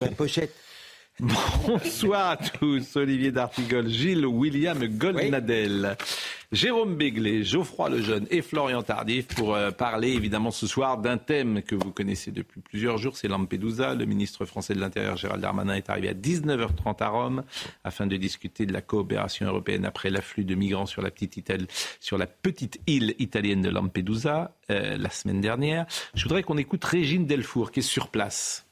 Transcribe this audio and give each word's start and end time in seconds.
today. 0.00 0.14
Pochette. 0.14 0.54
Bonsoir 1.18 2.32
à 2.32 2.36
tous. 2.36 2.96
Olivier 2.96 3.32
D'Artigol, 3.32 3.88
Gilles 3.88 4.26
William 4.26 4.86
Goldnadel, 4.86 5.96
Jérôme 6.52 6.96
Béglé, 6.96 7.42
Geoffroy 7.42 7.88
Lejeune 7.88 8.26
et 8.30 8.42
Florian 8.42 8.82
Tardif 8.82 9.28
pour 9.28 9.54
euh, 9.54 9.70
parler 9.70 10.10
évidemment 10.10 10.50
ce 10.50 10.66
soir 10.66 10.98
d'un 10.98 11.16
thème 11.16 11.62
que 11.62 11.74
vous 11.74 11.90
connaissez 11.90 12.32
depuis 12.32 12.60
plusieurs 12.60 12.98
jours, 12.98 13.16
c'est 13.16 13.28
Lampedusa. 13.28 13.94
Le 13.94 14.04
ministre 14.04 14.44
français 14.44 14.74
de 14.74 14.80
l'Intérieur 14.80 15.16
Gérald 15.16 15.40
Darmanin 15.40 15.74
est 15.74 15.88
arrivé 15.88 16.10
à 16.10 16.14
19h30 16.14 17.02
à 17.02 17.08
Rome 17.08 17.44
afin 17.82 18.06
de 18.06 18.16
discuter 18.18 18.66
de 18.66 18.74
la 18.74 18.82
coopération 18.82 19.46
européenne 19.46 19.86
après 19.86 20.10
l'afflux 20.10 20.44
de 20.44 20.54
migrants 20.54 20.84
sur 20.84 21.00
la 21.00 21.10
petite, 21.10 21.38
Italie, 21.38 21.66
sur 21.98 22.18
la 22.18 22.26
petite 22.26 22.78
île 22.86 23.14
italienne 23.18 23.62
de 23.62 23.70
Lampedusa 23.70 24.54
euh, 24.70 24.98
la 24.98 25.08
semaine 25.08 25.40
dernière. 25.40 25.86
Je 26.12 26.24
voudrais 26.24 26.42
qu'on 26.42 26.58
écoute 26.58 26.84
Régine 26.84 27.24
Delfour 27.24 27.70
qui 27.70 27.80
est 27.80 27.82
sur 27.82 28.08
place. 28.08 28.65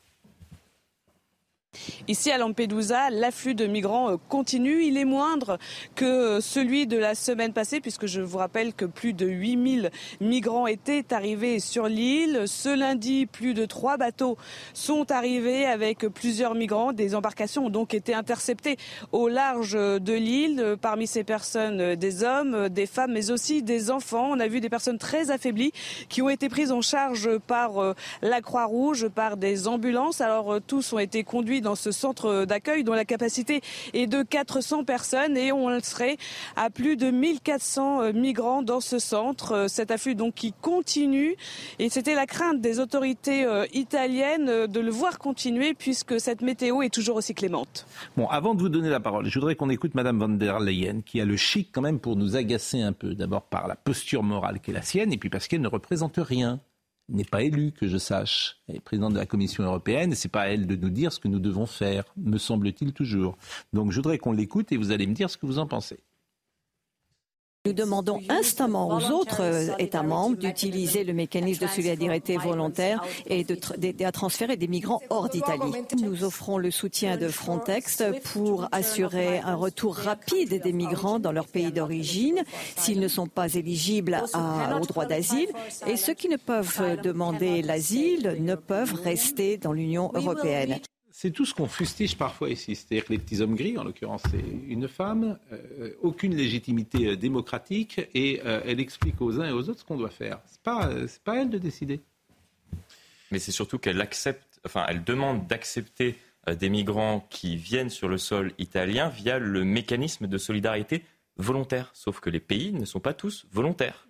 Ici 2.08 2.30
à 2.30 2.38
Lampedusa, 2.38 3.10
l'afflux 3.10 3.54
de 3.54 3.66
migrants 3.66 4.10
euh, 4.10 4.16
continue. 4.28 4.84
Il 4.84 4.96
est 4.96 5.04
moindre 5.04 5.58
que 5.94 6.04
euh, 6.04 6.40
celui 6.40 6.86
de 6.86 6.96
la 6.96 7.14
semaine 7.14 7.52
passée, 7.52 7.80
puisque 7.80 8.06
je 8.06 8.20
vous 8.20 8.38
rappelle 8.38 8.74
que 8.74 8.84
plus 8.84 9.12
de 9.12 9.26
8000 9.26 9.90
migrants 10.20 10.66
étaient 10.66 11.12
arrivés 11.12 11.60
sur 11.60 11.88
l'île. 11.88 12.44
Ce 12.46 12.68
lundi, 12.68 13.26
plus 13.26 13.54
de 13.54 13.64
trois 13.64 13.96
bateaux 13.96 14.36
sont 14.72 15.10
arrivés 15.10 15.66
avec 15.66 16.00
plusieurs 16.08 16.54
migrants. 16.54 16.92
Des 16.92 17.14
embarcations 17.14 17.66
ont 17.66 17.70
donc 17.70 17.94
été 17.94 18.14
interceptées 18.14 18.76
au 19.12 19.28
large 19.28 19.72
de 19.72 20.12
l'île. 20.12 20.76
Parmi 20.80 21.06
ces 21.06 21.24
personnes, 21.24 21.80
euh, 21.80 21.96
des 21.96 22.24
hommes, 22.24 22.68
des 22.68 22.86
femmes, 22.86 23.12
mais 23.12 23.30
aussi 23.30 23.62
des 23.62 23.90
enfants. 23.90 24.28
On 24.30 24.40
a 24.40 24.48
vu 24.48 24.60
des 24.60 24.68
personnes 24.68 24.98
très 24.98 25.30
affaiblies 25.30 25.72
qui 26.08 26.22
ont 26.22 26.28
été 26.28 26.48
prises 26.48 26.72
en 26.72 26.80
charge 26.80 27.38
par 27.38 27.94
la 28.22 28.40
Croix-Rouge, 28.40 29.08
par 29.08 29.36
des 29.36 29.68
ambulances. 29.68 30.20
Alors 30.20 30.58
tous 30.66 30.92
ont 30.92 30.98
été 30.98 31.24
conduits 31.24 31.60
dans 31.64 31.74
ce 31.74 31.90
centre 31.90 32.44
d'accueil 32.44 32.84
dont 32.84 32.92
la 32.92 33.04
capacité 33.04 33.60
est 33.92 34.06
de 34.06 34.22
400 34.22 34.84
personnes 34.84 35.36
et 35.36 35.50
on 35.50 35.80
serait 35.80 36.16
à 36.56 36.70
plus 36.70 36.96
de 36.96 37.10
1400 37.10 38.02
euh, 38.02 38.12
migrants 38.12 38.62
dans 38.62 38.80
ce 38.80 38.98
centre. 38.98 39.52
Euh, 39.52 39.68
cet 39.68 39.90
afflux 39.90 40.14
donc 40.14 40.34
qui 40.34 40.52
continue 40.52 41.36
et 41.78 41.88
c'était 41.88 42.14
la 42.14 42.26
crainte 42.26 42.60
des 42.60 42.78
autorités 42.78 43.44
euh, 43.44 43.66
italiennes 43.72 44.66
de 44.66 44.80
le 44.80 44.90
voir 44.90 45.18
continuer 45.18 45.74
puisque 45.74 46.20
cette 46.20 46.42
météo 46.42 46.82
est 46.82 46.92
toujours 46.92 47.16
aussi 47.16 47.34
clémente. 47.34 47.86
Bon, 48.16 48.28
avant 48.28 48.54
de 48.54 48.60
vous 48.60 48.68
donner 48.68 48.90
la 48.90 49.00
parole, 49.00 49.26
je 49.26 49.38
voudrais 49.38 49.56
qu'on 49.56 49.70
écoute 49.70 49.94
Madame 49.94 50.18
van 50.18 50.28
der 50.28 50.60
Leyen 50.60 51.00
qui 51.04 51.20
a 51.20 51.24
le 51.24 51.36
chic 51.36 51.70
quand 51.72 51.80
même 51.80 51.98
pour 51.98 52.16
nous 52.16 52.36
agacer 52.36 52.82
un 52.82 52.92
peu. 52.92 53.14
D'abord 53.14 53.42
par 53.42 53.66
la 53.66 53.74
posture 53.74 54.22
morale 54.22 54.60
qui 54.60 54.70
est 54.70 54.74
la 54.74 54.82
sienne 54.82 55.12
et 55.12 55.16
puis 55.16 55.30
parce 55.30 55.48
qu'elle 55.48 55.62
ne 55.62 55.68
représente 55.68 56.18
rien 56.18 56.60
n'est 57.08 57.24
pas 57.24 57.42
élue, 57.42 57.72
que 57.72 57.86
je 57.86 57.98
sache. 57.98 58.58
Elle 58.68 58.76
est 58.76 58.80
présidente 58.80 59.12
de 59.12 59.18
la 59.18 59.26
Commission 59.26 59.64
européenne 59.64 60.12
et 60.12 60.14
c'est 60.14 60.28
pas 60.28 60.42
à 60.42 60.46
elle 60.48 60.66
de 60.66 60.76
nous 60.76 60.90
dire 60.90 61.12
ce 61.12 61.20
que 61.20 61.28
nous 61.28 61.38
devons 61.38 61.66
faire, 61.66 62.04
me 62.16 62.38
semble-t-il 62.38 62.92
toujours. 62.92 63.36
Donc 63.72 63.90
je 63.90 63.96
voudrais 63.96 64.18
qu'on 64.18 64.32
l'écoute 64.32 64.72
et 64.72 64.76
vous 64.76 64.90
allez 64.90 65.06
me 65.06 65.14
dire 65.14 65.30
ce 65.30 65.36
que 65.36 65.46
vous 65.46 65.58
en 65.58 65.66
pensez. 65.66 66.00
Nous 67.66 67.72
demandons 67.72 68.20
instamment 68.28 68.88
aux 68.88 69.10
autres 69.10 69.40
euh, 69.40 69.74
États 69.78 70.02
membres 70.02 70.36
d'utiliser 70.36 71.02
le 71.02 71.14
mécanisme 71.14 71.64
de 71.64 71.70
solidarité 71.70 72.36
volontaire 72.36 73.02
et 73.26 73.42
d'aider 73.78 74.04
à 74.04 74.12
transférer 74.12 74.58
des 74.58 74.68
migrants 74.68 75.00
hors 75.08 75.30
d'Italie. 75.30 75.72
Nous 76.02 76.24
offrons 76.24 76.58
le 76.58 76.70
soutien 76.70 77.16
de 77.16 77.26
Frontex 77.26 78.02
pour 78.22 78.68
assurer 78.70 79.38
un 79.38 79.54
retour 79.54 79.96
rapide 79.96 80.60
des 80.62 80.72
migrants 80.74 81.18
dans 81.18 81.32
leur 81.32 81.46
pays 81.46 81.72
d'origine 81.72 82.44
s'ils 82.76 83.00
ne 83.00 83.08
sont 83.08 83.28
pas 83.28 83.54
éligibles 83.54 84.22
à, 84.34 84.78
au 84.78 84.84
droit 84.84 85.06
d'asile. 85.06 85.48
Et 85.86 85.96
ceux 85.96 86.12
qui 86.12 86.28
ne 86.28 86.36
peuvent 86.36 87.00
demander 87.02 87.62
l'asile 87.62 88.36
ne 88.40 88.56
peuvent 88.56 88.92
rester 88.92 89.56
dans 89.56 89.72
l'Union 89.72 90.12
européenne. 90.14 90.80
C'est 91.16 91.30
tout 91.30 91.44
ce 91.44 91.54
qu'on 91.54 91.68
fustige 91.68 92.18
parfois 92.18 92.50
ici. 92.50 92.74
C'est-à-dire 92.74 93.04
les 93.08 93.18
petits 93.18 93.40
hommes 93.40 93.54
gris, 93.54 93.78
en 93.78 93.84
l'occurrence 93.84 94.24
c'est 94.32 94.44
une 94.66 94.88
femme, 94.88 95.38
euh, 95.52 95.92
aucune 96.02 96.34
légitimité 96.34 97.06
euh, 97.06 97.16
démocratique 97.16 98.00
et 98.14 98.40
euh, 98.44 98.60
elle 98.66 98.80
explique 98.80 99.20
aux 99.20 99.40
uns 99.40 99.48
et 99.48 99.52
aux 99.52 99.68
autres 99.68 99.78
ce 99.78 99.84
qu'on 99.84 99.96
doit 99.96 100.10
faire. 100.10 100.40
Ce 100.46 100.54
n'est 100.54 100.62
pas, 100.64 100.90
c'est 101.06 101.22
pas 101.22 101.40
elle 101.40 101.50
de 101.50 101.58
décider. 101.58 102.00
Mais 103.30 103.38
c'est 103.38 103.52
surtout 103.52 103.78
qu'elle 103.78 104.00
accepte, 104.00 104.60
enfin 104.66 104.84
elle 104.88 105.04
demande 105.04 105.46
d'accepter 105.46 106.16
des 106.50 106.68
migrants 106.68 107.24
qui 107.30 107.54
viennent 107.54 107.90
sur 107.90 108.08
le 108.08 108.18
sol 108.18 108.52
italien 108.58 109.08
via 109.08 109.38
le 109.38 109.62
mécanisme 109.62 110.26
de 110.26 110.36
solidarité 110.36 111.04
volontaire. 111.36 111.92
Sauf 111.94 112.18
que 112.18 112.28
les 112.28 112.40
pays 112.40 112.72
ne 112.72 112.84
sont 112.84 113.00
pas 113.00 113.14
tous 113.14 113.46
volontaires. 113.52 114.08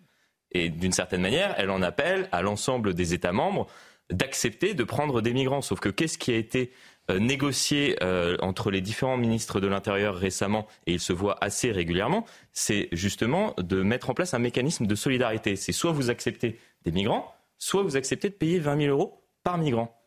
Et 0.53 0.71
d'une 0.71 0.92
certaine 0.92 1.21
manière, 1.21 1.54
elle 1.59 1.69
en 1.69 1.82
appelle 1.82 2.31
à 2.32 2.41
l'ensemble 2.41 2.94
des 2.94 3.12
États 3.12 3.32
membres 3.32 3.69
d'accepter 4.10 4.75
de 4.75 4.84
prendre 4.84 5.22
des 5.22 5.32
migrants. 5.32 5.62
Sauf 5.62 5.81
que 5.81 5.88
qu'est-ce 5.88 6.19
qui 6.19 6.32
a 6.32 6.36
été 6.36 6.72
négocié 7.10 7.97
euh, 8.03 8.37
entre 8.41 8.70
les 8.70 8.81
différents 8.81 9.16
ministres 9.16 9.60
de 9.60 9.66
l'Intérieur 9.66 10.16
récemment, 10.16 10.66
et 10.87 10.94
ils 10.94 11.00
se 11.00 11.12
voient 11.12 11.37
assez 11.42 11.70
régulièrement, 11.70 12.25
c'est 12.53 12.88
justement 12.92 13.54
de 13.59 13.82
mettre 13.82 14.10
en 14.10 14.15
place 14.15 14.34
un 14.34 14.38
mécanisme 14.38 14.87
de 14.87 14.94
solidarité. 14.94 15.56
C'est 15.56 15.72
soit 15.72 15.92
vous 15.92 16.10
acceptez 16.10 16.59
des 16.84 16.92
migrants, 16.92 17.34
soit 17.59 17.82
vous 17.82 17.97
acceptez 17.97 18.31
de 18.31 18.34
payer 18.34 18.59
20 18.59 18.82
000 18.82 18.97
euros 18.97 19.22
par 19.42 19.59
migrant. 19.59 20.00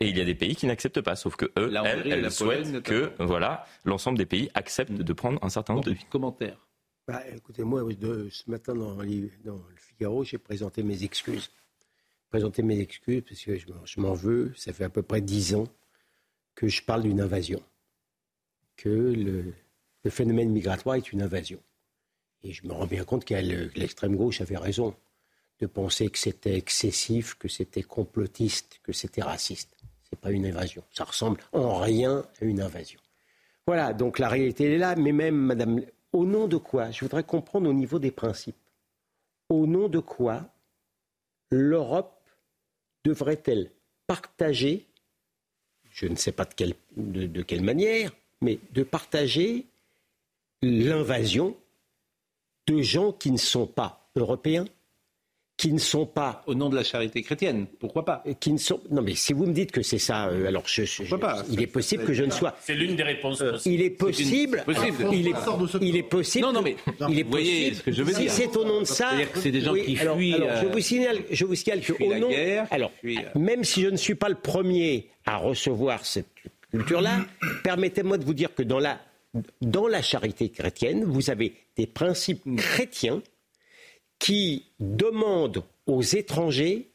Et 0.00 0.08
il 0.08 0.18
y 0.18 0.20
a 0.20 0.24
des 0.24 0.34
pays 0.34 0.56
qui 0.56 0.66
n'acceptent 0.66 1.00
pas, 1.00 1.16
sauf 1.16 1.36
que 1.36 1.46
eux, 1.56 1.72
elles, 1.84 2.12
elles 2.12 2.30
souhaitent 2.30 2.82
que 2.82 3.12
voilà, 3.20 3.64
l'ensemble 3.84 4.18
des 4.18 4.26
pays 4.26 4.50
acceptent 4.54 4.92
de 4.92 5.12
prendre 5.12 5.38
un 5.42 5.48
certain 5.48 5.74
nombre 5.74 5.86
de 5.86 5.96
commentaires. 6.10 6.66
Bah, 7.06 7.22
écoutez, 7.34 7.62
moi, 7.62 7.82
ce 8.30 8.50
matin 8.50 8.74
dans, 8.74 8.96
dans 8.96 9.02
le 9.02 9.76
Figaro, 9.76 10.24
j'ai 10.24 10.38
présenté 10.38 10.82
mes 10.82 11.04
excuses. 11.04 11.50
Présenté 12.28 12.62
mes 12.62 12.80
excuses 12.80 13.22
parce 13.26 13.40
que 13.42 13.56
je 13.56 14.00
m'en 14.00 14.14
veux. 14.14 14.52
Ça 14.56 14.72
fait 14.72 14.84
à 14.84 14.90
peu 14.90 15.02
près 15.02 15.20
dix 15.20 15.54
ans 15.54 15.68
que 16.54 16.68
je 16.68 16.82
parle 16.82 17.02
d'une 17.02 17.20
invasion, 17.20 17.62
que 18.76 18.88
le, 18.88 19.54
phénomène 20.10 20.50
migratoire 20.50 20.96
est 20.96 21.12
une 21.12 21.22
invasion. 21.22 21.58
Et 22.42 22.52
je 22.52 22.66
me 22.66 22.72
rends 22.72 22.86
bien 22.86 23.04
compte 23.04 23.24
que 23.24 23.34
l'extrême 23.34 24.16
gauche 24.16 24.40
avait 24.40 24.58
raison 24.58 24.94
de 25.60 25.66
penser 25.66 26.10
que 26.10 26.18
c'était 26.18 26.56
excessif, 26.56 27.34
que 27.34 27.48
c'était 27.48 27.82
complotiste, 27.82 28.80
que 28.82 28.92
c'était 28.92 29.22
raciste. 29.22 29.74
Ce 30.02 30.10
n'est 30.12 30.20
pas 30.20 30.30
une 30.30 30.44
invasion. 30.44 30.82
Ça 30.92 31.04
ressemble 31.04 31.40
en 31.52 31.78
rien 31.78 32.24
à 32.40 32.44
une 32.44 32.60
invasion. 32.60 33.00
Voilà, 33.66 33.94
donc 33.94 34.18
la 34.18 34.28
réalité 34.28 34.74
est 34.74 34.78
là, 34.78 34.94
mais 34.94 35.12
même, 35.12 35.36
madame, 35.36 35.80
au 36.12 36.26
nom 36.26 36.48
de 36.48 36.58
quoi 36.58 36.90
Je 36.90 37.00
voudrais 37.00 37.24
comprendre 37.24 37.68
au 37.68 37.72
niveau 37.72 37.98
des 37.98 38.10
principes. 38.10 38.56
Au 39.48 39.66
nom 39.66 39.88
de 39.88 40.00
quoi 40.00 40.48
l'Europe 41.50 42.20
devrait-elle 43.04 43.70
partager 44.06 44.86
je 45.94 46.06
ne 46.06 46.16
sais 46.16 46.32
pas 46.32 46.44
de 46.44 47.42
quelle, 47.42 47.62
manière, 47.62 48.10
mais 48.40 48.58
de 48.72 48.82
partager 48.82 49.64
l'invasion 50.60 51.56
de 52.66 52.82
gens 52.82 53.12
qui 53.12 53.30
ne 53.30 53.36
sont 53.38 53.68
pas 53.68 54.10
européens, 54.16 54.64
qui 55.56 55.72
ne 55.72 55.78
sont 55.78 56.04
pas 56.04 56.42
au 56.46 56.54
nom 56.54 56.68
de 56.68 56.74
la 56.74 56.82
charité 56.82 57.22
chrétienne, 57.22 57.66
pourquoi 57.78 58.04
pas 58.04 58.24
Qui 58.40 58.52
ne 58.52 58.58
sont 58.58 58.80
non 58.90 59.02
mais 59.02 59.14
si 59.14 59.32
vous 59.32 59.46
me 59.46 59.52
dites 59.52 59.70
que 59.70 59.82
c'est 59.82 59.98
ça, 59.98 60.26
euh, 60.26 60.48
alors 60.48 60.64
je, 60.66 60.82
pourquoi 60.96 61.20
pas 61.20 61.44
il 61.50 61.62
est 61.62 61.68
possible 61.68 62.04
que 62.04 62.12
je 62.12 62.24
ne 62.24 62.30
sois. 62.30 62.56
C'est 62.60 62.74
l'une 62.74 62.96
des 62.96 63.04
réponses. 63.04 63.40
Euh, 63.40 63.56
il 63.64 63.80
est 63.80 63.90
possible. 63.90 64.62
possible. 64.64 65.06
il, 65.12 65.28
est, 65.28 65.34
il 65.80 65.96
est 65.96 66.02
possible. 66.02 66.44
Non 66.44 66.52
non 66.52 66.62
mais 66.62 66.76
il 67.08 67.20
est 67.20 67.22
vous 67.22 67.30
voyez 67.30 67.74
ce 67.74 67.82
que 67.82 67.92
je 67.92 68.02
veux 68.02 68.12
dire. 68.12 68.30
Si 68.30 68.42
c'est 68.42 68.56
au 68.56 68.64
nom 68.64 68.80
de 68.80 68.86
ça, 68.86 69.10
c'est 69.34 69.52
des 69.52 69.60
gens 69.60 69.74
qui 69.74 69.96
fuient. 69.96 70.34
Alors, 70.34 70.62
je 70.62 70.66
vous 70.66 70.80
signale, 70.80 71.18
je 71.30 71.44
vous 71.44 71.54
signale 71.54 71.80
que 71.80 71.92
au 72.02 72.18
nom. 72.18 72.30
Guerre, 72.30 72.66
alors 72.70 72.90
même 73.34 73.64
si 73.64 73.82
je 73.82 73.88
ne 73.88 73.96
suis 73.96 74.14
pas 74.16 74.28
le 74.28 74.34
premier 74.34 75.08
à 75.24 75.36
recevoir 75.36 76.04
cette 76.04 76.26
culture-là, 76.70 77.20
permettez-moi 77.62 78.18
de 78.18 78.24
vous 78.24 78.34
dire 78.34 78.54
que 78.54 78.62
dans 78.62 78.80
la, 78.80 79.00
dans 79.60 79.86
la 79.86 80.02
charité 80.02 80.48
chrétienne, 80.48 81.04
vous 81.04 81.30
avez 81.30 81.54
des 81.76 81.86
principes 81.86 82.42
chrétiens 82.56 83.22
qui 84.24 84.64
demandent 84.80 85.64
aux 85.86 86.00
étrangers 86.00 86.88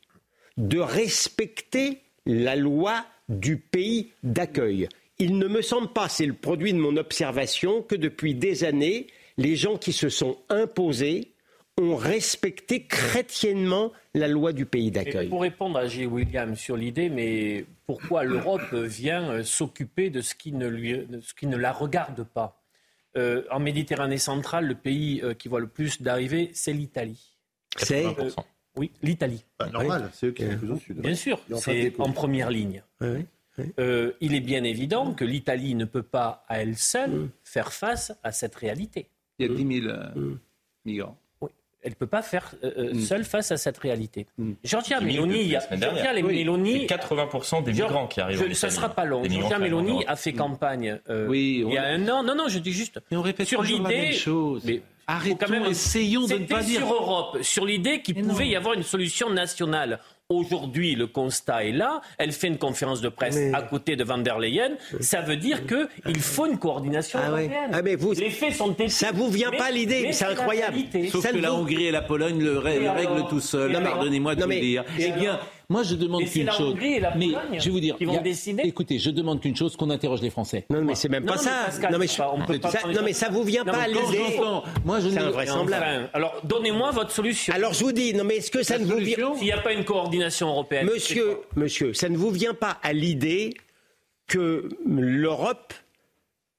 de 0.57 0.79
respecter 0.79 1.99
la 2.25 2.55
loi 2.55 3.05
du 3.29 3.57
pays 3.57 4.09
d'accueil. 4.23 4.89
Il 5.19 5.37
ne 5.37 5.47
me 5.47 5.61
semble 5.61 5.89
pas, 5.89 6.09
c'est 6.09 6.25
le 6.25 6.33
produit 6.33 6.73
de 6.73 6.79
mon 6.79 6.97
observation, 6.97 7.83
que 7.83 7.93
depuis 7.93 8.33
des 8.33 8.63
années, 8.63 9.05
les 9.37 9.55
gens 9.55 9.77
qui 9.77 9.93
se 9.93 10.09
sont 10.09 10.39
imposés 10.49 11.33
ont 11.79 11.95
respecté 11.95 12.87
chrétiennement 12.87 13.91
la 14.15 14.27
loi 14.27 14.51
du 14.51 14.65
pays 14.65 14.89
d'accueil. 14.89 15.29
Pour 15.29 15.43
répondre 15.43 15.77
à 15.77 15.85
J. 15.85 16.07
William 16.07 16.55
sur 16.55 16.77
l'idée, 16.77 17.09
mais 17.09 17.63
pourquoi 17.85 18.23
l'Europe 18.23 18.73
vient 18.73 19.29
euh, 19.29 19.43
s'occuper 19.43 20.09
de 20.09 20.21
ce 20.21 20.33
qui 20.33 20.51
ne, 20.51 20.67
lui, 20.67 21.05
ce 21.21 21.35
qui 21.35 21.45
ne 21.45 21.57
la 21.57 21.73
regarde 21.73 22.23
pas? 22.23 22.58
Euh, 23.19 23.44
En 23.51 23.60
Méditerranée 23.60 24.18
centrale, 24.18 24.66
le 24.66 24.75
pays 24.75 25.21
euh, 25.24 25.33
qui 25.33 25.48
voit 25.48 25.60
le 25.60 25.68
plus 25.68 26.01
d'arrivées, 26.01 26.51
c'est 26.54 26.74
l'Italie. 26.74 27.38
C'est 27.77 28.06
Oui, 28.75 28.92
l'Italie. 29.01 29.44
Bah, 29.57 29.69
normal, 29.69 30.10
c'est 30.13 30.27
eux 30.27 30.31
qui 30.31 30.44
sont 30.44 30.57
plus 30.57 30.71
au 30.71 30.77
sud. 30.77 30.98
Bien 31.00 31.16
sûr, 31.16 31.39
c'est 31.57 31.94
en 32.00 32.12
première 32.12 32.50
ligne. 32.50 32.83
Oui, 33.01 33.25
Euh, 33.77 34.13
il 34.21 34.36
est 34.36 34.39
bien 34.39 34.63
évident 34.63 35.13
que 35.13 35.25
l'Italie 35.25 35.75
ne 35.75 35.86
peut 35.86 36.04
pas 36.04 36.45
à 36.48 36.62
elle 36.62 36.77
seule 36.77 37.30
faire 37.44 37.74
face 37.74 38.18
à 38.24 38.31
cette 38.31 38.56
réalité. 38.56 39.10
Il 39.38 39.48
y 39.48 39.51
a 39.51 39.54
10 39.54 39.81
000 39.81 39.94
euh, 39.94 40.36
migrants. 40.86 41.18
Elle 41.81 41.91
ne 41.91 41.95
peut 41.95 42.07
pas 42.07 42.21
faire 42.21 42.51
euh, 42.63 42.71
euh, 42.77 42.93
Mm. 42.93 42.99
seule 42.99 43.23
face 43.23 43.51
à 43.51 43.57
cette 43.57 43.77
réalité. 43.77 44.27
Mm. 44.37 44.51
Giorgia 44.65 44.99
10 44.99 45.13
000 45.13 45.25
Meloni, 45.25 45.27
depuis 45.29 45.37
la 45.39 45.43
il 45.45 45.49
y 45.51 45.55
a- 45.55 45.61
semaine 45.61 45.79
dernière. 45.79 46.03
Giorgia 46.03 46.25
Oui. 46.27 46.37
Meloni, 46.39 46.79
C'est 46.81 46.85
80% 46.87 47.61
des 47.63 47.71
migrants 47.73 48.07
qui 48.07 48.19
arrivent 48.21 48.45
Je- 48.49 48.53
ça 48.53 48.67
ne 48.67 48.71
sera 48.73 48.89
pas 48.89 49.05
long. 49.05 49.21
En 49.23 49.59
Meloni 49.59 50.03
a 50.05 50.15
fait 50.15 50.33
campagne 50.33 50.99
euh, 51.09 51.27
Oui, 51.27 51.63
il 51.65 51.73
y 51.73 51.77
a 51.77 51.83
un 51.85 52.07
an. 52.09 52.23
Non, 52.23 52.35
non, 52.35 52.47
je 52.49 52.59
dis 52.59 52.73
juste. 52.73 52.99
Mais 53.11 53.17
on 53.17 53.21
répète 53.21 53.47
sur 53.47 53.61
toujours 53.61 53.81
la 53.83 53.89
l'idée. 53.89 54.01
même 54.09 54.13
chose. 54.13 54.63
Mais 54.65 54.81
Arrêtons, 55.07 55.37
quand 55.47 55.49
même- 55.51 55.65
essayons 55.65 56.27
de 56.27 56.33
ne 56.33 56.45
pas 56.45 56.57
C'était 56.61 56.65
dire. 56.71 56.79
sur 56.81 56.93
Europe, 56.93 57.37
sur 57.41 57.65
l'idée 57.65 58.01
qu'il 58.01 58.15
pouvait 58.15 58.43
non. 58.45 58.51
y 58.51 58.55
avoir 58.55 58.73
une 58.75 58.83
solution 58.83 59.29
nationale. 59.31 59.99
Aujourd'hui, 60.31 60.93
le 60.93 61.07
constat 61.07 61.63
est 61.65 61.71
là. 61.71 62.01
Elle 62.19 62.31
fait 62.33 62.45
une 62.49 62.59
conférence 62.59 63.01
de 63.01 63.09
presse 63.09 63.35
Mais- 63.35 63.51
à 63.51 63.63
côté 63.63 63.95
de 63.95 64.03
Van 64.03 64.19
der 64.19 64.37
Leyen. 64.37 64.73
Ça 64.99 65.21
veut 65.21 65.37
dire 65.37 65.61
qu'il 65.65 66.19
faut 66.19 66.45
une 66.45 66.59
coordination 66.59 67.17
Ah 67.19 67.33
ouais. 67.33 67.45
européenne. 67.45 67.71
Ah 67.73 67.81
mais 67.81 67.95
vous- 67.95 68.13
Les 68.13 68.29
faits 68.29 68.53
sont 68.53 68.71
têtus. 68.73 68.91
Ça 68.91 69.07
vous 69.11 69.27
vient 69.31 69.49
Mais- 69.49 69.57
pas 69.57 69.71
l'idée, 69.71 70.01
mais 70.03 70.13
c'est 70.13 70.25
incroyable. 70.25 70.77
Sauf 71.11 71.23
Ça 71.23 71.31
que 71.31 71.37
la 71.39 71.51
Hongrie 71.51 71.85
et 71.87 71.91
la 71.91 72.03
Pologne 72.03 72.43
le, 72.43 72.59
alors 72.63 72.95
règlent 72.95 73.27
tout 73.27 73.39
seuls. 73.39 73.73
Pardonnez-moi 73.81 74.35
de 74.35 74.41
Non, 74.41 74.45
vous 74.45 74.53
dire. 74.53 74.83
et 74.99 75.05
Eh 75.07 75.11
bien, 75.19 75.31
alors 75.31 75.47
moi 75.69 75.83
je 75.83 75.95
demande 75.95 76.25
qu'une 76.25 76.45
la 76.48 76.51
chose. 76.54 76.74
Hongrie 76.74 76.94
et 76.95 77.00
la 77.00 77.16
mais 77.16 77.27
Pologne 77.27 77.60
je 77.60 77.66
vais 77.66 77.69
vous 77.69 77.80
dire, 77.80 77.95
qui 77.98 78.06
vont 78.06 78.18
a- 78.18 78.21
décider. 78.21 78.63
Écoutez, 78.66 78.98
je 79.00 79.10
demande 79.12 79.39
qu'une 79.42 79.56
chose, 79.56 79.75
qu'on 79.77 79.89
interroge 79.89 80.21
les 80.21 80.30
Français. 80.30 80.66
Non, 80.69 80.81
mais 80.81 80.95
c'est 80.95 81.10
même 81.10 81.25
pas 81.25 81.36
non, 81.36 81.42
ça. 81.42 81.63
Pascal, 81.68 81.92
non, 81.92 81.98
mais, 82.00 82.07
c'est 82.07 82.18
pas- 82.18 82.33
on 82.36 82.45
peut 82.45 82.60
pas 82.60 82.71
ça, 82.71 82.80
non, 82.88 83.01
mais 83.04 83.13
ça 83.13 83.30
vous 83.30 83.44
vient 83.44 83.63
Non, 83.63 83.74
pas 83.74 83.88
l'idée. 83.88 84.39
moi, 84.83 85.00
je 85.00 85.10
C'est 85.10 85.19
ne- 85.19 85.25
invraisemblable. 85.25 86.10
Alors, 86.13 86.42
donnez-moi 86.44 86.92
votre 86.92 87.12
solution. 87.12 87.54
Alors 87.54 87.74
je 87.74 87.83
vous 87.83 87.92
dis, 87.92 88.13
non 88.13 88.24
mais 88.24 88.38
est-ce 88.38 88.51
que 88.51 88.63
ça 88.63 88.77
ne 88.80 88.86
vous 88.86 88.98
vient... 88.98 89.36
S'il 89.36 89.45
n'y 89.45 89.51
a 89.51 89.60
pas 89.62 89.74
une 89.74 89.86
coordination 89.86 90.48
européenne. 90.50 90.88
Monsieur, 90.92 91.38
monsieur, 91.56 91.94
ça 91.94 92.10
ne 92.10 92.18
vous 92.18 92.31
vient 92.31 92.54
pas 92.54 92.77
à 92.81 92.94
l'idée 92.94 93.54
que 94.27 94.69
l'Europe 94.86 95.74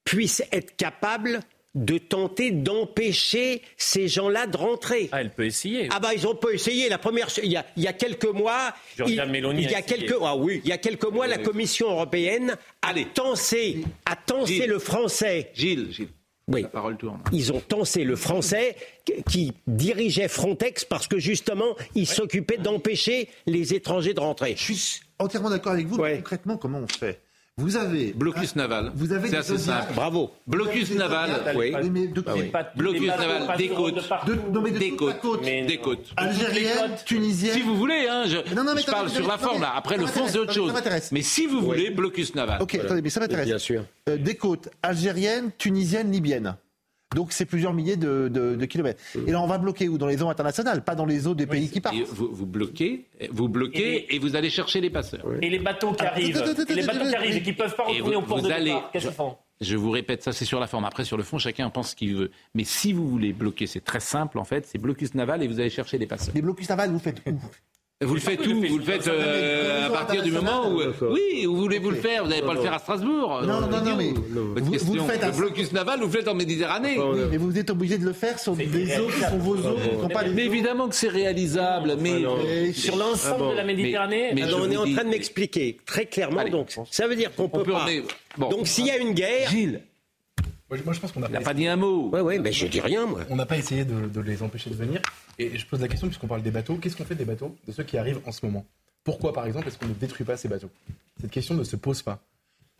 puisse 0.05 0.43
être 0.53 0.77
capable 0.77 1.41
de 1.75 1.99
tenter 1.99 2.50
d'empêcher 2.50 3.62
ces 3.76 4.08
gens-là 4.08 4.46
de 4.46 4.56
rentrer 4.56 5.08
Ah, 5.12 5.20
elle 5.20 5.31
peut 5.31 5.46
essayer. 5.46 5.88
Ah 5.93 6.00
bah 6.00 6.14
ils 6.14 6.26
ont 6.26 6.34
pas 6.34 6.50
essayé. 6.50 6.88
La 6.88 6.99
première, 6.99 7.28
il 7.43 7.50
y 7.50 7.56
a, 7.56 7.64
il 7.76 7.82
y 7.84 7.87
a 7.87 7.93
quelques 7.93 8.25
mois, 8.26 8.75
il, 9.06 9.14
y 9.14 9.20
a 9.20 9.82
quelques, 9.82 10.17
ah 10.22 10.37
oui, 10.37 10.61
il 10.64 10.69
y 10.69 10.72
a 10.72 10.78
quelques 10.78 11.05
mois, 11.06 11.26
la 11.28 11.38
Commission 11.38 11.90
européenne 11.90 12.56
a 12.82 12.93
tensé, 13.14 13.84
a 14.05 14.17
tensé 14.17 14.55
Gilles. 14.55 14.67
le 14.69 14.78
français. 14.81 15.50
Gilles, 15.55 15.93
Gilles, 15.93 16.08
Oui. 16.49 16.62
la 16.62 16.69
parole 16.69 16.96
tourne. 16.96 17.20
Ils 17.32 17.52
ont 17.52 17.61
tensé 17.61 18.02
le 18.02 18.17
français 18.17 18.75
qui 19.28 19.52
dirigeait 19.69 20.26
Frontex 20.28 20.84
parce 20.84 21.06
que 21.06 21.19
justement, 21.20 21.76
il 21.94 22.06
s'occupait 22.08 22.58
d'empêcher 22.58 23.28
les 23.46 23.75
étrangers 23.75 24.14
de 24.14 24.20
rentrer. 24.20 24.55
Je 24.56 24.72
suis 24.72 25.00
entièrement 25.20 25.50
d'accord 25.50 25.72
avec 25.72 25.87
vous, 25.87 26.02
mais 26.02 26.17
concrètement, 26.17 26.56
comment 26.56 26.78
on 26.81 26.88
fait? 26.88 27.20
Vous 27.58 27.76
avez. 27.76 28.12
Blocus 28.14 28.56
naval. 28.56 28.91
Vous 28.94 29.12
avez 29.12 29.29
C'est 29.29 29.37
assez 29.37 29.56
Zodiacs. 29.58 29.82
simple. 29.82 29.94
Bravo. 29.94 30.31
Blocus 30.47 30.93
naval. 30.94 31.31
Oui. 31.56 31.73
Mais 31.91 32.06
de- 32.06 32.25
Ah 32.26 32.32
oui. 32.35 32.49
Bateaux- 32.50 32.70
Blocus 32.79 33.06
naval, 33.06 33.56
des 33.58 33.69
de 33.69 33.75
côtes. 33.75 33.94
de- 34.26 34.35
non, 34.50 34.62
mais 34.62 34.70
de 34.70 34.79
Des 34.79 34.91
côtes. 34.97 35.20
côte. 35.20 35.41
Mais 35.44 35.67
Des 35.67 35.76
non. 35.76 35.82
côtes. 35.82 36.06
Algérienne, 36.17 36.93
tunisienne. 37.05 37.55
Si 37.55 37.61
vous 37.62 37.76
voulez, 37.76 38.06
hein, 38.08 38.25
je, 38.26 38.55
Non, 38.55 38.64
non, 38.64 38.75
mais 38.75 38.81
je 38.81 38.87
parle 38.87 39.11
sur 39.11 39.26
la 39.29 39.37
forme 39.37 39.61
là. 39.61 39.73
Après, 39.76 39.99
le 39.99 40.06
fond, 40.06 40.25
c'est 40.26 40.38
autre 40.38 40.55
chose. 40.55 40.69
ça 40.69 40.75
m'intéresse. 40.75 41.12
Mais 41.12 41.23
si 41.23 41.47
vous 41.47 41.61
voulez, 41.61 41.91
blocus 41.91 42.35
naval. 42.35 42.62
Ok, 42.62 42.76
attendez, 42.76 43.02
mais 43.02 43.11
ça 43.11 43.20
m'intéresse. 43.20 43.47
Bien 43.47 43.58
sûr. 43.58 43.85
Euh, 44.08 44.17
des 44.17 44.37
côtes 44.37 44.70
algériennes, 44.82 45.50
tunisiennes, 45.58 46.11
libyennes. 46.11 46.56
Donc 47.15 47.33
c'est 47.33 47.45
plusieurs 47.45 47.73
milliers 47.75 47.97
de, 47.97 48.29
de- 48.29 48.55
de 48.55 48.65
kilomètres. 48.67 49.03
Et 49.27 49.33
là, 49.33 49.41
on 49.43 49.47
va 49.47 49.59
bloquer 49.59 49.89
où? 49.89 49.99
Dans 49.99 50.07
les 50.07 50.23
eaux 50.23 50.29
internationales, 50.29 50.85
pas 50.85 50.95
dans 50.95 51.07
les 51.07 51.27
eaux 51.27 51.35
des 51.35 51.47
pays 51.47 51.69
qui 51.69 51.81
partent. 51.81 51.97
Vous, 52.12 52.29
vous 52.31 52.47
bloquez, 52.47 53.07
vous 53.31 53.49
bloquez 53.49 54.15
et, 54.15 54.19
vous 54.21 54.37
allez 54.37 54.49
chercher 54.51 54.81
les 54.81 54.91
passeurs. 54.91 55.25
Et 55.43 55.51
les 55.51 55.59
bateaux 55.59 55.93
qui 55.93 56.05
arrivent, 56.05 56.37
attends, 56.37 56.62
et 56.69 56.75
les 56.75 56.83
bateaux 56.87 57.09
qui 57.09 57.15
arrivent 57.17 57.37
et 57.37 57.43
qui 57.43 57.51
ne 57.51 57.55
peuvent 57.57 57.75
pas 57.75 57.85
Et 57.89 57.95
retourner 57.95 58.17
au 58.17 58.23
port 58.23 58.39
vous 58.39 58.47
de 58.49 58.53
allez- 58.53 58.65
départ, 58.67 58.91
qu'est-ce 58.93 59.07
qu'ils 59.07 59.15
font? 59.15 59.37
Je 59.61 59.77
vous 59.77 59.91
répète, 59.91 60.23
ça 60.23 60.33
c'est 60.33 60.45
sur 60.47 60.59
la 60.61 60.67
forme. 60.67 60.85
Après, 60.87 61.05
sur 61.05 61.17
le 61.19 61.23
fond, 61.23 61.37
chacun 61.39 61.69
pense 61.69 61.91
ce 61.91 61.97
qu'il 61.97 62.15
veut. 62.17 62.31
Mais 62.55 62.65
si 62.65 62.93
vous 62.95 63.07
voulez 63.09 63.33
bloquer, 63.35 63.67
c'est 63.67 63.85
très 63.85 64.01
simple 64.01 64.39
en 64.39 64.45
fait. 64.45 64.65
C'est 64.67 64.79
blocus 64.79 65.15
naval 65.15 65.43
et 65.43 65.49
vous 65.49 65.61
allez 65.61 65.69
chercher 65.69 65.99
les 65.99 66.06
passeurs. 66.06 66.33
Les 66.35 66.41
blocus 66.43 66.69
navals, 66.71 66.91
vous 66.91 66.99
faites 66.99 67.21
où? 67.27 67.35
Vous 68.02 68.14
le 68.14 68.20
faites 68.20 68.47
où 68.47 68.55
Vous 68.67 68.79
le 68.79 68.85
faites 68.85 69.08
euh, 69.08 69.87
à 69.87 69.91
partir 69.91 70.23
du 70.23 70.32
moment 70.32 70.70
où. 70.70 70.81
Oui, 71.11 71.47
où 71.47 71.55
voulez-vous 71.55 71.91
le 71.91 71.97
faire 71.97 72.25
Vous 72.25 72.31
n'allez 72.31 72.41
pas 72.41 72.55
le 72.55 72.62
faire 72.62 72.73
à 72.73 72.79
Strasbourg. 72.79 73.43
Non, 73.43 73.61
non, 73.61 73.69
non, 73.69 73.97
mais 73.97 74.12
vous, 74.12 74.55
vous 74.64 74.70
question. 74.70 74.94
le 74.94 75.00
faites 75.02 75.23
à 75.23 75.26
Le 75.26 75.37
blocus 75.37 75.70
naval, 75.73 76.00
vous 76.00 76.06
le 76.06 76.12
faites 76.12 76.26
en 76.26 76.35
Méditerranée. 76.35 76.97
Oui, 76.99 77.20
mais 77.31 77.37
vous 77.37 77.58
êtes 77.58 77.69
obligé 77.69 77.99
de 77.99 78.06
le 78.06 78.14
faire 78.14 78.38
sur 78.38 78.56
des 78.56 78.64
eaux 78.99 79.08
qui 79.08 79.20
sont 79.20 79.37
vos 79.37 79.55
eaux, 79.55 79.76
qui 79.76 79.97
ne 79.97 80.00
sont 80.00 80.08
pas 80.08 80.23
les 80.23 80.31
Mais 80.31 80.47
évidemment 80.47 80.88
que 80.88 80.94
c'est 80.94 81.08
réalisable. 81.08 81.97
Mais 82.00 82.23
Et 82.47 82.73
Sur 82.73 82.97
l'ensemble 82.97 83.50
de 83.50 83.56
la 83.56 83.64
Méditerranée, 83.64 84.31
on 84.32 84.37
est 84.37 84.76
vous 84.76 84.76
en 84.76 84.94
train 84.94 85.05
de 85.05 85.11
m'expliquer 85.11 85.76
très 85.85 86.06
clairement. 86.06 86.43
Donc, 86.49 86.75
ça 86.91 87.06
veut 87.06 87.17
dire 87.17 87.35
qu'on 87.35 87.50
peut, 87.50 87.64
pas. 87.64 87.87
Donc, 88.38 88.67
s'il 88.67 88.87
y 88.87 88.91
a 88.91 88.96
une 88.96 89.12
guerre, 89.12 89.50
Gilles, 89.50 89.82
Moi, 90.70 90.78
je- 90.78 90.84
moi, 90.84 90.93
je 90.94 91.00
pense 91.00 91.12
qu'on 91.12 91.20
n'a 91.20 91.26
il 91.28 91.32
n'a 91.32 91.38
pas, 91.40 91.46
pas 91.46 91.55
dit 91.55 91.67
un 91.67 91.76
mot. 91.76 92.08
ouais, 92.11 92.20
ouais, 92.20 92.38
mais 92.38 92.52
je 92.52 92.67
dis 92.67 92.81
rien, 92.81 93.05
moi. 93.06 93.20
on 93.28 93.37
n'a 93.37 93.44
pas 93.46 93.56
essayé 93.58 93.84
de, 93.84 94.06
de 94.08 94.20
les 94.20 94.43
empêcher 94.43 94.70
de 94.70 94.76
venir. 94.76 95.02
Et 95.38 95.58
je 95.58 95.67
pose 95.67 95.81
la 95.81 95.88
question, 95.88 96.06
puisqu'on 96.06 96.28
parle 96.28 96.43
des 96.43 96.50
bateaux, 96.52 96.76
qu'est-ce 96.76 96.96
qu'on 96.96 97.05
fait 97.05 97.14
des 97.17 97.25
bateaux, 97.25 97.56
de 97.67 97.72
ceux 97.72 97.82
qui 97.82 97.99
arrivent 97.99 98.20
en 98.25 98.32
ce 98.32 98.46
moment? 98.46 98.64
Pourquoi, 99.02 99.32
par 99.32 99.46
exemple, 99.46 99.67
est-ce 99.69 99.78
qu'on 99.78 99.88
ne 99.88 99.94
détruit 99.94 100.25
pas 100.25 100.37
ces 100.37 100.46
bateaux? 100.49 100.70
Cette 101.20 101.31
question 101.31 101.55
ne 101.55 101.64
se 101.64 101.75
pose 101.76 102.02
pas. 102.02 102.20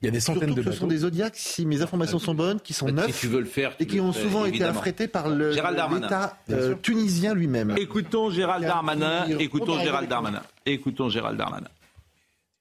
Il 0.03 0.07
y 0.07 0.09
a 0.09 0.13
des 0.13 0.21
centaines 0.21 0.49
surtout 0.49 0.55
de 0.55 0.61
que 0.61 0.65
ce 0.67 0.69
bateaux. 0.71 0.81
sont 0.81 0.87
des 0.87 0.97
zodiacs, 0.99 1.37
si 1.37 1.67
mes 1.67 1.83
informations 1.83 2.19
sont 2.19 2.35
bonnes, 2.35 2.59
qui 2.61 2.73
sont 2.73 2.87
Si 2.87 2.93
neufs 2.95 3.21
tu 3.21 3.27
veux 3.27 3.41
le 3.41 3.45
faire, 3.47 3.77
tu 3.77 3.83
et 3.83 3.87
qui 3.87 4.01
ont 4.01 4.13
fais, 4.15 4.23
souvent 4.23 4.47
été 4.47 4.63
affrétés 4.65 5.09
par 5.09 5.29
le- 5.29 5.53
Gérald 5.53 5.77
Darmanin. 5.77 6.07
l'État 6.07 6.39
euh, 6.51 6.75
tunisien 6.81 7.35
lui-même. 7.35 7.75
Écoutons 7.77 8.31
Gérald 8.31 8.65
Darmanin. 8.65 9.27
Écoutons 9.39 9.79
Gérald. 9.81 10.09
Darmanin. 10.09 10.43
Écoutons 10.65 11.09
Gérald 11.11 11.37
Darmanin. 11.37 11.67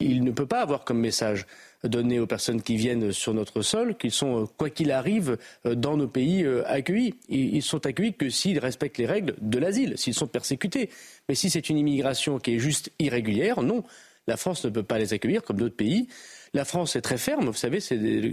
Il 0.02 0.24
ne 0.24 0.32
peut 0.32 0.46
pas 0.46 0.62
avoir 0.62 0.86
comme 0.86 1.00
message 1.00 1.46
donné 1.84 2.20
aux 2.20 2.28
personnes 2.28 2.62
qui 2.62 2.78
viennent 2.78 3.12
sur 3.12 3.34
notre 3.34 3.62
sol 3.62 3.98
qu'ils 3.98 4.12
sont, 4.12 4.44
euh, 4.44 4.46
quoi 4.46 4.70
qu'il 4.70 4.92
arrive, 4.92 5.38
euh, 5.66 5.76
dans 5.76 5.98
nos 5.98 6.08
pays 6.08 6.44
euh, 6.44 6.64
accueillis. 6.68 7.16
Ils 7.28 7.62
sont 7.62 7.86
accueillis 7.86 8.14
que 8.14 8.30
s'ils 8.30 8.60
respectent 8.60 8.98
les 8.98 9.06
règles 9.06 9.36
de 9.42 9.60
l'asile, 9.60 9.98
s'ils 9.98 10.14
sont 10.14 10.28
persécutés. 10.28 10.90
Mais 11.28 11.36
si 11.36 11.50
c'est 11.50 11.70
une 11.70 11.78
immigration 11.78 12.40
qui 12.40 12.56
est 12.56 12.60
juste 12.60 12.92
irrégulière, 13.00 13.62
non. 13.62 13.84
La 14.26 14.38
France 14.38 14.64
ne 14.64 14.70
peut 14.70 14.84
pas 14.84 15.00
les 15.00 15.14
accueillir 15.14 15.44
comme 15.44 15.58
d'autres 15.58 15.76
pays. 15.76 16.08
La 16.54 16.64
France 16.64 16.96
est 16.96 17.02
très 17.02 17.18
ferme. 17.18 17.48
Vous 17.48 17.54
savez, 17.54 17.80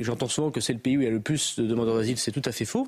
j'entends 0.03 0.29
souvent 0.29 0.51
que 0.53 0.61
c'est 0.61 0.73
le 0.73 0.79
pays 0.79 0.97
où 0.97 1.01
il 1.01 1.05
y 1.05 1.09
a 1.09 1.11
le 1.11 1.21
plus 1.21 1.59
de 1.59 1.67
demandeurs 1.67 1.97
d'asile. 1.97 2.19
C'est 2.19 2.33
tout 2.33 2.43
à 2.45 2.53
fait 2.53 2.65
faux. 2.65 2.87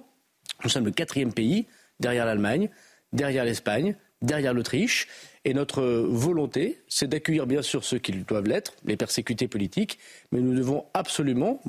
Nous 0.62 0.70
sommes 0.70 0.84
le 0.84 0.90
quatrième 0.92 1.32
pays, 1.32 1.66
derrière 2.00 2.26
l'Allemagne, 2.26 2.68
derrière 3.12 3.44
l'Espagne, 3.44 3.96
derrière 4.22 4.54
l'Autriche. 4.54 5.06
Et 5.44 5.54
notre 5.54 5.82
volonté, 5.82 6.80
c'est 6.88 7.08
d'accueillir 7.08 7.46
bien 7.46 7.62
sûr 7.62 7.84
ceux 7.84 7.98
qui 7.98 8.12
doivent 8.12 8.46
l'être, 8.48 8.74
les 8.84 8.96
persécutés 8.96 9.48
politiques, 9.48 9.98
mais 10.32 10.40
nous 10.40 10.54
devons 10.54 10.84
absolument 10.94 11.62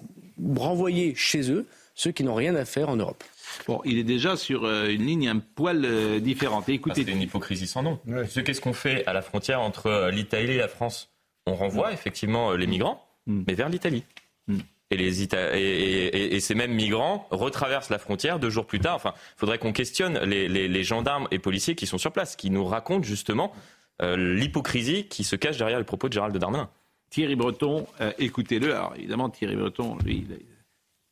renvoyer 0.56 1.15
chez 1.15 1.51
eux 1.51 1.65
ceux 1.96 2.12
qui 2.12 2.24
n'ont 2.24 2.36
rien 2.36 2.56
à 2.56 2.65
faire 2.65 2.89
en 2.89 2.96
Europe. 2.96 3.24
Bon, 3.68 3.82
il 3.84 3.98
est 3.98 4.03
déjà 4.03 4.38
sur 4.38 4.63
euh, 4.63 4.88
une 4.88 5.06
ligne 5.06 5.27
un 5.27 5.39
poil 5.39 5.84
euh, 5.84 6.20
différente. 6.20 6.70
Et 6.70 6.74
Ah, 6.74 6.75
écoutez, 6.75 7.03
C'est 7.06 7.12
une 7.12 7.22
hypocrisie 7.22 7.68
sans 7.68 7.84
nom. 7.84 8.00
Ce 8.29 8.39
qu'est-ce 8.39 8.62
qu'on 8.62 8.74
fait 8.74 9.06
à 9.06 9.12
la 9.13 9.22
frontière 9.22 9.60
entre 9.62 9.88
euh, 9.88 10.12
l'Italie 10.12 10.53
et 10.53 10.58
la 10.58 10.68
France? 10.70 11.10
On 11.46 11.56
renvoie 11.56 11.91
effectivement 11.91 12.53
les 12.53 12.68
migrants, 12.68 13.06
Mm. 13.25 13.44
mais 13.48 13.53
vers 13.53 13.70
l'Italie. 13.70 14.03
Mm. 14.48 14.60
Et, 14.91 14.98
les 14.98 15.22
Ita- 15.24 15.55
et, 15.55 15.62
et- 15.62 16.17
et- 16.17 16.36
et 16.36 16.39
ces 16.39 16.55
mêmes 16.55 16.74
migrants 16.74 17.27
retraversent 17.29 17.89
la 17.91 18.00
frontière 18.00 18.39
deux 18.39 18.50
jours 18.50 18.65
plus 18.65 18.79
tard. 18.79 18.96
Enfin, 18.96 19.13
il 19.15 19.39
faudrait 19.39 19.60
qu'on 19.60 19.72
questionne 19.72 20.17
les, 20.24 20.48
les- 20.48 20.67
les 20.67 20.84
gendarmes 20.84 21.27
et 21.29 21.38
policiers 21.39 21.75
qui 21.75 21.86
sont 21.86 21.98
sur 22.00 22.12
place, 22.12 22.36
qui 22.36 22.50
nous 22.50 22.65
racontent 22.65 23.03
justement 23.03 23.53
euh, 24.01 24.15
l'hypocrisie 24.36 25.05
qui 25.08 25.24
se 25.24 25.36
cache 25.36 25.58
derrière 25.58 25.77
les 25.77 25.84
propos 25.86 26.08
de 26.08 26.13
Gérald 26.13 26.36
Darmanin. 26.38 26.69
Thierry 27.12 27.36
Breton, 27.36 27.86
euh, 28.01 28.12
écoutez-le. 28.17 28.74
Alors 28.74 28.93
évidemment, 28.96 29.29
Thierry 29.29 29.55
Breton, 29.55 29.98
lui, 30.05 30.25
il, 30.29 30.39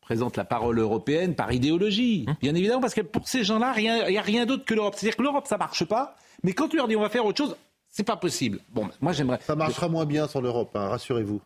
présente 0.01 0.37
la 0.37 0.45
parole 0.45 0.79
européenne 0.79 1.35
par 1.35 1.51
idéologie. 1.51 2.23
Hum. 2.27 2.35
Bien 2.41 2.55
évidemment, 2.55 2.79
parce 2.81 2.93
que 2.93 3.01
pour 3.01 3.27
ces 3.27 3.43
gens-là, 3.43 3.73
il 3.77 4.09
n'y 4.09 4.17
a 4.17 4.21
rien 4.21 4.45
d'autre 4.45 4.63
que 4.63 4.73
l'Europe. 4.73 4.95
C'est-à-dire 4.95 5.17
que 5.17 5.21
l'Europe, 5.23 5.47
ça 5.47 5.57
marche 5.57 5.83
pas. 5.85 6.15
Mais 6.43 6.53
quand 6.53 6.69
tu 6.69 6.77
leur 6.77 6.87
dis 6.87 6.95
on 6.95 7.01
va 7.01 7.09
faire 7.09 7.25
autre 7.25 7.37
chose, 7.37 7.57
c'est 7.89 8.05
pas 8.05 8.15
possible. 8.15 8.59
Bon, 8.69 8.87
moi 9.01 9.11
j'aimerais. 9.11 9.39
Ça 9.41 9.55
marchera 9.55 9.87
moins 9.89 10.05
bien 10.05 10.27
sur 10.27 10.41
l'Europe, 10.41 10.71
hein, 10.75 10.87
rassurez-vous. 10.87 11.41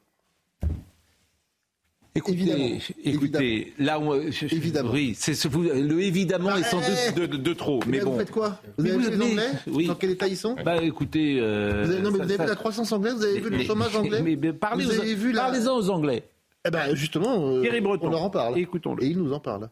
Écoutez, 2.13 2.33
Évidemment. 2.41 2.79
écoutez, 3.05 3.73
là 3.79 3.97
où, 3.97 4.13
je- 4.31 4.47
je- 4.47 4.53
Évidemment. 4.55 4.91
oui, 4.91 5.13
c'est 5.17 5.31
le 5.53 6.01
évidemment 6.01 6.53
est 6.57 6.63
sans 6.63 6.81
Eh, 6.81 7.11
doute 7.13 7.21
de, 7.21 7.37
de- 7.37 7.41
de 7.41 7.53
trop. 7.53 7.79
Mais, 7.87 7.99
Mais 7.99 8.03
bon, 8.03 8.11
vous 8.11 8.19
faites 8.19 8.31
quoi 8.31 8.59
Vous 8.77 8.83
Mais 8.83 8.89
avez 8.91 8.97
vous- 8.99 9.11
vu 9.11 9.17
les 9.17 9.23
Anglais 9.31 9.49
oui. 9.67 9.87
Dans 9.87 9.95
quel 9.95 10.09
état 10.09 10.27
ils 10.27 10.35
sont 10.35 10.55
bah 10.65 10.83
écoutez, 10.83 11.37
euh, 11.39 11.83
vous 11.85 11.91
avez, 11.91 12.01
Non, 12.01 12.11
mais 12.11 12.17
ça- 12.17 12.23
vous 12.25 12.29
avez 12.29 12.35
ça- 12.37 12.43
vu 12.43 12.49
la 12.49 12.55
croissance 12.55 12.91
anglaise 12.91 13.13
Vous 13.15 13.23
avez 13.23 13.39
vu 13.39 13.49
le 13.49 13.63
chômage 13.63 13.95
anglais 13.95 14.21
mais- 14.21 14.35
mais 14.35 14.51
parlez 14.51 14.83
Vous 14.83 14.91
aux- 14.91 15.01
avez 15.01 15.15
vu 15.15 15.31
la- 15.31 15.43
Parlez-en 15.43 15.77
aux 15.77 15.89
Anglais. 15.89 16.23
Eh 16.67 16.69
ben 16.69 16.93
justement, 16.95 17.47
euh, 17.55 17.61
Thierry 17.61 17.79
Breton. 17.79 18.07
on 18.07 18.09
leur 18.11 18.23
en 18.23 18.29
parle. 18.29 18.59
Écoutons-le. 18.59 19.03
Et 19.05 19.07
ils 19.07 19.17
nous 19.17 19.31
en 19.31 19.39
parlent. 19.39 19.69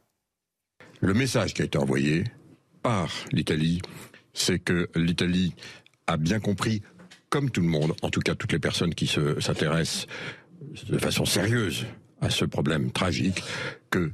Le 1.02 1.14
message 1.14 1.54
qui 1.54 1.62
a 1.62 1.66
été 1.66 1.78
envoyé 1.78 2.24
par 2.82 3.10
l'Italie 3.34 3.82
c'est 4.34 4.60
que 4.60 4.88
l'Italie 4.96 5.54
a 6.08 6.16
bien 6.16 6.40
compris, 6.40 6.82
comme 7.30 7.50
tout 7.52 7.60
le 7.62 7.68
monde, 7.68 7.94
en 8.02 8.10
tout 8.10 8.22
cas 8.22 8.34
toutes 8.36 8.54
les 8.54 8.60
personnes 8.60 8.96
qui 8.96 9.08
se- 9.08 9.42
s'intéressent 9.42 10.08
de 10.88 10.98
façon 10.98 11.26
sérieuse 11.26 11.86
à 12.22 12.30
ce 12.30 12.46
problème 12.46 12.92
tragique, 12.92 13.44
que 13.90 14.12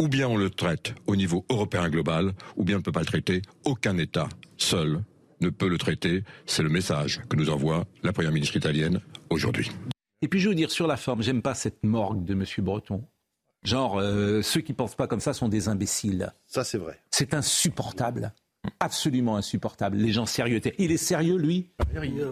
ou 0.00 0.08
bien 0.08 0.28
on 0.28 0.36
le 0.36 0.50
traite 0.50 0.94
au 1.06 1.16
niveau 1.16 1.44
européen 1.48 1.88
global, 1.88 2.32
ou 2.56 2.64
bien 2.64 2.76
on 2.76 2.78
ne 2.78 2.84
peut 2.84 2.92
pas 2.92 3.00
le 3.00 3.06
traiter. 3.06 3.42
Aucun 3.64 3.96
État 3.98 4.28
seul 4.56 5.02
ne 5.40 5.50
peut 5.50 5.68
le 5.68 5.78
traiter. 5.78 6.24
C'est 6.46 6.62
le 6.62 6.68
message 6.68 7.20
que 7.28 7.36
nous 7.36 7.50
envoie 7.50 7.84
la 8.02 8.12
Première 8.12 8.32
ministre 8.32 8.56
italienne 8.56 9.00
aujourd'hui. 9.30 9.70
Et 10.22 10.28
puis 10.28 10.40
je 10.40 10.48
veux 10.48 10.54
dire 10.54 10.70
sur 10.70 10.86
la 10.86 10.96
forme, 10.96 11.22
j'aime 11.22 11.42
pas 11.42 11.54
cette 11.54 11.84
morgue 11.84 12.24
de 12.24 12.32
M. 12.32 12.44
Breton. 12.58 13.04
Genre, 13.62 13.98
euh, 13.98 14.42
ceux 14.42 14.60
qui 14.60 14.74
pensent 14.74 14.94
pas 14.94 15.06
comme 15.06 15.20
ça 15.20 15.32
sont 15.32 15.48
des 15.48 15.68
imbéciles. 15.68 16.32
Ça, 16.46 16.64
c'est 16.64 16.76
vrai. 16.76 17.00
C'est 17.10 17.32
insupportable. 17.32 18.34
Absolument 18.80 19.36
insupportable. 19.36 19.96
Les 19.96 20.12
gens 20.12 20.26
sérieux. 20.26 20.60
Il 20.78 20.92
est 20.92 20.96
sérieux, 20.96 21.36
lui? 21.36 21.66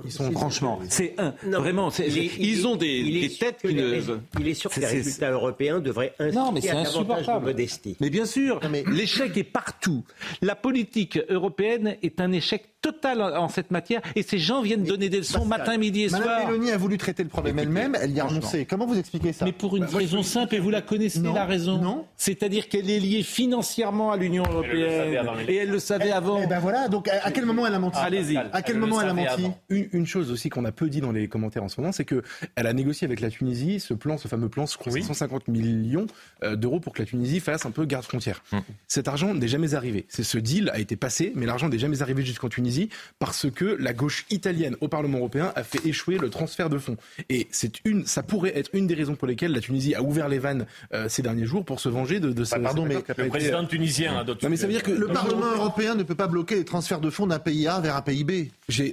Ils 0.04 0.12
sont 0.12 0.30
Franchement, 0.32 0.80
c'est 0.88 1.14
un. 1.18 1.34
Non, 1.46 1.60
Vraiment, 1.60 1.90
c'est- 1.90 2.06
il 2.08 2.18
est- 2.18 2.30
ils 2.38 2.58
il- 2.60 2.66
ont 2.66 2.76
des, 2.76 3.30
têtes 3.38 3.58
qui 3.60 3.74
ne. 3.74 4.00
Il 4.40 4.48
est 4.48 4.54
sûr 4.54 4.70
que 4.70 4.80
les 4.80 4.86
c'est- 4.86 4.92
résultats 4.92 5.30
européens 5.30 5.80
devraient 5.80 6.12
inciter 6.18 6.38
Non, 6.38 6.52
mais 6.52 6.60
c'est 6.60 6.70
à 6.70 6.74
davantage 6.74 6.94
de 6.94 6.98
insupportable. 7.12 7.46
modestie. 7.46 7.96
Mais 8.00 8.10
bien 8.10 8.24
sûr, 8.26 8.60
l'échec 8.88 9.36
est 9.36 9.44
partout. 9.44 10.04
La 10.40 10.54
politique 10.56 11.18
européenne 11.28 11.96
est 12.02 12.20
un 12.20 12.32
échec 12.32 12.64
total 12.82 13.22
en 13.22 13.42
en 13.44 13.48
cette 13.48 13.70
matière 13.70 14.00
et 14.16 14.22
ces 14.22 14.38
gens 14.38 14.60
viennent 14.62 14.82
donner 14.84 15.08
des 15.08 15.18
leçons 15.18 15.44
matin, 15.44 15.76
midi 15.78 16.02
et 16.04 16.08
Madame 16.08 16.22
soir. 16.26 16.46
Mélanie 16.50 16.70
a 16.72 16.76
voulu 16.76 16.98
traiter 16.98 17.22
le 17.22 17.28
problème 17.28 17.58
elle-même, 17.60 17.96
elle 18.00 18.10
y 18.10 18.18
a 18.20 18.24
renoncé. 18.24 18.64
Comment 18.66 18.86
vous 18.86 18.98
expliquez 18.98 19.32
ça 19.32 19.44
Mais 19.44 19.52
pour 19.52 19.76
une 19.76 19.84
Bah, 19.84 19.98
raison 19.98 20.22
simple, 20.24 20.56
et 20.56 20.58
vous 20.58 20.70
la 20.70 20.82
connaissez, 20.82 21.20
Non, 21.20 21.32
la 21.32 21.44
raison. 21.44 21.78
non. 21.78 22.06
C'est-à-dire 22.16 22.68
qu'elle 22.68 22.90
est 22.90 22.98
liée 22.98 23.22
financièrement 23.22 24.10
à 24.10 24.16
l'Union 24.16 24.42
européenne. 24.44 25.16
Et 25.48 25.56
elle 25.56 25.70
le 25.70 25.78
savait 25.78 26.10
avant. 26.10 26.21
Eh 26.42 26.46
ben 26.46 26.58
voilà, 26.58 26.88
donc 26.88 27.08
à, 27.08 27.24
à 27.26 27.30
quel 27.30 27.46
moment 27.46 27.66
elle 27.66 27.74
a 27.74 27.78
menti 27.78 27.98
Allez-y. 27.98 28.36
À 28.36 28.62
quel 28.62 28.76
Elle 28.76 28.80
moment 28.80 28.98
le 28.98 29.04
elle 29.04 29.10
a 29.10 29.14
menti 29.14 29.44
avant. 29.44 29.58
Une, 29.68 29.88
une 29.92 30.06
chose 30.06 30.30
aussi 30.30 30.48
qu'on 30.48 30.64
a 30.64 30.72
peu 30.72 30.88
dit 30.88 31.00
dans 31.00 31.12
les 31.12 31.28
commentaires 31.28 31.62
en 31.64 31.68
ce 31.68 31.80
moment, 31.80 31.92
c'est 31.92 32.04
que 32.04 32.22
elle 32.56 32.66
a 32.66 32.72
négocié 32.72 33.04
avec 33.06 33.20
la 33.20 33.30
Tunisie 33.30 33.80
ce 33.80 33.94
plan, 33.94 34.18
ce 34.18 34.28
fameux 34.28 34.48
plan, 34.48 34.66
je 34.66 34.76
crois 34.76 34.92
que 34.92 34.98
c'est 35.00 35.06
150 35.06 35.48
millions 35.48 36.06
euh, 36.42 36.56
d'euros 36.56 36.80
pour 36.80 36.92
que 36.92 37.00
la 37.02 37.06
Tunisie 37.06 37.40
fasse 37.40 37.66
un 37.66 37.70
peu 37.70 37.84
garde 37.84 38.04
frontière. 38.04 38.42
Cet 38.88 39.08
argent 39.08 39.34
n'est 39.34 39.48
jamais 39.48 39.74
arrivé. 39.74 40.06
C'est 40.08 40.22
ce 40.22 40.38
deal 40.38 40.70
a 40.70 40.78
été 40.78 40.96
passé, 40.96 41.32
mais 41.34 41.46
l'argent 41.46 41.68
n'est 41.68 41.78
jamais 41.78 42.02
arrivé 42.02 42.22
jusqu'en 42.24 42.48
Tunisie 42.48 42.88
parce 43.18 43.50
que 43.50 43.64
la 43.78 43.92
gauche 43.92 44.26
italienne 44.30 44.76
au 44.80 44.88
Parlement 44.88 45.18
européen 45.18 45.52
a 45.56 45.62
fait 45.62 45.84
échouer 45.86 46.18
le 46.18 46.30
transfert 46.30 46.68
de 46.68 46.78
fonds. 46.78 46.96
Et 47.28 47.48
c'est 47.50 47.84
une, 47.84 48.06
ça 48.06 48.22
pourrait 48.22 48.56
être 48.56 48.70
une 48.72 48.86
des 48.86 48.94
raisons 48.94 49.14
pour 49.14 49.26
lesquelles 49.28 49.52
la 49.52 49.60
Tunisie 49.60 49.94
a 49.94 50.02
ouvert 50.02 50.28
les 50.28 50.38
vannes 50.38 50.66
euh, 50.92 51.08
ces 51.08 51.22
derniers 51.22 51.46
jours 51.46 51.64
pour 51.64 51.80
se 51.80 51.88
venger 51.88 52.20
de, 52.20 52.32
de 52.32 52.44
ce. 52.44 52.56
pardon, 52.56 52.86
cet 52.88 53.16
mais 53.16 53.24
Le 53.24 53.28
président 53.28 53.64
tunisien 53.66 54.18
a 54.18 54.24
d'autres 54.24 54.44
Non, 54.44 54.50
mais 54.50 54.56
ça 54.56 54.66
veut 54.66 54.72
dire 54.72 54.82
que 54.82 54.90
Le 54.90 55.06
Parlement 55.08 55.52
européen 55.54 55.94
ne 55.94 56.02
peut 56.02 56.11
pas 56.14 56.26
bloquer 56.26 56.56
les 56.56 56.64
transferts 56.64 57.00
de 57.00 57.10
fonds 57.10 57.26
d'un 57.26 57.38
pays 57.38 57.66
A 57.68 57.80
vers 57.80 57.96
un 57.96 58.02
pays 58.02 58.24
B. 58.24 58.32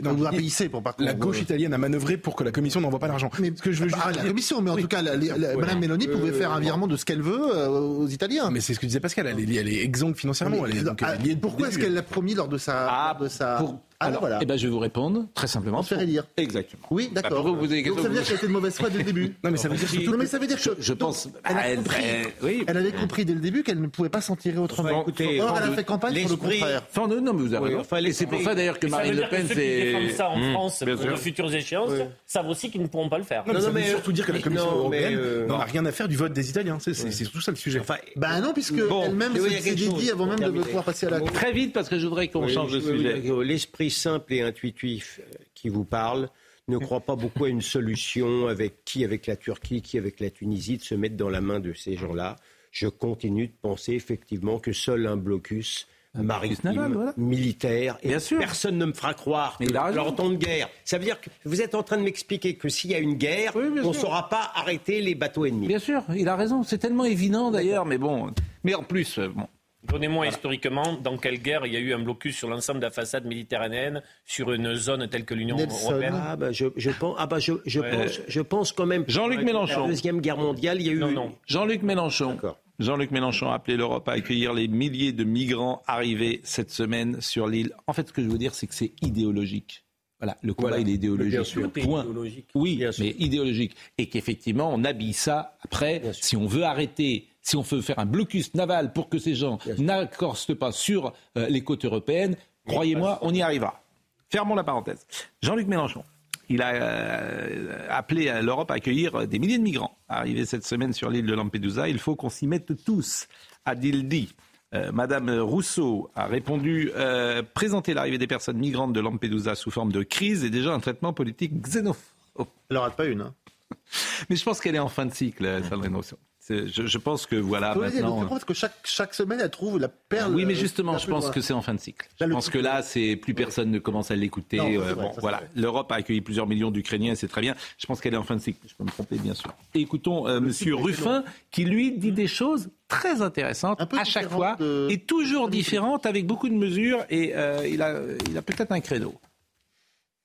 Non, 0.04 0.12
Ou 0.14 0.26
un 0.28 0.32
pays 0.32 0.50
C 0.50 0.70
pour 0.70 0.84
La 1.00 1.14
gauche 1.14 1.42
italienne 1.42 1.74
a 1.74 1.78
manœuvré 1.78 2.18
pour 2.18 2.36
que 2.36 2.44
la 2.44 2.52
Commission 2.52 2.82
n'envoie 2.82 3.00
pas 3.00 3.08
l'argent. 3.08 3.30
Mais 3.40 3.52
ce 3.56 3.62
que 3.62 3.72
je 3.72 3.82
veux 3.84 3.90
juste 3.90 4.02
Ah, 4.04 4.12
la 4.12 4.24
commission, 4.26 4.62
mais 4.62 4.72
en 4.72 4.76
Oui. 4.76 4.82
tout 4.82 4.88
cas, 4.88 5.02
la- 5.02 5.16
la- 5.16 5.38
la- 5.38 5.50
Ouais. 5.50 5.56
Madame 5.58 5.80
Mélanie 5.80 6.08
pouvait 6.08 6.32
faire 6.34 6.52
un 6.52 6.60
virement 6.60 6.88
de 6.88 6.96
ce 6.98 7.06
qu'elle 7.06 7.22
veut 7.22 7.56
euh, 7.56 7.68
aux 7.70 8.08
Italiens. 8.08 8.50
Mais 8.52 8.60
c'est 8.62 8.74
ce 8.74 8.80
que 8.80 8.86
disait 8.86 9.00
Pascal, 9.00 9.28
elle 9.28 9.40
est, 9.40 9.56
elle 9.56 9.68
est 9.70 9.84
exsangue 9.84 10.16
financièrement. 10.16 10.58
Mais, 10.64 10.70
elle 10.72 10.78
est, 10.80 10.84
donc, 10.84 11.00
ah, 11.04 11.16
elle 11.20 11.30
est 11.32 11.36
pourquoi 11.36 11.68
est-ce 11.70 11.80
qu'elle 11.80 11.94
l'a 11.94 12.02
promis 12.04 12.34
lors 12.36 12.48
de 12.48 12.58
sa, 12.58 12.88
Ah, 12.90 13.14
lors 13.14 13.24
de 13.24 13.30
sa... 13.30 13.56
pour- 13.58 13.80
Ah, 13.80 13.89
Alors, 14.02 14.22
voilà. 14.22 14.40
eh 14.42 14.46
ben, 14.46 14.58
je 14.58 14.66
vais 14.66 14.72
vous 14.72 14.80
répondre 14.80 15.26
très 15.34 15.48
simplement. 15.48 15.78
Transférer 15.80 16.06
lire. 16.06 16.24
Exactement. 16.38 16.84
Oui, 16.90 17.10
Bah, 17.14 17.22
d'accord. 17.22 17.40
pourquoi 17.40 17.52
vous 17.52 17.58
posez 17.68 17.82
des 17.84 17.90
Donc 17.90 18.00
ça 18.00 18.08
veut 18.08 18.14
dire 18.14 18.24
qu'elle 18.24 18.36
était 18.38 18.48
de 18.48 18.52
mauvaise 18.54 18.76
foi 18.76 18.90
dès 18.90 19.00
le 19.00 19.04
début. 19.04 19.36
Non, 19.44 19.52
mais 19.52 19.58
ça 19.58 19.68
veut 19.68 19.76
dire 19.76 19.90
surtout 19.90 20.12
Non, 20.12 20.18
mais 20.18 20.26
ça 20.26 20.40
veut 20.40 20.48
dire 20.48 20.58
que 20.62 20.70
Je 20.80 20.94
donc, 20.94 21.00
pense. 21.00 21.28
Elle, 21.44 21.58
a 21.58 21.68
elle- 21.68 21.78
compris. 21.80 22.04
elle- 22.06 22.28
oui. 22.42 22.64
Elle 22.66 22.78
avait 22.78 22.92
compris 22.94 23.26
dès 23.26 23.34
le 23.34 23.42
début 23.42 23.62
qu'elle 23.64 23.82
ne 23.82 23.88
pouvait 23.88 24.08
pas 24.08 24.22
s'en 24.22 24.38
tirer 24.38 24.58
autrement. 24.58 24.90
Enfin, 24.90 25.02
écoutez, 25.02 25.42
Or, 25.42 25.58
elle 25.62 25.70
a 25.70 25.76
fait 25.76 25.84
campagne 25.84 26.14
pour 26.14 26.30
le 26.30 26.36
l'esprit- 26.36 26.60
contraire. 26.60 26.84
Enfin, 26.96 27.08
non, 27.14 27.22
non, 27.22 27.34
mais 27.34 27.42
vous 27.42 27.54
avez 27.54 27.74
Oui, 27.76 27.76
enfin, 27.82 27.98
Et 27.98 28.14
c'est 28.14 28.26
pour 28.26 28.42
ça 28.42 28.56
d'ailleurs 28.56 28.80
que 28.80 28.88
Marine 28.88 29.16
Le 29.16 29.30
Pen, 29.30 29.46
c'est. 29.54 30.10
ça 30.16 30.30
en 30.30 30.42
France 30.54 30.82
bien 30.84 30.96
pour 30.96 31.06
de 31.06 31.16
futures 31.18 31.54
échéances 31.54 31.90
Oui. 31.92 32.00
savent 32.26 32.48
aussi 32.48 32.72
qu'ils 32.72 32.82
ne 32.82 32.88
pourront 32.88 33.10
pas 33.10 33.18
le 33.18 33.26
faire. 33.26 33.44
Non, 33.48 33.60
mais 33.74 33.86
surtout 33.90 34.14
dire 34.14 34.26
que 34.26 34.32
la 34.32 34.40
Commission 34.40 34.72
européenne 34.72 35.18
euh, 35.20 35.46
n'en 35.46 35.60
a 35.60 35.66
rien 35.66 35.86
à 35.86 35.92
faire 35.92 36.08
du 36.08 36.16
vote 36.16 36.32
des 36.32 36.50
Italiens. 36.50 36.78
C'est 36.80 36.94
surtout 37.12 37.42
ça 37.42 37.52
le 37.52 37.58
sujet. 37.58 37.82
Enfin, 37.82 37.96
Bah 38.16 38.40
non, 38.40 38.54
puisque 38.54 38.76
elle-même 38.78 39.36
s'est 39.36 39.76
dit 39.76 40.10
avant 40.10 40.26
même 40.26 40.40
de 40.40 40.50
pouvoir 40.62 40.86
passer 40.86 41.08
à 41.08 41.10
la 41.10 41.20
Très 41.20 41.52
vite, 41.52 41.74
parce 41.74 41.90
que 41.90 42.00
je 42.00 42.08
voudrais 42.08 42.30
qu'on 42.30 42.48
change 42.48 42.72
de 42.72 42.80
sujet. 42.80 43.20
que 43.20 43.89
L'esprit 43.90 44.02
simple 44.02 44.34
et 44.36 44.42
intuitif 44.42 45.20
euh, 45.20 45.34
qui 45.56 45.70
vous 45.70 45.84
parle 45.84 46.30
ne 46.68 46.78
croit 46.78 47.00
pas 47.00 47.16
beaucoup 47.16 47.46
à 47.46 47.50
une 47.50 47.62
solution 47.64 48.46
avec 48.48 48.86
qui 48.86 49.04
avec 49.04 49.26
la 49.26 49.36
Turquie, 49.36 49.82
qui 49.82 49.98
avec 49.98 50.20
la 50.20 50.30
Tunisie, 50.30 50.78
de 50.78 50.84
se 50.84 50.94
mettre 50.94 51.18
dans 51.18 51.30
la 51.30 51.42
main 51.42 51.60
de 51.60 51.74
ces 51.74 51.96
gens-là. 51.98 52.36
Je 52.72 52.88
continue 52.88 53.48
de 53.48 53.54
penser 53.60 53.94
effectivement 53.94 54.60
que 54.60 54.72
seul 54.74 55.08
un 55.08 55.18
blocus 55.18 55.88
maritime, 56.14 56.72
naval, 56.74 56.92
voilà. 56.94 57.14
militaire, 57.18 57.98
et 58.04 58.10
Bien 58.10 58.20
sûr. 58.20 58.38
personne 58.38 58.78
ne 58.78 58.86
me 58.86 58.94
fera 58.94 59.16
croire 59.16 59.58
Mais 59.60 59.66
que 59.66 59.72
il 59.72 59.78
a 59.78 59.84
raison. 59.86 59.96
leur 59.96 60.16
temps 60.16 60.30
de 60.30 60.36
guerre. 60.36 60.70
Ça 60.86 61.00
veut 61.00 61.06
dire 61.06 61.20
que 61.20 61.30
vous 61.46 61.62
êtes 61.64 61.74
en 61.74 61.82
train 61.82 61.98
de 61.98 62.04
m'expliquer 62.04 62.56
que 62.56 62.70
s'il 62.70 62.92
y 62.92 62.96
a 62.96 63.00
une 63.00 63.16
guerre, 63.16 63.54
Oui, 63.56 63.66
on 63.84 63.88
ne 63.90 63.94
saura 63.94 64.30
pas 64.30 64.52
arrêter 64.54 65.02
les 65.02 65.16
bateaux 65.16 65.46
ennemis. 65.46 65.68
Bien 65.68 65.80
sûr, 65.80 66.04
il 66.16 66.28
a 66.28 66.36
raison. 66.36 66.62
C'est 66.62 66.78
tellement 66.78 67.06
évident 67.06 67.50
d'ailleurs, 67.50 67.86
mais 67.88 67.98
bon. 67.98 68.32
Mais 68.64 68.76
en 68.76 68.84
plus, 68.84 69.18
euh, 69.18 69.30
bon. 69.30 69.48
Donnez-moi 69.88 70.28
historiquement 70.28 70.98
dans 71.02 71.18
quelle 71.18 71.40
guerre 71.42 71.66
il 71.66 71.74
y 71.74 71.78
a 71.78 71.80
eu 71.80 71.94
un 71.94 72.00
blocus 72.00 72.36
sur 72.36 72.50
l'ensemble 72.50 72.80
de 72.82 72.86
la 72.86 72.92
façade 72.92 73.26
méditerranéenne 73.26 74.02
sur 74.26 74.52
une 74.52 74.76
zone 74.76 75.08
telle 75.08 75.24
que 75.24 75.34
l'Union 75.34 75.56
européenne. 75.58 76.14
Ah 76.22 76.36
bah 76.36 76.52
je, 76.52 76.66
je 76.76 76.92
pense, 76.92 77.16
ah 77.18 77.28
bah 77.28 77.40
je, 77.40 77.54
je 77.66 77.80
Ouais. 77.80 77.90
pense, 77.92 78.20
je 78.28 78.42
pense 78.42 78.72
quand 78.74 78.86
même. 78.86 79.06
que 79.06 79.12
Jean-Luc 79.12 79.40
pendant 79.40 79.54
Mélenchon. 79.54 79.82
La 79.84 79.88
deuxième 79.88 80.20
guerre 80.20 80.38
mondiale, 80.38 80.82
il 80.82 80.88
y 80.88 80.90
a 80.90 80.94
eu. 80.94 81.00
Non, 81.00 81.12
non. 81.12 81.36
Jean-Luc 81.48 81.82
Mélenchon. 81.84 82.38
Jean-Luc 82.80 83.12
Mélenchon 83.12 83.52
a 83.52 83.56
appelé 83.56 83.78
l'Europe 83.78 84.08
à 84.10 84.14
accueillir 84.14 84.54
les 84.54 84.68
milliers 84.68 85.12
de 85.14 85.24
migrants 85.24 85.82
arrivés 85.88 86.42
cette 86.44 86.72
semaine 86.72 87.22
sur 87.22 87.48
l'île. 87.48 87.72
En 87.88 87.94
fait, 87.94 88.08
ce 88.10 88.14
que 88.14 88.22
je 88.22 88.28
veux 88.28 88.38
dire, 88.38 88.54
c'est 88.56 88.68
que 88.68 88.76
c'est 88.76 88.92
idéologique. 89.02 89.86
Voilà, 90.20 90.36
le 90.42 90.54
combat, 90.54 90.70
Voilà. 90.70 90.82
il 90.84 90.90
est 90.90 90.96
idéologique. 90.96 91.72
Point. 91.82 92.02
idéologique. 92.02 92.48
Oui, 92.54 92.76
Bien 92.76 92.92
sûr. 92.92 93.06
mais 93.06 93.16
idéologique. 93.20 93.76
Et 93.98 94.08
qu'effectivement, 94.10 94.70
on 94.74 94.84
habille 94.84 95.14
ça 95.14 95.58
après. 95.64 96.02
Si 96.12 96.36
on 96.36 96.46
veut 96.46 96.64
arrêter, 96.64 97.29
si 97.50 97.56
on 97.56 97.62
veut 97.62 97.82
faire 97.82 98.00
un 98.00 98.06
blocus 98.06 98.54
naval 98.54 98.94
pour 98.94 99.10
que 99.10 99.18
ces 99.18 99.34
gens 99.34 99.58
n'accorstent 99.80 100.54
pas 100.54 100.72
sur 100.72 101.14
euh, 101.38 101.48
les 101.50 101.64
côtes 101.64 101.86
européennes, 101.86 102.36
croyez-moi, 102.68 103.18
on 103.24 103.34
y 103.34 103.42
arrivera. 103.42 103.82
Fermons 104.30 104.56
la 104.56 104.64
parenthèse. 104.64 105.08
Jean-Luc 105.42 105.68
Mélenchon, 105.68 106.04
il 106.50 106.62
a 106.62 106.74
euh, 106.76 107.88
appelé 107.90 108.30
à 108.30 108.44
l'Europe 108.44 108.70
à 108.70 108.76
accueillir 108.76 109.28
des 109.28 109.40
milliers 109.40 109.58
de 109.58 109.64
migrants 109.64 109.98
arrivés 110.08 110.46
cette 110.46 110.66
semaine 110.66 110.94
sur 110.94 111.10
l'île 111.10 111.26
de 111.26 111.34
Lampedusa. 111.34 111.90
Il 111.90 111.98
faut 111.98 112.16
qu'on 112.16 112.30
s'y 112.30 112.46
mette 112.46 112.84
tous, 112.84 113.28
a-t-il 113.66 114.08
dit. 114.08 114.30
Euh, 114.76 114.92
Madame 114.92 115.32
Rousseau 115.40 116.12
a 116.14 116.28
répondu 116.28 116.92
euh, 116.96 117.42
présenter 117.56 117.96
l'arrivée 117.96 118.20
des 118.20 118.28
personnes 118.28 118.58
migrantes 118.58 118.94
de 118.94 119.00
Lampedusa 119.00 119.56
sous 119.56 119.72
forme 119.72 119.92
de 119.92 120.04
crise 120.04 120.44
est 120.44 120.52
déjà 120.52 120.72
un 120.72 120.80
traitement 120.80 121.12
politique 121.12 121.60
xénophobe. 121.60 122.46
Elle 122.70 122.78
en 122.78 122.82
rate 122.82 122.96
pas 122.96 123.06
une. 123.06 123.22
Hein. 123.22 123.34
Mais 124.30 124.36
je 124.36 124.44
pense 124.44 124.60
qu'elle 124.60 124.76
est 124.76 124.80
en 124.80 124.90
fin 124.90 125.08
de 125.08 125.14
cycle, 125.14 125.46
euh, 125.46 125.64
Sandrine 125.64 125.96
Rousseau. 125.96 126.18
Je, 126.50 126.86
je 126.88 126.98
pense 126.98 127.26
que 127.26 127.36
voilà 127.36 127.76
maintenant. 127.76 128.26
pense 128.26 128.44
que 128.44 128.54
chaque, 128.54 128.74
chaque 128.84 129.14
semaine, 129.14 129.40
elle 129.42 129.50
trouve 129.50 129.78
la 129.80 129.88
perle. 129.88 130.34
Oui, 130.34 130.46
mais 130.46 130.54
euh, 130.54 130.58
justement, 130.58 130.98
je 130.98 131.08
pense 131.08 131.30
que 131.30 131.42
c'est 131.42 131.54
en 131.54 131.62
fin 131.62 131.74
de 131.74 131.80
cycle. 131.80 132.08
Je 132.20 132.26
Là, 132.26 132.32
pense 132.34 132.50
que 132.50 132.58
là, 132.58 132.82
c'est 132.82 133.16
plus 133.16 133.34
personne 133.34 133.72
ne 133.72 133.80
commence 133.80 134.12
à 134.12 134.16
l'écouter. 134.16 134.60
Euh, 134.60 134.96
bon, 134.96 135.12
voilà. 135.20 135.42
L'Europe 135.56 135.92
a 135.92 135.96
accueilli 135.96 136.22
plusieurs 136.22 136.48
millions 136.48 136.72
d'Ukrainiens, 136.72 137.16
c'est 137.16 137.28
très 137.28 137.42
bien. 137.42 137.56
Je 137.78 137.86
pense 137.86 138.02
qu'elle 138.02 138.14
est 138.14 138.18
en 138.18 138.24
fin 138.24 138.36
de 138.36 138.42
cycle. 138.42 138.60
Je 138.68 138.74
peux 138.76 138.84
me 138.84 138.90
tromper, 138.90 139.18
bien 139.18 139.34
sûr. 139.34 139.54
Et 139.76 139.80
écoutons 139.82 140.28
euh, 140.28 140.40
Monsieur 140.40 140.76
Ruffin, 140.76 141.24
qui 141.52 141.66
lui 141.66 141.92
dit 141.98 142.12
des 142.12 142.28
choses 142.28 142.70
très 142.88 143.22
intéressantes 143.22 143.80
à 143.96 144.04
chaque 144.04 144.30
fois, 144.30 144.56
de- 144.60 144.88
et 144.90 144.98
toujours 144.98 145.50
différentes, 145.50 146.06
avec 146.06 146.26
beaucoup 146.26 146.50
de 146.50 146.56
mesures. 146.56 147.06
Et 147.10 147.34
euh, 147.36 147.68
il 147.68 147.82
a, 147.82 148.00
il 148.30 148.38
a 148.38 148.42
peut-être 148.42 148.72
un 148.72 148.80
credo. 148.80 149.14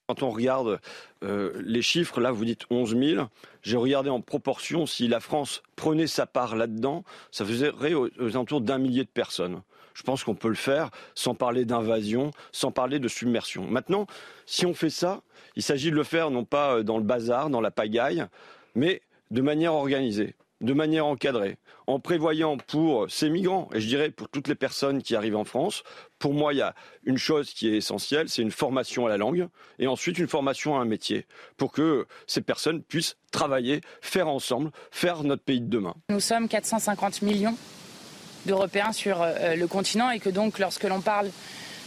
Quand 0.07 0.23
on 0.23 0.31
regarde 0.31 0.81
euh, 1.23 1.63
les 1.65 1.81
chiffres, 1.81 2.21
là 2.21 2.31
vous 2.31 2.45
dites 2.45 2.67
11 2.69 2.95
000, 2.95 3.27
j'ai 3.63 3.77
regardé 3.79 4.11
en 4.11 4.21
proportion, 4.21 4.85
si 4.85 5.09
la 5.09 5.19
France 5.19 5.63
prenait 5.77 6.07
sa 6.07 6.27
part 6.27 6.57
là-dedans, 6.57 7.05
ça 7.31 7.47
faisait 7.47 7.71
aux, 7.95 8.11
aux 8.19 8.29
alentours 8.29 8.61
d'un 8.61 8.77
millier 8.77 9.05
de 9.05 9.09
personnes. 9.09 9.63
Je 9.95 10.03
pense 10.03 10.23
qu'on 10.23 10.35
peut 10.35 10.49
le 10.49 10.57
faire 10.57 10.91
sans 11.15 11.35
parler 11.35 11.65
d'invasion, 11.65 12.33
sans 12.53 12.71
parler 12.71 12.99
de 12.99 13.09
submersion. 13.09 13.67
Maintenant, 13.67 14.07
si 14.45 14.67
on 14.67 14.75
fait 14.75 14.91
ça, 14.91 15.23
il 15.57 15.63
s'agit 15.63 15.91
de 15.91 15.97
le 15.97 16.05
faire 16.05 16.31
non 16.31 16.45
pas 16.45 16.77
euh, 16.77 16.83
dans 16.83 16.99
le 16.99 17.05
bazar, 17.05 17.49
dans 17.49 17.63
la 17.63 17.71
pagaille, 17.71 18.27
mais 18.75 19.01
de 19.31 19.41
manière 19.41 19.73
organisée, 19.73 20.35
de 20.61 20.73
manière 20.73 21.07
encadrée, 21.07 21.59
en 21.87 22.01
prévoyant 22.01 22.57
pour 22.57 23.11
ces 23.11 23.29
migrants, 23.29 23.69
et 23.75 23.81
je 23.81 23.87
dirais 23.87 24.11
pour 24.11 24.29
toutes 24.29 24.49
les 24.49 24.55
personnes 24.55 25.03
qui 25.03 25.15
arrivent 25.17 25.37
en 25.37 25.45
France, 25.45 25.83
pour 26.19 26.33
moi, 26.33 26.55
il 26.55 26.59
y 26.59 26.63
a 26.63 26.75
une 27.05 27.19
chose 27.19 27.53
qui 27.53 27.69
est 27.69 27.77
essentielle, 27.77 28.29
c'est 28.29 28.43
une 28.43 28.51
formation 28.51 29.07
à 29.07 29.09
la 29.11 29.17
langue, 29.17 29.49
et 29.79 29.87
ensuite 29.87 30.19
une 30.19 30.29
formation 30.29 30.77
à 30.77 30.81
un 30.81 30.85
métier, 30.85 31.27
pour 31.57 31.73
que 31.73 32.07
ces 32.27 32.41
personnes 32.41 32.83
puissent 32.83 33.17
travailler, 33.31 33.81
faire 34.01 34.29
ensemble, 34.29 34.71
faire 34.91 35.23
notre 35.25 35.43
pays 35.43 35.61
de 35.61 35.69
demain. 35.69 35.95
Nous 36.09 36.21
sommes 36.21 36.49
450 36.49 37.23
millions 37.23 37.57
d'Européens 38.47 38.93
sur 38.93 39.23
euh, 39.23 39.57
le 39.57 39.67
continent 39.67 40.11
et 40.11 40.21
que 40.21 40.31
donc 40.31 40.59
lorsque 40.59 40.85
l'on 40.85 41.01
parle 41.01 41.31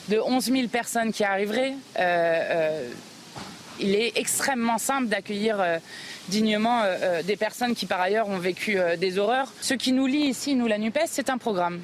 de 0.09 0.19
11 0.19 0.45
000 0.45 0.67
personnes 0.67 1.12
qui 1.12 1.24
arriveraient, 1.24 1.74
euh, 1.97 2.00
euh, 2.00 2.89
il 3.79 3.96
est 3.96 4.13
extrêmement 4.15 4.77
simple 4.77 5.07
d'accueillir 5.07 5.60
euh, 5.60 5.77
dignement 6.29 6.81
euh, 6.81 6.98
euh, 7.01 7.24
des 7.24 7.36
personnes 7.36 7.75
qui 7.75 7.86
par 7.86 8.01
ailleurs 8.01 8.27
ont 8.27 8.38
vécu 8.38 8.77
des 8.98 9.19
horreurs. 9.19 9.51
Ce 9.62 9.74
qui 9.74 9.91
nous 9.91 10.07
lie 10.07 10.27
ici, 10.27 10.55
nous 10.55 10.67
la 10.67 10.77
NUPES, 10.77 11.05
c'est 11.05 11.29
un 11.29 11.38
programme. 11.38 11.81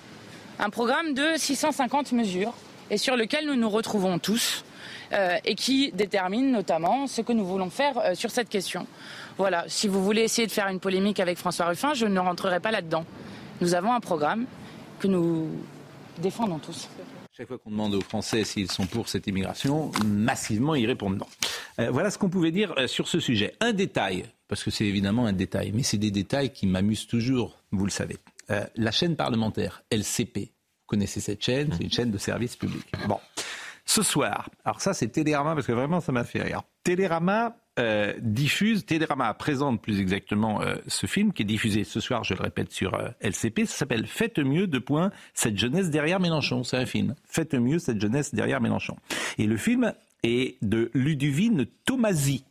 Un 0.60 0.70
programme 0.70 1.14
de 1.14 1.34
650 1.38 2.12
mesures 2.12 2.54
et 2.90 2.98
sur 2.98 3.16
lequel 3.16 3.46
nous 3.46 3.56
nous 3.56 3.70
retrouvons 3.70 4.20
tous 4.20 4.64
et 5.46 5.54
qui 5.54 5.92
détermine 5.92 6.52
notamment 6.52 7.06
ce 7.06 7.22
que 7.22 7.34
nous 7.34 7.46
voulons 7.46 7.70
faire 7.70 8.16
sur 8.16 8.32
cette 8.32 8.50
question. 8.50 8.88
Voilà, 9.38 9.64
si 9.68 9.88
vous 9.88 10.04
voulez 10.04 10.22
essayer 10.22 10.48
de 10.48 10.52
faire 10.52 10.68
une 10.68 10.80
polémique 10.80 11.20
avec 11.20 11.38
François 11.38 11.68
Ruffin, 11.68 11.94
je 11.94 12.08
ne 12.08 12.20
rentrerai 12.20 12.60
pas 12.60 12.72
là-dedans. 12.72 13.06
Nous 13.62 13.76
avons 13.76 13.94
un 13.94 14.00
programme 14.00 14.46
que 15.00 15.08
nous 15.08 15.50
défendons 16.20 16.58
tous. 16.58 16.90
Chaque 17.36 17.48
fois 17.48 17.58
qu'on 17.58 17.72
demande 17.72 17.96
aux 17.96 18.02
Français 18.02 18.44
s'ils 18.44 18.72
sont 18.72 18.86
pour 18.86 19.10
cette 19.10 19.26
immigration, 19.26 19.92
massivement 20.06 20.76
ils 20.76 20.86
répondent 20.86 21.18
non. 21.18 21.26
Euh, 21.80 21.90
voilà 21.90 22.12
ce 22.12 22.20
qu'on 22.20 22.30
pouvait 22.30 22.52
dire 22.52 22.76
euh, 22.78 22.86
sur 22.86 23.08
ce 23.08 23.20
sujet. 23.20 23.56
Un 23.60 23.74
détail, 23.74 24.26
parce 24.48 24.64
que 24.64 24.70
c'est 24.70 24.86
évidemment 24.86 25.26
un 25.26 25.34
détail, 25.34 25.72
mais 25.74 25.82
c'est 25.82 25.98
des 25.98 26.12
détails 26.12 26.54
qui 26.54 26.68
m'amusent 26.68 27.08
toujours, 27.08 27.58
vous 27.72 27.86
le 27.86 27.90
savez. 27.90 28.18
Euh, 28.52 28.64
la 28.76 28.92
chaîne 28.92 29.16
parlementaire, 29.16 29.82
LCP, 29.90 30.38
vous 30.38 30.86
connaissez 30.86 31.22
cette 31.22 31.44
chaîne, 31.44 31.74
c'est 31.76 31.84
une 31.84 31.92
chaîne 31.92 32.12
de 32.12 32.20
service 32.20 32.56
public. 32.56 32.86
Bon, 33.08 33.20
ce 33.84 34.04
soir, 34.04 34.52
alors 34.64 34.80
ça 34.80 34.94
c'est 34.94 35.08
Télérama, 35.08 35.56
parce 35.56 35.66
que 35.66 35.72
vraiment 35.72 36.02
ça 36.02 36.12
m'a 36.12 36.26
fait 36.26 36.44
rire. 36.44 36.62
Télérama 36.84 37.58
euh, 37.80 38.14
diffuse, 38.20 38.86
Télérama 38.86 39.34
présente 39.34 39.82
plus 39.82 40.00
exactement 40.00 40.62
euh, 40.62 40.76
ce 40.88 41.08
film 41.08 41.34
qui 41.34 41.42
est 41.42 41.46
diffusé 41.46 41.84
ce 41.84 42.00
soir, 42.00 42.24
je 42.24 42.36
le 42.36 42.42
répète, 42.42 42.72
sur 42.72 42.94
euh, 42.94 43.10
LCP. 43.22 43.66
Ça 43.66 43.78
s'appelle 43.78 44.06
Faites 44.06 44.38
mieux, 44.38 44.68
de 44.68 44.78
point, 44.78 45.12
cette 45.34 45.58
jeunesse 45.58 45.90
derrière 45.90 46.20
Mélenchon. 46.20 46.64
C'est 46.64 46.78
un 46.78 46.86
film. 46.86 47.16
Faites 47.26 47.56
mieux, 47.56 47.80
cette 47.80 48.00
jeunesse 48.00 48.34
derrière 48.36 48.62
Mélenchon. 48.62 48.96
Et 49.40 49.48
le 49.48 49.58
film 49.58 49.94
est 50.22 50.58
de 50.62 50.92
Ludivine 50.94 51.66
Tomasi. 51.86 52.46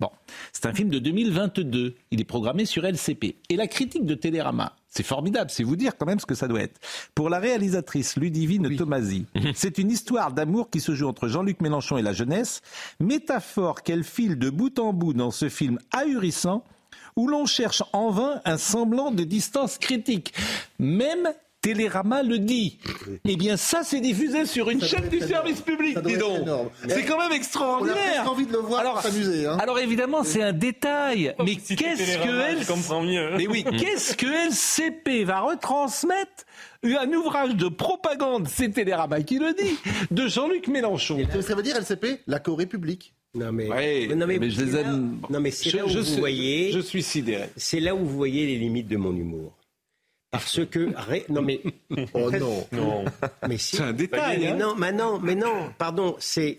Bon, 0.00 0.10
c'est 0.52 0.66
un 0.66 0.74
film 0.74 0.88
de 0.88 0.98
2022. 0.98 1.94
Il 2.10 2.20
est 2.20 2.24
programmé 2.24 2.64
sur 2.64 2.84
LCP. 2.84 3.36
Et 3.48 3.56
la 3.56 3.68
critique 3.68 4.04
de 4.04 4.14
Télérama, 4.14 4.74
c'est 4.94 5.02
formidable, 5.02 5.50
c'est 5.50 5.64
vous 5.64 5.76
dire 5.76 5.96
quand 5.98 6.06
même 6.06 6.20
ce 6.20 6.26
que 6.26 6.34
ça 6.34 6.46
doit 6.46 6.60
être. 6.60 6.80
Pour 7.14 7.28
la 7.28 7.38
réalisatrice 7.40 8.16
Ludivine 8.16 8.76
Tomasi, 8.76 9.26
c'est 9.54 9.78
une 9.78 9.90
histoire 9.90 10.32
d'amour 10.32 10.70
qui 10.70 10.80
se 10.80 10.94
joue 10.94 11.08
entre 11.08 11.26
Jean-Luc 11.26 11.60
Mélenchon 11.60 11.98
et 11.98 12.02
la 12.02 12.12
jeunesse, 12.12 12.62
métaphore 13.00 13.82
qu'elle 13.82 14.04
file 14.04 14.38
de 14.38 14.50
bout 14.50 14.78
en 14.78 14.92
bout 14.92 15.12
dans 15.12 15.32
ce 15.32 15.48
film 15.48 15.78
ahurissant 15.92 16.64
où 17.16 17.26
l'on 17.26 17.46
cherche 17.46 17.82
en 17.92 18.10
vain 18.10 18.40
un 18.44 18.56
semblant 18.56 19.10
de 19.10 19.24
distance 19.24 19.78
critique. 19.78 20.32
Même 20.78 21.28
Télérama 21.64 22.22
le 22.22 22.38
dit. 22.38 22.78
Eh 23.24 23.36
bien, 23.36 23.56
ça, 23.56 23.82
c'est 23.84 24.00
diffusé 24.00 24.44
sur 24.44 24.68
une 24.70 24.80
Ça 24.80 24.86
chaîne 24.86 25.08
du 25.08 25.18
service 25.20 25.60
public, 25.62 25.98
dis 26.00 26.16
donc. 26.18 26.46
C'est 26.88 27.04
quand 27.04 27.18
même 27.18 27.28
On 27.30 27.32
a 27.32 27.36
extraordinaire. 27.36 27.96
presque 27.96 28.28
envie 28.28 28.46
de 28.46 28.52
le 28.52 28.58
voir 28.58 28.80
Alors, 28.80 29.00
s'amuser. 29.00 29.46
Hein. 29.46 29.56
alors 29.60 29.78
évidemment, 29.78 30.22
c'est 30.24 30.42
un 30.42 30.52
détail. 30.52 31.34
Mais 31.44 31.56
qu'est-ce 31.56 31.74
que 31.74 31.96
Télérama, 32.22 32.42
elle... 32.50 32.62
je 32.62 32.66
comprends 32.66 33.02
mieux. 33.02 33.30
Mais 33.38 33.46
oui, 33.46 33.64
qu'est-ce 33.78 34.14
que 34.14 34.26
LCP 34.26 35.24
va 35.24 35.40
retransmettre 35.40 36.44
un 36.82 37.10
ouvrage 37.14 37.54
de 37.56 37.68
propagande, 37.68 38.46
c'est 38.46 38.68
Télérama 38.68 39.22
qui 39.22 39.38
le 39.38 39.54
dit, 39.54 39.78
de 40.10 40.28
Jean-Luc 40.28 40.68
Mélenchon. 40.68 41.18
Ça 41.40 41.54
veut 41.54 41.62
dire 41.62 41.76
LCP, 41.78 42.20
la 42.26 42.40
Corée 42.40 42.66
publique. 42.66 43.14
Non 43.34 43.50
mais, 43.52 43.68
Ouais, 43.68 44.06
non, 44.14 44.26
mais, 44.26 44.38
mais 44.38 44.50
je 44.50 44.62
les 44.62 44.76
aime. 44.76 45.18
là- 45.22 45.28
Non 45.30 45.40
mais 45.40 45.50
c'est 45.50 45.72
là 45.74 45.86
où 45.86 45.88
je 45.88 45.98
vous 45.98 46.04
suis- 46.04 46.20
voyez. 46.20 46.70
je 46.72 46.78
suis 46.78 47.02
sidéré. 47.02 47.48
C'est 47.56 47.80
là 47.80 47.94
où 47.94 47.98
vous 47.98 48.16
voyez 48.16 48.46
les 48.46 48.58
limites 48.58 48.86
de 48.86 48.96
mon 48.96 49.16
humour. 49.16 49.56
Parce 50.38 50.64
que 50.66 50.92
ré- 50.96 51.24
non 51.28 51.42
mais 51.42 51.60
Oh 52.14 52.30
non. 52.30 52.66
Non. 52.72 53.04
mais 53.48 53.56
si. 53.58 53.76
C'est 53.76 53.82
un 53.82 53.92
détail, 53.92 54.40
Mais 54.40 54.46
hein. 54.48 54.56
non, 54.56 54.74
mais 54.74 54.92
non, 54.92 55.18
mais 55.20 55.34
non. 55.34 55.70
Pardon. 55.78 56.16
C'est 56.18 56.58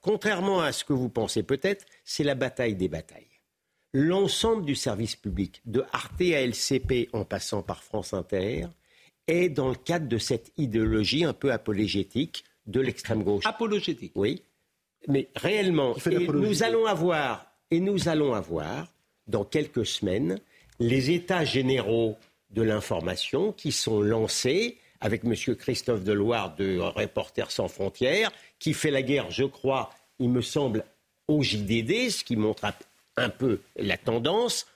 contrairement 0.00 0.60
à 0.60 0.72
ce 0.72 0.84
que 0.84 0.92
vous 0.92 1.08
pensez 1.08 1.42
peut-être, 1.42 1.84
c'est 2.04 2.24
la 2.24 2.34
bataille 2.34 2.74
des 2.74 2.88
batailles. 2.88 3.26
L'ensemble 3.92 4.64
du 4.64 4.74
service 4.76 5.16
public, 5.16 5.60
de 5.66 5.84
Arte 5.92 6.20
à 6.20 6.40
LCP 6.46 7.08
en 7.12 7.24
passant 7.24 7.62
par 7.62 7.82
France 7.82 8.14
Inter, 8.14 8.66
est 9.26 9.48
dans 9.48 9.68
le 9.68 9.74
cadre 9.74 10.06
de 10.08 10.18
cette 10.18 10.52
idéologie 10.56 11.24
un 11.24 11.32
peu 11.32 11.52
apologétique 11.52 12.44
de 12.66 12.80
l'extrême 12.80 13.22
gauche. 13.24 13.44
Apologétique. 13.46 14.12
Oui, 14.14 14.42
mais 15.08 15.28
réellement, 15.34 15.96
et 16.08 16.26
nous 16.28 16.62
allons 16.62 16.86
avoir, 16.86 17.46
et 17.70 17.80
nous 17.80 18.08
allons 18.08 18.32
avoir, 18.34 18.86
dans 19.26 19.44
quelques 19.44 19.86
semaines, 19.86 20.38
les 20.78 21.10
états 21.10 21.44
généraux 21.44 22.16
de 22.50 22.62
l'information 22.62 23.52
qui 23.52 23.72
sont 23.72 24.00
lancés 24.00 24.78
avec 25.00 25.24
M. 25.24 25.34
Christophe 25.56 26.04
Deloire 26.04 26.54
de 26.56 26.78
Reporters 26.78 27.50
sans 27.50 27.68
frontières, 27.68 28.30
qui 28.58 28.74
fait 28.74 28.90
la 28.90 29.02
guerre, 29.02 29.30
je 29.30 29.44
crois, 29.44 29.90
il 30.18 30.28
me 30.28 30.42
semble, 30.42 30.84
au 31.28 31.42
JDD, 31.42 32.10
ce 32.10 32.22
qui 32.24 32.36
montre 32.36 32.64
un- 33.16 33.28
peu 33.30 33.60
la 33.76 33.96
tendance. 33.98 34.66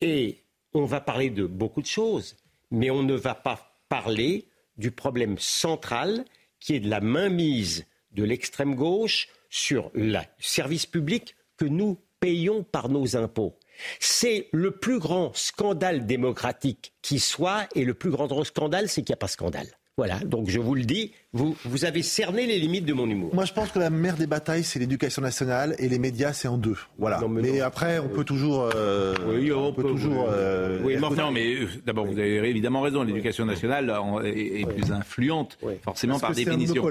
Et 0.00 0.38
on 0.74 0.84
va 0.84 1.00
parler 1.00 1.30
de 1.30 1.46
beaucoup 1.46 1.80
de 1.82 1.86
choses, 1.86 2.36
mais 2.70 2.90
on 2.90 3.02
ne 3.02 3.14
va 3.14 3.34
pas 3.34 3.74
parler 3.88 4.46
du 4.76 4.90
problème 4.90 5.38
central 5.38 6.24
qui 6.58 6.74
est 6.74 6.80
de 6.80 6.88
la 6.90 7.00
mainmise 7.00 7.86
de 8.12 8.24
l'extrême 8.24 8.74
gauche 8.74 9.28
sur 9.48 9.90
le 9.94 10.18
service 10.38 10.86
public 10.86 11.34
que 11.56 11.64
nous 11.64 11.98
payons 12.20 12.62
par 12.62 12.88
nos 12.88 13.16
impôts. 13.16 13.56
C'est 13.98 14.48
le 14.52 14.70
plus 14.70 14.98
grand 14.98 15.32
scandale 15.34 16.06
démocratique 16.06 16.92
qui 17.02 17.18
soit, 17.18 17.66
et 17.74 17.84
le 17.84 17.94
plus 17.94 18.10
grand 18.10 18.44
scandale, 18.44 18.88
c'est 18.88 19.02
qu'il 19.02 19.12
n'y 19.12 19.18
a 19.18 19.18
pas 19.18 19.28
scandale. 19.28 19.66
Voilà, 19.96 20.18
donc 20.20 20.48
je 20.48 20.58
vous 20.60 20.74
le 20.74 20.84
dis, 20.84 21.12
vous, 21.34 21.54
vous 21.66 21.84
avez 21.84 22.02
cerné 22.02 22.46
les 22.46 22.58
limites 22.58 22.86
de 22.86 22.94
mon 22.94 23.06
humour. 23.10 23.34
Moi, 23.34 23.44
je 23.44 23.52
pense 23.52 23.70
que 23.70 23.78
la 23.78 23.90
mère 23.90 24.16
des 24.16 24.26
batailles, 24.26 24.64
c'est 24.64 24.78
l'éducation 24.78 25.20
nationale 25.20 25.74
et 25.78 25.90
les 25.90 25.98
médias, 25.98 26.32
c'est 26.32 26.48
en 26.48 26.56
deux. 26.56 26.76
Voilà. 26.98 27.20
Non, 27.20 27.28
mais 27.28 27.42
mais 27.42 27.58
non. 27.58 27.64
après, 27.66 27.98
on 27.98 28.08
peut 28.08 28.24
toujours. 28.24 28.70
euh, 28.74 29.14
Oui, 29.28 29.52
on 29.52 29.74
peut- 29.74 29.82
toujours. 29.82 30.26
euh, 30.30 30.78
Oui, 30.82 30.94
mais 30.94 31.00
Non, 31.00 31.10
euh, 31.36 31.66
d'abord, 31.84 32.06
vous 32.06 32.18
avez 32.18 32.36
évidemment 32.48 32.80
raison. 32.80 33.02
L'éducation 33.02 33.44
nationale 33.44 33.92
est, 34.24 34.64
plus 34.66 34.90
influente, 34.90 35.58
Oui. 35.60 35.74
forcément 35.82 36.18
Parce 36.18 36.34
par 36.34 36.44
définition. 36.46 36.82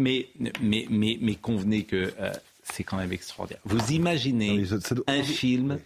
Mais, 0.00 0.26
mais, 0.60 0.86
mais, 0.90 1.18
mais 1.20 1.36
convenez 1.36 1.84
que 1.84 2.12
euh, 2.20 2.32
c'est 2.64 2.82
quand 2.82 2.96
même 2.96 3.12
extraordinaire. 3.12 3.60
Vous 3.64 3.92
imaginez 3.92 4.48
Non, 4.48 4.54
mais 4.56 4.64
ça- 4.66 4.80
ça 4.80 4.94
doit- 4.96 5.04
un 5.06 5.22
film 5.22 5.78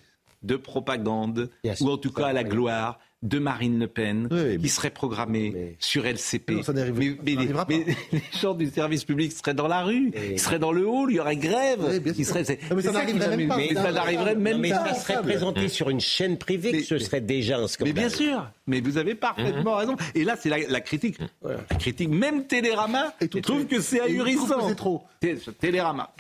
de 0.43 0.57
propagande, 0.57 1.51
ou 1.81 1.91
en 1.91 1.97
tout 1.99 2.13
cas 2.13 2.27
à 2.27 2.33
la 2.33 2.43
Oui. 2.43 2.49
gloire 2.49 2.99
de 3.23 3.39
Marine 3.39 3.79
Le 3.79 3.87
Pen, 3.87 4.29
Oui, 4.31 4.39
mais- 4.43 4.57
qui 4.57 4.69
serait 4.71 4.89
programmé 4.89 5.51
Mais- 5.55 5.77
sur 5.79 6.07
LCP. 6.07 6.55
Non, 6.55 6.63
ça 6.63 6.73
mais, 6.73 6.87
ça 6.87 6.93
mais 6.95 7.17
les, 7.27 7.35
n'arrivera 7.37 7.67
pas. 7.67 7.75
mais 7.75 7.85
les 8.13 8.23
gens 8.41 8.55
du 8.55 8.71
service 8.71 9.05
public 9.05 9.31
seraient 9.33 9.53
dans 9.53 9.69
la 9.69 9.83
rue, 9.83 10.11
Et- 10.15 10.33
ils 10.33 10.41
seraient 10.41 10.59
dans 10.59 10.73
le 10.73 10.89
hall, 10.89 11.11
il 11.11 11.17
y 11.17 11.21
aurait 11.21 11.37
grève. 11.37 11.81
Oui, 11.87 12.01
bien 12.01 12.15
ils 12.17 12.25
sûr. 12.25 12.33
seraient, 12.33 12.45
c'est- 12.45 12.71
Non, 12.71 12.77
mais 12.77 12.83
ça 12.83 12.93
n'arriverait 12.93 13.37
même 13.37 13.49
pas. 13.49 13.57
Mais 13.59 13.75
ça 13.75 13.93
n'arriverait 13.93 14.35
Non, 14.37 14.41
même 14.41 14.59
mais 14.61 14.71
pas. 14.71 14.87
ça 14.87 14.95
serait 14.95 15.21
présenté 15.21 15.69
sur 15.69 15.91
une 15.91 16.01
chaîne 16.01 16.39
privée 16.39 16.73
que 16.73 16.83
ce 16.83 16.97
serait 16.99 17.21
déjà 17.21 17.59
un 17.59 17.63
Mais 17.63 17.69
scandale. 17.69 17.93
bien 17.95 18.09
sûr, 18.09 18.51
mais 18.67 18.81
vous 18.81 18.97
avez 18.97 19.15
parfaitement 19.15 19.77
raison. 19.77 19.97
Et 20.15 20.25
là, 20.25 20.37
c'est 20.41 20.49
la, 20.49 20.57
la 20.67 20.81
critique. 20.81 21.19
La 21.45 21.77
critique, 21.77 22.09
même 22.09 22.47
Télérama, 22.47 23.13
Et 23.21 23.29
tout 23.29 23.43
trouve 23.43 23.67
que 23.67 23.83
c'est 23.83 24.01
ahurissant. 24.01 24.61
que 24.61 24.69
c'est 24.69 24.75
trop. 24.77 25.03
Té- 25.21 25.37
Télérama. 25.61 26.11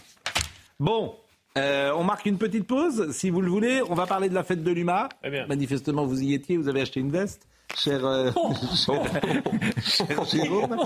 Bon, 0.79 1.15
euh, 1.59 1.93
on 1.97 2.05
marque 2.05 2.27
une 2.27 2.39
petite 2.39 2.67
pause, 2.67 3.11
si 3.13 3.31
vous 3.31 3.41
le 3.41 3.51
voulez. 3.51 3.83
On 3.89 3.95
va 3.95 4.07
parler 4.07 4.29
de 4.29 4.35
la 4.35 4.45
fête 4.45 4.63
de 4.63 4.71
l'UMA. 4.71 5.09
Bien. 5.23 5.47
Manifestement, 5.47 6.07
vous 6.07 6.23
y 6.23 6.35
étiez, 6.35 6.57
vous 6.57 6.69
avez 6.69 6.81
acheté 6.83 7.01
une 7.01 7.11
veste. 7.11 7.47
Cher, 7.77 8.05
euh, 8.05 8.33
cher, 8.75 9.01
cher 9.81 10.25
Jérôme, 10.25 10.77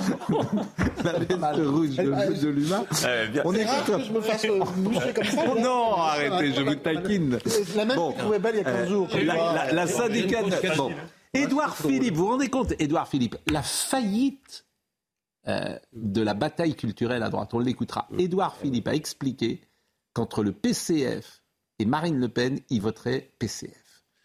la 1.02 1.12
veste 1.18 1.66
rouge 1.66 1.96
de, 1.96 2.42
de 2.42 2.48
l'UMA. 2.48 2.84
Euh, 3.06 3.26
bien. 3.28 3.42
On 3.46 3.54
est 3.54 3.64
rare 3.64 3.84
que 3.86 3.98
je 4.00 4.12
me 4.12 4.20
fasse 4.20 4.44
euh, 4.44 4.58
boucher 4.76 5.12
comme 5.14 5.24
ça. 5.24 5.44
Oh 5.50 5.58
non, 5.60 5.94
arrêtez, 5.96 6.52
je 6.52 6.60
vous 6.62 6.74
taquine. 6.74 7.38
La 7.74 7.84
même 7.86 7.96
Bon. 7.96 8.12
que 8.12 8.18
trouvais 8.18 8.38
belle 8.38 8.56
il 8.56 8.58
y 8.58 8.60
a 8.60 8.64
15 8.64 8.88
jours. 8.88 9.08
tu 9.08 9.24
La, 9.24 9.34
la- 9.34 9.72
la 9.72 9.86
syndicate. 9.86 10.44
Bon. 10.76 10.92
Édouard 11.32 11.74
Philippe, 11.76 12.14
vous 12.14 12.24
vous 12.26 12.30
rendez 12.32 12.48
compte, 12.48 12.74
Édouard 12.78 13.08
Philippe, 13.08 13.36
la 13.50 13.62
faillite 13.62 14.66
euh, 15.48 15.76
de 15.94 16.20
la 16.22 16.34
bataille 16.34 16.74
culturelle 16.74 17.22
à 17.22 17.28
droite, 17.30 17.54
on 17.54 17.58
l'écoutera. 17.60 18.08
Édouard 18.18 18.56
Philippe 18.56 18.88
a 18.88 18.94
expliqué 18.94 19.60
qu'entre 20.14 20.42
le 20.42 20.52
PCF 20.52 21.42
et 21.78 21.84
Marine 21.84 22.18
Le 22.18 22.28
Pen, 22.28 22.60
il 22.70 22.80
voterait 22.80 23.30
PCF. 23.38 23.72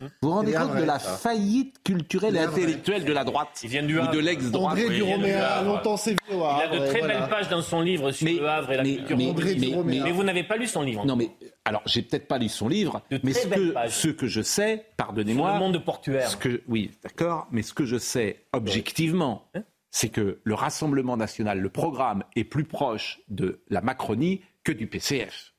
Vous 0.02 0.08
vous 0.21 0.30
rendez 0.32 0.54
compte 0.54 0.78
de 0.78 0.84
la 0.84 0.97
ça. 0.97 1.17
faillite 1.17 1.84
culturelle 1.84 2.38
et 2.38 2.39
intellectuelle 2.39 3.04
de 3.04 3.12
la 3.12 3.25
droite 3.25 3.60
Il 3.63 3.69
vient 3.69 3.84
du 3.84 3.97
ou 3.97 4.02
Havre. 4.02 4.12
de 4.13 4.19
l'ex-droite 4.19 4.71
André 4.71 4.88
Oui, 4.88 4.95
Duroméa 4.95 5.28
il 5.28 5.32
y 5.32 5.34
a- 5.34 5.56
a 5.58 5.63
longtemps 5.63 5.97
sévi 5.97 6.17
au 6.32 6.36
Il 6.36 6.41
a 6.41 6.56
Havre, 6.56 6.73
de 6.80 6.86
très 6.88 6.99
voilà. 6.99 7.19
belles 7.19 7.30
pages 7.30 7.49
dans 7.49 7.62
son 7.62 7.82
livre 7.82 8.12
sur 8.13 8.23
Mais- 8.25 8.36
le 8.36 8.47
Havre 8.47 8.71
et 8.71 8.78
la 8.78 8.84
mais- 8.84 8.95
culture. 8.95 9.17
mais- 9.17 9.30
André 9.30 9.56
mais- 9.84 10.12
vous 10.12 10.23
n'avez 10.23 10.43
pas 10.45 10.56
lu 10.56 10.67
son 10.67 10.84
livre. 10.84 11.06
Non 11.06 11.17
mais 11.17 11.32
alors 11.65 11.82
j'ai 11.86 12.02
peut-être 12.02 12.30
pas 12.30 12.38
lu 12.38 12.47
son 12.47 12.69
livre, 12.69 13.02
De 13.12 13.19
mais 13.23 13.34
ce 13.34 13.45
que, 13.45 13.71
pages. 13.71 13.91
ce 13.93 14.08
que 14.08 14.28
je 14.28 14.41
sais, 14.41 14.86
pardonnez-moi, 14.95 15.52
le 15.52 15.60
monde 15.60 15.84
portuaire. 15.84 16.30
Ce 16.30 16.38
que, 16.38 16.62
oui, 16.69 16.91
d'accord, 17.04 17.47
mais 17.52 17.62
ce 17.62 17.73
que 17.73 17.84
je 17.84 17.97
sais 17.97 18.45
objectivement, 18.54 19.49
Hein 19.54 19.63
c'est 19.91 20.10
que 20.10 20.39
le 20.43 20.54
Rassemblement 20.54 21.17
national, 21.17 21.60
le 21.60 21.69
programme, 21.69 22.23
est 22.38 22.45
plus 22.45 22.63
proche 22.63 23.19
de 23.28 23.63
la 23.69 23.82
Macronie 23.82 24.41
que 24.63 24.71
du 24.71 24.88
PCF. 24.88 25.54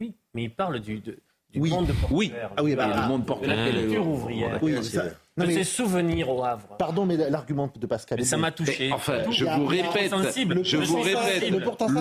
Oui, 0.00 0.14
mais 0.34 0.44
il 0.44 0.50
parle 0.50 0.80
du, 0.80 1.00
de, 1.00 1.18
du 1.52 1.60
Oui. 1.60 1.70
monde. 1.70 1.88
Ah 2.56 2.62
oui, 2.62 2.74
bah, 2.76 2.86
le 3.02 3.08
monde 3.08 3.22
de 3.24 3.28
la 3.30 3.34
portugais. 3.34 3.80
culture 3.80 4.06
ouvrière. 4.06 4.58
Oui, 4.62 4.82
ça- 4.84 5.04
non, 5.36 5.44
de 5.44 5.50
mais- 5.50 5.54
ses 5.54 5.64
souvenirs 5.64 6.28
au 6.30 6.42
Havre. 6.42 6.76
Pardon, 6.80 7.06
mais 7.06 7.16
l'argument 7.16 7.70
de 7.74 7.86
Pascal. 7.86 8.18
Mais 8.18 8.24
ça 8.24 8.36
m'a 8.36 8.50
touché. 8.50 8.90
Enfin, 8.92 9.18
je 9.30 9.44
vous 9.44 9.66
répète, 9.66 10.10
sensible. 10.10 10.64
je 10.64 10.76
Le 10.78 10.84
vous 10.84 11.00
répète. 11.00 11.48
Le 11.50 11.58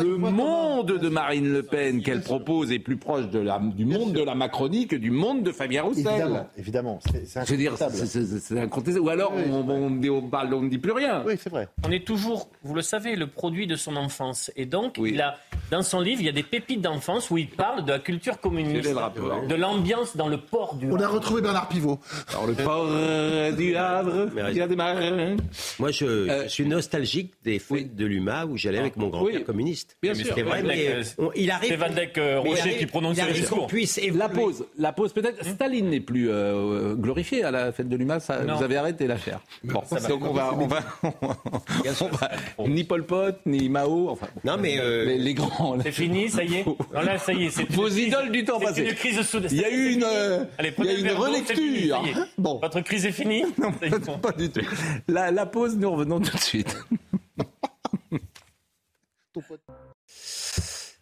le 0.10 0.18
monde 0.18 0.88
de 0.88 1.08
Marine 1.10 1.48
Le 1.54 1.62
Pen 1.62 2.02
qu'elle 2.02 2.22
propose 2.22 2.72
est 2.72 2.80
plus 2.80 2.98
proche 2.98 3.30
de 3.30 3.38
la, 3.38 3.60
du 3.60 3.86
monde 3.86 4.14
de 4.14 4.24
la 4.24 4.34
Macronie 4.34 4.88
que 4.88 4.96
du 4.96 5.12
monde 5.12 5.44
de 5.44 5.52
Fabien 5.52 5.84
Roussel. 5.84 6.08
Évidemment, 6.08 6.48
évidemment. 6.58 7.00
C'est 7.12 7.28
c'est 7.28 7.46
Je 7.46 7.52
veux 7.52 7.58
dire, 7.58 7.74
incontestable. 7.74 8.42
c'est-. 8.82 8.98
Ou 9.00 9.10
alors, 9.10 9.34
Oui, 9.36 9.44
on, 9.52 9.70
on, 9.70 10.10
on, 10.18 10.22
parle- 10.30 10.54
on 10.56 10.62
ne 10.64 10.70
dit 10.70 10.80
plus 10.80 10.92
rien. 10.94 11.24
Oui, 11.26 11.34
c'est 11.40 11.52
vrai. 11.52 11.68
On 11.88 11.92
est 11.92 12.04
toujours, 12.06 12.50
vous 12.64 12.74
le 12.74 12.82
savez, 12.82 13.16
le 13.16 13.28
produit 13.28 13.68
de 13.68 13.76
son 13.76 13.96
enfance. 13.98 14.52
Et 14.56 14.66
donc, 14.66 14.96
Oui. 14.98 15.12
il 15.14 15.22
a, 15.22 15.36
dans 15.72 15.82
son 15.84 16.00
livre, 16.02 16.22
il 16.22 16.26
y 16.26 16.30
a 16.30 16.34
des 16.34 16.44
pépites 16.44 16.82
d'enfance 16.82 17.30
où 17.32 17.38
il 17.38 17.48
parle 17.50 17.86
de 17.86 17.92
la 17.92 18.00
culture 18.00 18.40
communiste, 18.40 18.94
rapport 18.96 19.46
de 19.48 19.56
l'ambiance 19.56 20.16
dans 20.16 20.28
le 20.28 20.38
port 20.38 20.76
du 20.76 20.90
On 20.92 20.96
a 21.00 21.04
Havre. 21.06 21.16
retrouvé 21.16 21.42
Bernard 21.42 21.68
Pivot. 21.68 22.00
Alors, 22.30 22.48
le 22.48 22.54
port 22.54 22.86
euh, 22.90 23.52
du 23.52 23.76
Havre, 23.76 24.28
il 24.50 24.58
y 24.58 24.62
a 24.62 24.68
des 24.68 24.76
marins. 24.76 25.36
Moi, 25.80 25.92
je, 25.92 26.06
Euh, 26.06 26.44
je 26.44 26.48
suis 26.50 26.66
nostalgique 26.66 27.34
des 27.44 27.60
fêtes 27.60 27.72
oui. 27.72 27.86
de 27.94 28.06
l'UMA 28.06 28.46
où 28.46 28.58
j'allais 28.58 28.80
avec 28.80 28.96
mon 28.98 29.08
grand-père 29.10 29.36
Oui. 29.40 29.44
communiste. 29.44 29.98
Bien 30.02 30.14
Mais 30.16 30.24
sûr. 30.24 30.34
C'est 30.36 30.42
vrai, 30.44 30.62
Van 30.62 30.68
Dyck, 30.70 30.78
mais 30.78 30.88
euh, 30.90 31.04
on- 31.18 31.32
il 31.36 31.52
arrive. 31.52 31.70
C'est 31.70 31.76
Van 31.76 31.90
Dyck 31.90 32.18
euh, 32.18 32.40
Rocher 32.40 32.62
arrive- 32.62 32.78
qui 32.78 32.86
prononce 32.86 33.18
le 33.18 33.34
discours. 33.34 33.68
puisse 33.68 34.00
La 34.14 34.30
pause, 34.30 34.66
la 34.78 34.92
pause 34.94 35.14
peut-être. 35.14 35.44
Staline 35.46 35.90
n'est 35.90 36.00
plus 36.00 36.30
euh, 36.30 36.96
glorifié 36.96 37.44
à 37.44 37.52
la 37.52 37.72
fête 37.72 37.90
de 37.90 37.96
l'UMA, 37.96 38.20
ça, 38.20 38.40
vous 38.44 38.64
avez 38.64 38.78
arrêté 38.78 39.08
l'affaire. 39.08 39.40
Bon, 39.64 39.82
Ça 39.86 40.00
va. 40.00 40.08
donc 40.08 40.24
on 40.24 40.34
va, 40.34 40.54
on 40.54 40.68
va, 40.68 40.80
on 42.60 42.64
va- 42.64 42.68
ni 42.68 42.84
Pol 42.84 43.06
Pot, 43.06 43.36
ni 43.46 43.70
Mao, 43.70 44.10
enfin 44.10 44.28
Non, 44.44 44.58
mais 44.60 44.78
les 45.18 45.34
grands. 45.34 45.57
C'est 45.84 45.91
fini, 45.91 46.30
ça 46.30 46.43
y 46.43 46.56
est. 46.56 46.65
Non, 46.65 46.76
là, 46.91 47.17
ça 47.17 47.34
y 47.34 47.46
est. 47.46 47.50
c'est 47.50 47.70
Vos 47.72 47.84
crise- 47.88 47.98
idoles 48.08 48.32
du 48.32 48.43
temps 48.46 48.60
c'est 48.60 48.65
passé. 48.65 48.82
une 48.89 48.93
crise 48.96 49.22
soudaine. 49.22 49.50
Il 49.52 49.62
y 49.62 49.65
a 49.65 49.70
eu 49.70 49.93
une, 49.93 50.04
euh, 50.04 50.46
Allez, 50.58 50.70
il 50.70 50.72
y 50.72 50.72
prenez 50.76 50.89
a 50.89 50.93
le 50.93 51.00
une 51.00 51.08
fini, 51.08 51.20
relecture. 51.20 51.58
y 52.06 52.10
est. 52.10 52.13
Bon, 52.38 52.60
Votre 52.60 52.82
crise 52.82 53.06
est 53.06 53.12
finie 53.12 53.43
est. 53.82 54.22
pas 54.22 54.32
du 54.32 54.50
tout. 54.50 54.62
La, 55.08 55.32
la 55.32 55.46
pause, 55.46 55.76
nous 55.78 55.91
revenons 55.91 56.20
tout 56.20 56.36
de 56.36 56.41
suite. 56.41 56.76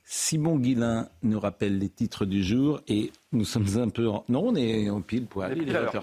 Simon 0.03 0.57
Guillain 0.57 1.07
nous 1.23 1.39
rappelle 1.39 1.77
les 1.77 1.89
titres 1.89 2.25
du 2.25 2.43
jour 2.43 2.81
et 2.87 3.11
nous 3.31 3.45
sommes 3.45 3.67
un 3.77 3.89
peu 3.89 4.07
en... 4.09 4.23
Non, 4.27 4.47
on 4.47 4.55
est 4.55 4.89
en 4.89 5.01
pile 5.01 5.25
poil, 5.27 5.53
il 5.55 5.61
est 5.61 5.65
Pile 5.65 5.75
à 5.77 5.81
l'heure. 5.81 5.93
20h30. 5.93 6.01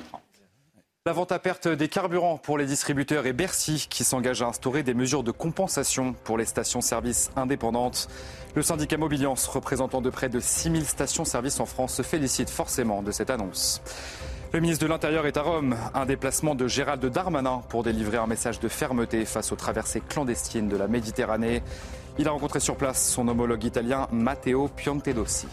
La 1.04 1.12
vente 1.12 1.32
à 1.32 1.40
perte 1.40 1.66
des 1.66 1.88
carburants 1.88 2.38
pour 2.38 2.58
les 2.58 2.64
distributeurs 2.64 3.26
et 3.26 3.32
Bercy 3.32 3.88
qui 3.90 4.04
s'engage 4.04 4.40
à 4.40 4.46
instaurer 4.46 4.84
des 4.84 4.94
mesures 4.94 5.24
de 5.24 5.32
compensation 5.32 6.14
pour 6.22 6.38
les 6.38 6.44
stations-service 6.44 7.32
indépendantes. 7.34 8.06
Le 8.54 8.62
syndicat 8.62 8.98
Mobiliance, 8.98 9.48
représentant 9.48 10.00
de 10.00 10.10
près 10.10 10.28
de 10.28 10.38
6000 10.38 10.84
stations-service 10.84 11.58
en 11.58 11.66
France, 11.66 11.94
se 11.94 12.02
félicite 12.02 12.48
forcément 12.48 13.02
de 13.02 13.10
cette 13.10 13.30
annonce. 13.30 13.82
Le 14.52 14.60
ministre 14.60 14.84
de 14.84 14.90
l'Intérieur 14.90 15.26
est 15.26 15.36
à 15.36 15.42
Rome, 15.42 15.74
un 15.92 16.06
déplacement 16.06 16.54
de 16.54 16.68
Gérald 16.68 17.04
Darmanin 17.04 17.62
pour 17.68 17.82
délivrer 17.82 18.18
un 18.18 18.28
message 18.28 18.60
de 18.60 18.68
fermeté 18.68 19.24
face 19.24 19.50
aux 19.50 19.56
traversées 19.56 20.02
clandestines 20.08 20.68
de 20.68 20.76
la 20.76 20.86
Méditerranée. 20.86 21.64
Il 22.20 22.28
a 22.28 22.30
rencontré 22.30 22.60
sur 22.60 22.76
place 22.76 23.10
son 23.10 23.26
homologue 23.26 23.64
italien 23.64 24.06
Matteo 24.12 24.68
Piantedosi. 24.68 25.48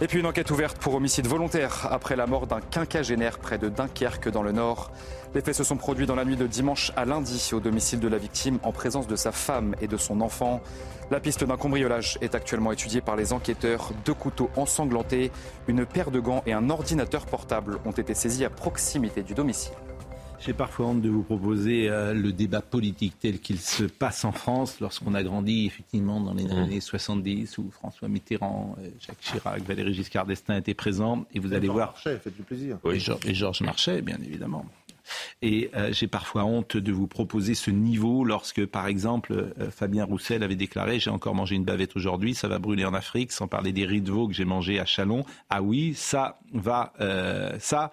Et 0.00 0.08
puis 0.08 0.18
une 0.18 0.26
enquête 0.26 0.50
ouverte 0.50 0.78
pour 0.78 0.94
homicide 0.94 1.28
volontaire 1.28 1.86
après 1.88 2.16
la 2.16 2.26
mort 2.26 2.48
d'un 2.48 2.60
quinquagénaire 2.60 3.38
près 3.38 3.58
de 3.58 3.68
Dunkerque 3.68 4.28
dans 4.28 4.42
le 4.42 4.50
Nord. 4.50 4.90
Les 5.34 5.40
faits 5.40 5.54
se 5.54 5.62
sont 5.62 5.76
produits 5.76 6.06
dans 6.06 6.16
la 6.16 6.24
nuit 6.24 6.36
de 6.36 6.48
dimanche 6.48 6.90
à 6.96 7.04
lundi 7.04 7.50
au 7.52 7.60
domicile 7.60 8.00
de 8.00 8.08
la 8.08 8.18
victime 8.18 8.58
en 8.64 8.72
présence 8.72 9.06
de 9.06 9.14
sa 9.14 9.30
femme 9.30 9.76
et 9.80 9.86
de 9.86 9.96
son 9.96 10.20
enfant. 10.20 10.60
La 11.12 11.20
piste 11.20 11.44
d'un 11.44 11.56
cambriolage 11.56 12.18
est 12.22 12.34
actuellement 12.34 12.72
étudiée 12.72 13.02
par 13.02 13.14
les 13.14 13.32
enquêteurs. 13.32 13.92
Deux 14.04 14.14
couteaux 14.14 14.50
ensanglantés, 14.56 15.30
une 15.68 15.86
paire 15.86 16.10
de 16.10 16.18
gants 16.18 16.42
et 16.44 16.52
un 16.52 16.70
ordinateur 16.70 17.24
portable 17.26 17.78
ont 17.84 17.92
été 17.92 18.14
saisis 18.14 18.44
à 18.44 18.50
proximité 18.50 19.22
du 19.22 19.34
domicile. 19.34 19.74
J'ai 20.44 20.52
parfois 20.52 20.86
honte 20.86 21.00
de 21.00 21.08
vous 21.08 21.22
proposer 21.22 21.88
euh, 21.88 22.12
le 22.12 22.30
débat 22.30 22.60
politique 22.60 23.14
tel 23.18 23.38
qu'il 23.38 23.58
se 23.58 23.84
passe 23.84 24.26
en 24.26 24.32
France 24.32 24.78
lorsqu'on 24.78 25.14
a 25.14 25.22
grandi 25.22 25.64
effectivement 25.64 26.20
dans 26.20 26.34
les 26.34 26.50
années 26.50 26.80
70 26.80 27.56
où 27.58 27.70
François 27.70 28.08
Mitterrand, 28.08 28.76
euh, 28.78 28.88
Jacques 29.00 29.20
Chirac, 29.20 29.62
Valéry 29.62 29.94
Giscard 29.94 30.26
d'Estaing 30.26 30.58
étaient 30.58 30.74
présents 30.74 31.24
et 31.32 31.38
vous 31.38 31.54
allez 31.54 31.68
voir 31.68 31.88
Marchais, 31.92 32.18
faites 32.22 32.36
du 32.36 32.42
plaisir. 32.42 32.76
et 32.92 32.98
Georges- 32.98 33.26
et 33.26 33.34
Georges 33.34 33.62
Marchais, 33.62 34.02
bien 34.02 34.18
évidemment. 34.22 34.66
Et 35.42 35.70
euh, 35.76 35.92
j'ai 35.92 36.06
parfois 36.08 36.44
honte 36.44 36.76
de 36.78 36.92
vous 36.92 37.06
proposer 37.06 37.54
ce 37.54 37.70
niveau 37.70 38.24
lorsque, 38.24 38.64
par 38.64 38.86
exemple, 38.86 39.32
euh, 39.58 39.70
Fabien 39.70 40.04
Roussel 40.04 40.42
avait 40.42 40.56
déclaré 40.56 40.98
J'ai 40.98 41.10
encore 41.10 41.34
mangé 41.34 41.56
une 41.56 41.64
bavette 41.64 41.94
aujourd'hui, 41.96 42.34
ça 42.34 42.48
va 42.48 42.58
brûler 42.58 42.84
en 42.86 42.94
Afrique, 42.94 43.30
sans 43.32 43.46
parler 43.46 43.72
des 43.72 43.84
riz 43.86 44.00
de 44.00 44.10
veau 44.10 44.28
que 44.28 44.34
j'ai 44.34 44.46
mangé 44.46 44.78
à 44.80 44.86
Chalon. 44.86 45.24
Ah 45.50 45.62
oui, 45.62 45.92
ça 45.94 46.38
va, 46.54 46.94
euh, 47.00 47.54
ça, 47.60 47.92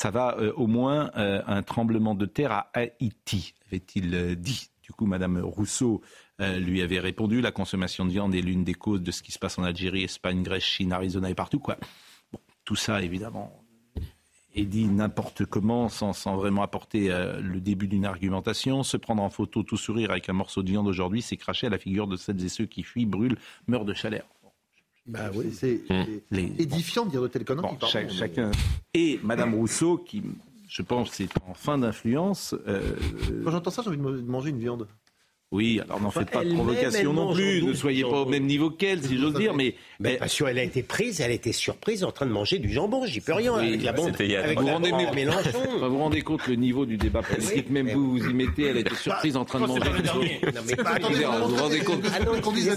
ça 0.00 0.10
va 0.10 0.34
euh, 0.38 0.50
au 0.56 0.66
moins 0.66 1.10
euh, 1.18 1.42
un 1.46 1.62
tremblement 1.62 2.14
de 2.14 2.24
terre 2.24 2.52
à 2.52 2.70
Haïti, 2.72 3.52
avait-il 3.66 4.14
euh, 4.14 4.34
dit. 4.34 4.70
Du 4.82 4.92
coup, 4.92 5.04
Madame 5.04 5.38
Rousseau 5.38 6.00
lui 6.40 6.82
avait 6.82 6.98
répondu 6.98 7.40
La 7.40 7.52
consommation 7.52 8.04
de 8.06 8.10
viande 8.10 8.34
est 8.34 8.40
l'une 8.40 8.64
des 8.64 8.74
causes 8.74 9.02
de 9.02 9.10
ce 9.12 9.22
qui 9.22 9.30
se 9.30 9.38
passe 9.38 9.56
en 9.58 9.62
Algérie, 9.62 10.02
Espagne, 10.02 10.42
Grèce, 10.42 10.64
Chine, 10.64 10.92
Arizona 10.92 11.30
et 11.30 11.34
partout. 11.34 11.62
Tout 12.64 12.74
ça, 12.74 13.00
évidemment, 13.00 13.62
est 14.56 14.64
dit 14.64 14.86
n'importe 14.86 15.44
comment 15.44 15.88
sans, 15.88 16.34
vraiment 16.34 16.62
apporter 16.62 17.08
le 17.40 17.60
début 17.60 17.86
d'une 17.86 18.04
argumentation. 18.04 18.82
Se 18.82 18.96
prendre 18.96 19.22
en 19.22 19.30
photo 19.30 19.62
tout 19.62 19.76
sourire 19.76 20.10
avec 20.10 20.28
un 20.28 20.32
morceau 20.32 20.64
de 20.64 20.70
viande 20.70 20.88
aujourd'hui, 20.88 21.22
c'est 21.22 21.36
cracher 21.36 21.68
à 21.68 21.70
la 21.70 21.78
figure 21.78 22.08
de 22.08 22.16
celles 22.16 22.44
et 22.44 22.48
ceux 22.48 22.66
qui 22.66 22.82
fuient, 22.82 23.06
brûlent, 23.06 23.38
meurent 23.68 23.84
de 23.84 23.94
chaleur. 23.94 24.24
Bah 25.06 25.30
oui, 25.34 25.52
c'est 25.52 25.80
Hum. 25.90 26.04
édifiant 26.58 27.04
de 27.06 27.10
dire 27.10 27.22
de 27.22 27.28
telles 27.28 27.44
conneries. 27.44 27.68
Bon, 27.68 27.76
pardon, 27.76 28.08
chacun. 28.10 28.50
Et 28.94 29.18
Madame 29.22 29.54
Rousseau, 29.54 29.98
qui, 29.98 30.22
je 30.68 30.82
pense, 30.82 31.10
c'est 31.12 31.28
en 31.48 31.54
fin 31.54 31.78
d'influence. 31.78 32.54
euh, 32.68 32.94
Quand 33.44 33.50
j'entends 33.50 33.70
ça, 33.70 33.82
j'ai 33.82 33.88
envie 33.88 33.96
de 33.98 34.02
manger 34.02 34.50
une 34.50 34.58
viande. 34.58 34.86
Oui, 35.52 35.80
alors 35.84 36.00
n'en 36.00 36.10
faites 36.10 36.30
pas 36.30 36.44
de 36.44 36.52
provocation 36.54 37.12
non 37.12 37.32
plus. 37.34 37.62
Ne 37.62 37.74
soyez 37.74 37.98
du 37.98 38.02
pas 38.04 38.08
au 38.10 38.14
jambon. 38.20 38.30
même 38.30 38.46
niveau 38.46 38.70
qu'elle, 38.70 39.02
si 39.02 39.18
j'ose 39.18 39.34
dire. 39.34 39.52
Mais, 39.54 39.74
Mais 39.98 40.16
parce 40.16 40.36
qu'elle 40.38 40.58
a 40.58 40.62
été 40.62 40.82
prise, 40.84 41.20
elle 41.20 41.32
a 41.32 41.34
été 41.34 41.50
surprise 41.52 42.04
en 42.04 42.12
train 42.12 42.26
de 42.26 42.30
manger 42.30 42.58
du 42.60 42.70
jambon. 42.72 43.04
J'y 43.06 43.20
peux 43.20 43.32
rien. 43.32 43.54
Oui, 43.58 43.68
avec 43.68 43.82
la 43.82 43.92
bande, 43.92 44.08
a 44.20 44.54
vous 44.54 44.66
la 44.66 44.72
rendez 44.74 44.90
bande 44.90 45.00
mieux- 45.02 45.14
Mélenchon. 45.14 45.58
Vous 45.80 45.90
vous 45.90 45.98
rendez 45.98 46.22
compte 46.22 46.46
le 46.46 46.54
niveau 46.54 46.86
du 46.86 46.96
débat 46.96 47.22
politique, 47.22 47.66
Oui, 47.66 47.72
même 47.72 47.86
mais- 47.86 47.94
vous 47.94 48.10
vous 48.12 48.28
y 48.28 48.32
mettez, 48.32 48.66
elle 48.66 48.76
était 48.76 48.94
surprise 48.94 49.36
en 49.36 49.44
train 49.44 49.60
de 49.60 49.66
manger. 49.66 49.80
Non, 50.44 50.60
mais 50.66 50.76
pas 50.76 50.90
Attendez, 50.90 51.14
du- 51.16 51.24
vous 51.24 51.48
vous 51.48 51.56
rendez 51.56 51.78
compte 51.80 52.00
Ah 52.06 52.24
Moi, 52.24 52.36
j'y 52.54 52.70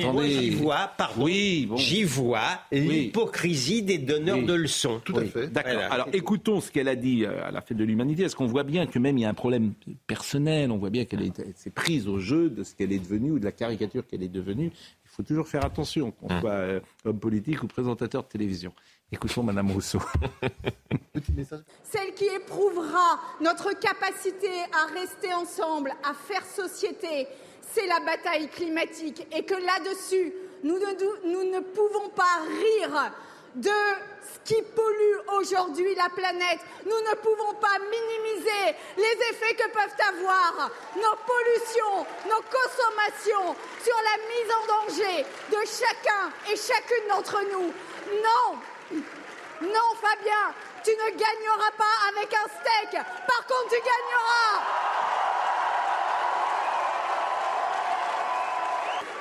attendez. 0.00 0.50
vois, 0.50 0.90
pardon, 0.96 1.22
Oui, 1.22 1.68
j'y 1.76 2.02
vois 2.02 2.40
l'hypocrisie 2.72 3.82
des 3.82 3.98
donneurs 3.98 4.42
de 4.42 4.54
leçons. 4.54 5.00
Tout 5.04 5.16
à 5.18 5.24
fait. 5.24 5.48
D'accord. 5.52 5.82
Alors 5.90 6.08
écoutons 6.12 6.60
ce 6.60 6.70
qu'elle 6.70 6.88
a 6.88 6.96
dit 6.96 7.24
euh, 7.24 7.46
à 7.46 7.50
la 7.50 7.60
fête 7.60 7.76
de 7.76 7.84
l'humanité. 7.84 8.24
Est-ce 8.24 8.36
qu'on 8.36 8.46
voit 8.46 8.64
bien 8.64 8.86
que 8.86 8.98
même 8.98 9.18
il 9.18 9.22
y 9.22 9.24
a 9.24 9.28
un 9.28 9.34
problème 9.34 9.72
personnel 10.06 10.70
On 10.70 10.78
voit 10.78 10.90
bien 10.90 11.04
qu'elle 11.04 11.22
est- 11.22 11.38
elle 11.38 11.52
s'est 11.54 11.70
prise 11.70 12.07
au 12.08 12.18
jeu 12.18 12.50
de 12.50 12.64
ce 12.64 12.74
qu'elle 12.74 12.92
est 12.92 12.98
devenue 12.98 13.32
ou 13.32 13.38
de 13.38 13.44
la 13.44 13.52
caricature 13.52 14.06
qu'elle 14.06 14.22
est 14.22 14.28
devenue. 14.28 14.72
Il 15.04 15.08
faut 15.08 15.22
toujours 15.22 15.48
faire 15.48 15.64
attention, 15.64 16.10
qu'on 16.10 16.28
soit 16.40 16.50
euh, 16.50 16.80
homme 17.04 17.18
politique 17.18 17.62
ou 17.62 17.66
présentateur 17.66 18.22
de 18.22 18.28
télévision. 18.28 18.72
Écoutons 19.10 19.42
Madame 19.42 19.70
Rousseau. 19.70 20.00
Petit 21.12 21.32
message. 21.32 21.60
celle 21.82 22.12
qui 22.14 22.26
éprouvera 22.26 23.20
notre 23.40 23.72
capacité 23.78 24.50
à 24.72 24.92
rester 24.92 25.32
ensemble, 25.34 25.92
à 26.04 26.14
faire 26.14 26.44
société, 26.44 27.26
c'est 27.62 27.86
la 27.86 28.00
bataille 28.00 28.48
climatique. 28.48 29.26
Et 29.36 29.44
que 29.44 29.54
là-dessus, 29.54 30.32
nous 30.62 30.74
ne, 30.74 31.32
nous 31.32 31.50
ne 31.50 31.60
pouvons 31.60 32.08
pas 32.10 32.42
rire 32.46 33.12
de 33.54 33.70
ce 33.70 34.54
qui 34.54 34.62
pollue 34.62 35.18
aujourd'hui 35.38 35.94
la 35.94 36.08
planète. 36.10 36.60
Nous 36.84 37.10
ne 37.10 37.14
pouvons 37.16 37.54
pas 37.54 37.78
minimiser 37.78 38.76
les 38.96 39.16
effets 39.30 39.54
que 39.54 39.68
peuvent 39.70 40.08
avoir 40.08 40.70
nos 40.96 41.16
pollutions, 41.26 42.06
nos 42.26 42.42
consommations 42.42 43.56
sur 43.82 43.96
la 43.96 44.16
mise 44.28 44.52
en 44.52 44.66
danger 44.66 45.26
de 45.50 45.58
chacun 45.66 46.32
et 46.50 46.56
chacune 46.56 47.08
d'entre 47.08 47.40
nous. 47.52 47.72
Non, 48.22 48.58
non, 49.60 49.94
Fabien, 50.00 50.54
tu 50.84 50.90
ne 50.90 51.10
gagneras 51.10 51.70
pas 51.76 51.84
avec 52.08 52.32
un 52.32 52.48
steak. 52.48 52.92
Par 52.92 53.46
contre, 53.46 53.68
tu 53.70 53.76
gagneras. 53.76 54.62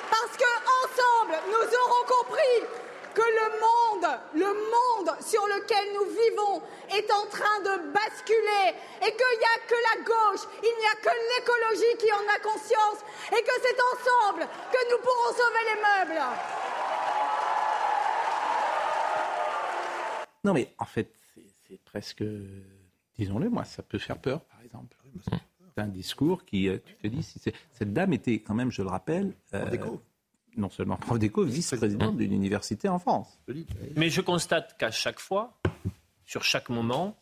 Parce 0.10 0.38
que 0.38 0.52
ensemble, 0.84 1.40
nous 1.48 1.78
aurons 1.78 2.06
compris 2.06 2.87
que 3.18 3.28
le 3.42 3.50
monde, 3.66 4.08
le 4.36 4.52
monde 4.76 5.10
sur 5.22 5.44
lequel 5.48 5.86
nous 5.96 6.08
vivons 6.22 6.62
est 6.98 7.10
en 7.12 7.26
train 7.36 7.58
de 7.70 7.74
basculer 7.92 8.68
et 9.02 9.12
qu'il 9.18 9.34
n'y 9.42 9.50
a 9.56 9.60
que 9.72 9.80
la 9.90 9.98
gauche, 10.12 10.44
il 10.62 10.76
n'y 10.82 10.86
a 10.86 10.96
que 11.02 11.14
l'écologie 11.32 11.96
qui 11.98 12.12
en 12.14 12.26
a 12.36 12.40
conscience 12.40 13.00
et 13.32 13.42
que 13.48 13.56
c'est 13.64 13.80
ensemble 13.92 14.44
que 14.72 14.82
nous 14.92 15.00
pourrons 15.02 15.32
sauver 15.42 15.64
les 15.72 15.80
meubles. 15.88 16.22
Non 20.44 20.54
mais 20.54 20.74
en 20.78 20.86
fait, 20.86 21.12
c'est- 21.34 21.78
presque, 21.86 22.24
disons-le, 23.18 23.50
moi, 23.50 23.64
ça 23.66 23.82
peut 23.84 23.98
faire 23.98 24.18
peur, 24.20 24.42
par 24.42 24.62
exemple. 24.64 24.96
C'est 25.76 25.82
un 25.82 25.88
discours 25.88 26.46
qui, 26.46 26.70
euh, 26.70 26.78
tu 26.86 26.96
te 26.96 27.08
dis, 27.08 27.24
si 27.24 27.40
c'est- 27.40 27.54
cette 27.72 27.94
dame 27.94 28.14
était 28.14 28.40
quand 28.40 28.54
même, 28.54 28.72
je 28.72 28.82
le 28.82 28.88
rappelle, 28.90 29.34
euh, 29.54 29.66
non 30.58 30.70
seulement 30.70 30.98
prof 30.98 31.20
d'éco, 31.20 31.44
vice-présidente 31.44 32.18
d'une 32.18 32.34
université 32.34 32.90
en 32.90 33.00
France. 33.00 33.40
Mais 33.96 34.10
je 34.10 34.22
constate 34.22 34.76
qu'à 34.78 34.92
chaque 34.92 35.20
fois, 35.20 35.54
sur 36.26 36.44
chaque 36.44 36.70
moment, 36.70 37.16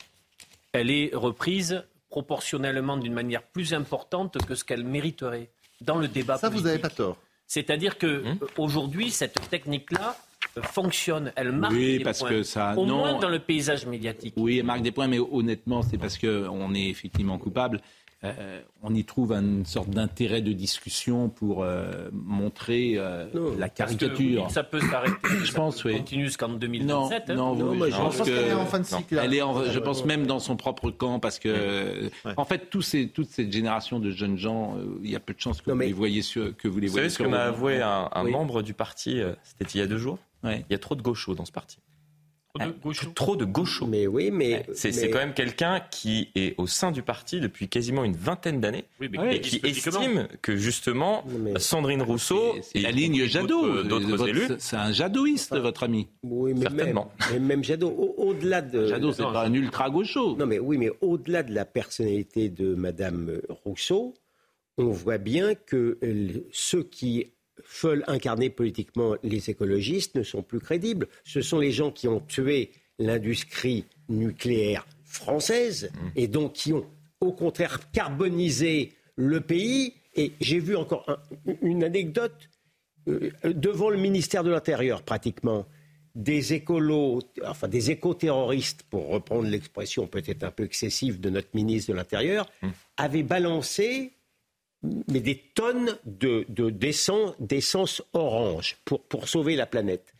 elle 0.71 0.89
est 0.89 1.11
reprise 1.13 1.83
proportionnellement 2.09 2.97
d'une 2.97 3.13
manière 3.13 3.43
plus 3.43 3.73
importante 3.73 4.37
que 4.45 4.55
ce 4.55 4.63
qu'elle 4.63 4.83
mériterait 4.83 5.49
dans 5.81 5.97
le 5.97 6.07
débat 6.07 6.37
Ça, 6.37 6.49
vous 6.49 6.61
n'avez 6.61 6.79
pas 6.79 6.89
tort. 6.89 7.17
C'est-à-dire 7.47 7.97
que 7.97 8.23
Hum. 8.25 8.37
euh, 8.41 8.47
aujourd'hui, 8.57 9.11
cette 9.11 9.49
technique-là 9.49 10.17
euh, 10.57 10.61
fonctionne, 10.61 11.31
elle 11.35 11.51
marque 11.51 11.73
Oui, 11.73 11.97
des 11.97 12.03
parce 12.03 12.19
points, 12.19 12.29
que 12.29 12.43
ça- 12.43 12.73
au 12.77 12.85
non. 12.85 12.99
moins 12.99 13.19
dans 13.19 13.29
le 13.29 13.39
paysage 13.39 13.85
médiatique. 13.85 14.33
Oui, 14.37 14.59
elle 14.59 14.65
marque 14.65 14.81
des 14.81 14.91
points, 14.91 15.07
mais 15.07 15.19
honnêtement, 15.19 15.81
c'est 15.81 15.97
parce 15.97 16.17
qu'on 16.17 16.73
est 16.73 16.87
effectivement 16.89 17.37
coupable. 17.37 17.81
Euh, 18.39 18.61
on 18.83 18.93
y 18.93 19.03
trouve 19.03 19.31
une 19.33 19.65
sorte 19.65 19.89
d'intérêt 19.89 20.41
de 20.41 20.51
discussion 20.53 21.29
pour 21.29 21.63
euh, 21.63 22.09
montrer 22.11 22.93
euh, 22.97 23.25
la 23.57 23.67
Parce 23.69 23.95
que 23.95 24.05
vous 24.05 24.09
caricature. 24.11 24.51
ça 24.51 24.63
peut 24.63 24.79
s'arrêter. 24.79 25.15
Je 25.43 25.53
pense, 25.53 25.83
oui. 25.83 25.97
continue 25.97 26.25
jusqu'en 26.25 26.47
Non, 26.49 26.55
2027. 26.57 27.29
hein. 27.29 27.33
non, 27.35 27.53
vous- 27.53 27.73
moi, 27.73 27.87
je 27.89 27.93
je 27.93 27.97
pense 27.97 28.17
pense 28.17 28.27
que 28.27 28.33
qu'elle 28.33 28.49
est 28.49 28.53
en 28.53 28.65
fin 28.65 28.79
de 28.79 28.85
cycle, 28.85 29.15
là. 29.15 29.25
elle 29.25 29.33
est, 29.33 29.41
en- 29.41 29.63
je 29.63 29.77
Ouais, 29.79 29.83
pense 29.83 30.01
ouais. 30.01 30.07
même 30.07 30.25
dans 30.27 30.39
son 30.39 30.55
propre 30.55 30.91
camp 30.91 31.19
parce 31.19 31.39
que, 31.39 32.09
en 32.37 32.45
fait, 32.45 32.69
tous 32.69 32.81
ces, 32.81 33.07
toute 33.07 33.29
cette 33.29 33.51
génération 33.51 33.99
de 33.99 34.11
jeunes 34.11 34.37
gens, 34.37 34.75
euh, 34.77 34.99
il 35.03 35.09
y 35.11 35.15
a 35.15 35.19
peu 35.19 35.33
de 35.33 35.39
chances 35.39 35.61
que 35.61 35.71
vous 35.71 35.79
les 35.79 35.93
voyez 35.93 36.21
sur, 36.21 36.55
que 36.55 36.67
vous 36.67 36.79
les 36.79 36.87
Vous 36.87 36.93
voyez 36.93 37.09
savez 37.09 37.23
ce 37.23 37.29
que 37.29 37.35
m'a 37.35 37.43
avoué 37.45 37.81
un, 37.81 38.09
un 38.11 38.25
Oui. 38.25 38.31
membre 38.31 38.61
du 38.61 38.73
parti, 38.73 39.19
euh, 39.19 39.33
c'était 39.43 39.65
il 39.73 39.77
y 39.79 39.81
a 39.81 39.87
deux 39.87 39.97
jours 39.97 40.17
Il 40.43 40.63
y 40.69 40.73
a 40.75 40.77
trop 40.79 40.95
de 40.95 41.01
gauchos 41.01 41.33
dans 41.35 41.45
ce 41.45 41.51
parti. 41.51 41.77
Trop 42.55 42.65
de 42.67 42.71
gauchos. 42.81 43.11
Trop 43.15 43.35
de 43.35 43.45
gauchos. 43.45 43.87
Mais 43.87 44.07
oui, 44.07 44.31
mais. 44.31 44.65
C'est 44.73 44.95
mais- 44.95 45.09
quand 45.09 45.17
même 45.19 45.33
quelqu'un 45.33 45.81
qui 45.91 46.29
est 46.35 46.55
au 46.57 46.67
sein 46.67 46.91
du 46.91 47.01
parti 47.01 47.39
depuis 47.39 47.67
quasiment 47.67 48.03
une 48.03 48.15
vingtaine 48.15 48.61
d'années 48.61 48.85
Oui, 48.99 49.09
mais 49.11 49.37
et 49.37 49.41
qui 49.41 49.59
estime 49.63 50.27
que 50.41 50.55
justement 50.55 51.23
Sandrine 51.57 52.01
Rousseau 52.01 52.55
C'est 52.61 52.79
la 52.79 52.91
ligne 52.91 53.25
Jadot. 53.25 53.47
d'autres- 53.47 53.83
d'autres 53.83 54.27
élus 54.29 54.47
C'est 54.59 54.77
un 54.77 54.91
jadoïste, 54.91 55.55
votre 55.57 55.83
ami. 55.83 56.07
Oui, 56.23 56.53
mais 56.53 56.61
Certainement. 56.61 57.11
Même, 57.31 57.41
mais 57.43 57.55
même 57.55 57.63
Jadot, 57.63 57.89
au- 57.89 58.15
au-delà 58.29 58.61
de. 58.61 58.87
Jadot, 58.87 59.11
c'est 59.11 59.23
pas 59.23 59.45
un 59.45 59.53
ultra 59.53 59.89
gaucho. 59.89 60.35
Non, 60.37 60.45
mais 60.45 60.59
oui, 60.59 60.77
mais 60.77 60.91
au-delà 61.01 61.43
de 61.43 61.53
la 61.53 61.65
personnalité 61.65 62.49
de 62.49 62.73
Madame 62.75 63.41
Rousseau, 63.65 64.13
on 64.77 64.87
voit 64.89 65.17
bien 65.17 65.55
que 65.55 65.97
euh, 66.03 66.29
ceux 66.51 66.83
qui 66.83 67.31
veulent 67.81 68.03
incarner 68.07 68.49
politiquement 68.49 69.15
les 69.23 69.49
écologistes 69.49 70.15
ne 70.15 70.23
sont 70.23 70.43
plus 70.43 70.59
crédibles. 70.59 71.07
Ce 71.23 71.41
sont 71.41 71.59
les 71.59 71.71
gens 71.71 71.91
qui 71.91 72.07
ont 72.07 72.19
tué 72.19 72.71
l'industrie 72.99 73.85
nucléaire 74.09 74.85
française 75.03 75.91
et 76.15 76.27
donc 76.27 76.53
qui 76.53 76.73
ont 76.73 76.85
au 77.21 77.31
contraire 77.31 77.79
carbonisé 77.91 78.93
le 79.15 79.41
pays. 79.41 79.93
Et 80.15 80.31
j'ai 80.41 80.59
vu 80.59 80.75
encore 80.75 81.03
un- 81.09 81.19
une 81.61 81.83
anecdote 81.83 82.49
euh, 83.07 83.29
devant 83.45 83.89
le 83.89 83.97
ministère 83.97 84.43
de 84.43 84.49
l'Intérieur 84.49 85.03
pratiquement, 85.03 85.65
des 86.15 86.53
écolos, 86.53 87.21
enfin 87.45 87.67
des 87.67 87.91
éco-terroristes, 87.91 88.83
pour 88.89 89.09
reprendre 89.09 89.47
l'expression 89.47 90.07
peut-être 90.07 90.43
un 90.43 90.51
peu 90.51 90.63
excessive 90.63 91.19
de 91.19 91.29
notre 91.29 91.49
ministre 91.53 91.91
de 91.91 91.97
l'Intérieur, 91.97 92.49
avaient 92.97 93.21
balancé 93.23 94.13
mais 95.07 95.19
des 95.19 95.37
tonnes 95.55 95.97
de, 96.05 96.45
de- 96.49 96.69
d'essence, 96.69 98.01
orange 98.13 98.77
pour, 98.85 99.03
pour 99.03 99.27
sauver 99.27 99.55
la 99.55 99.65
planète. 99.65 100.13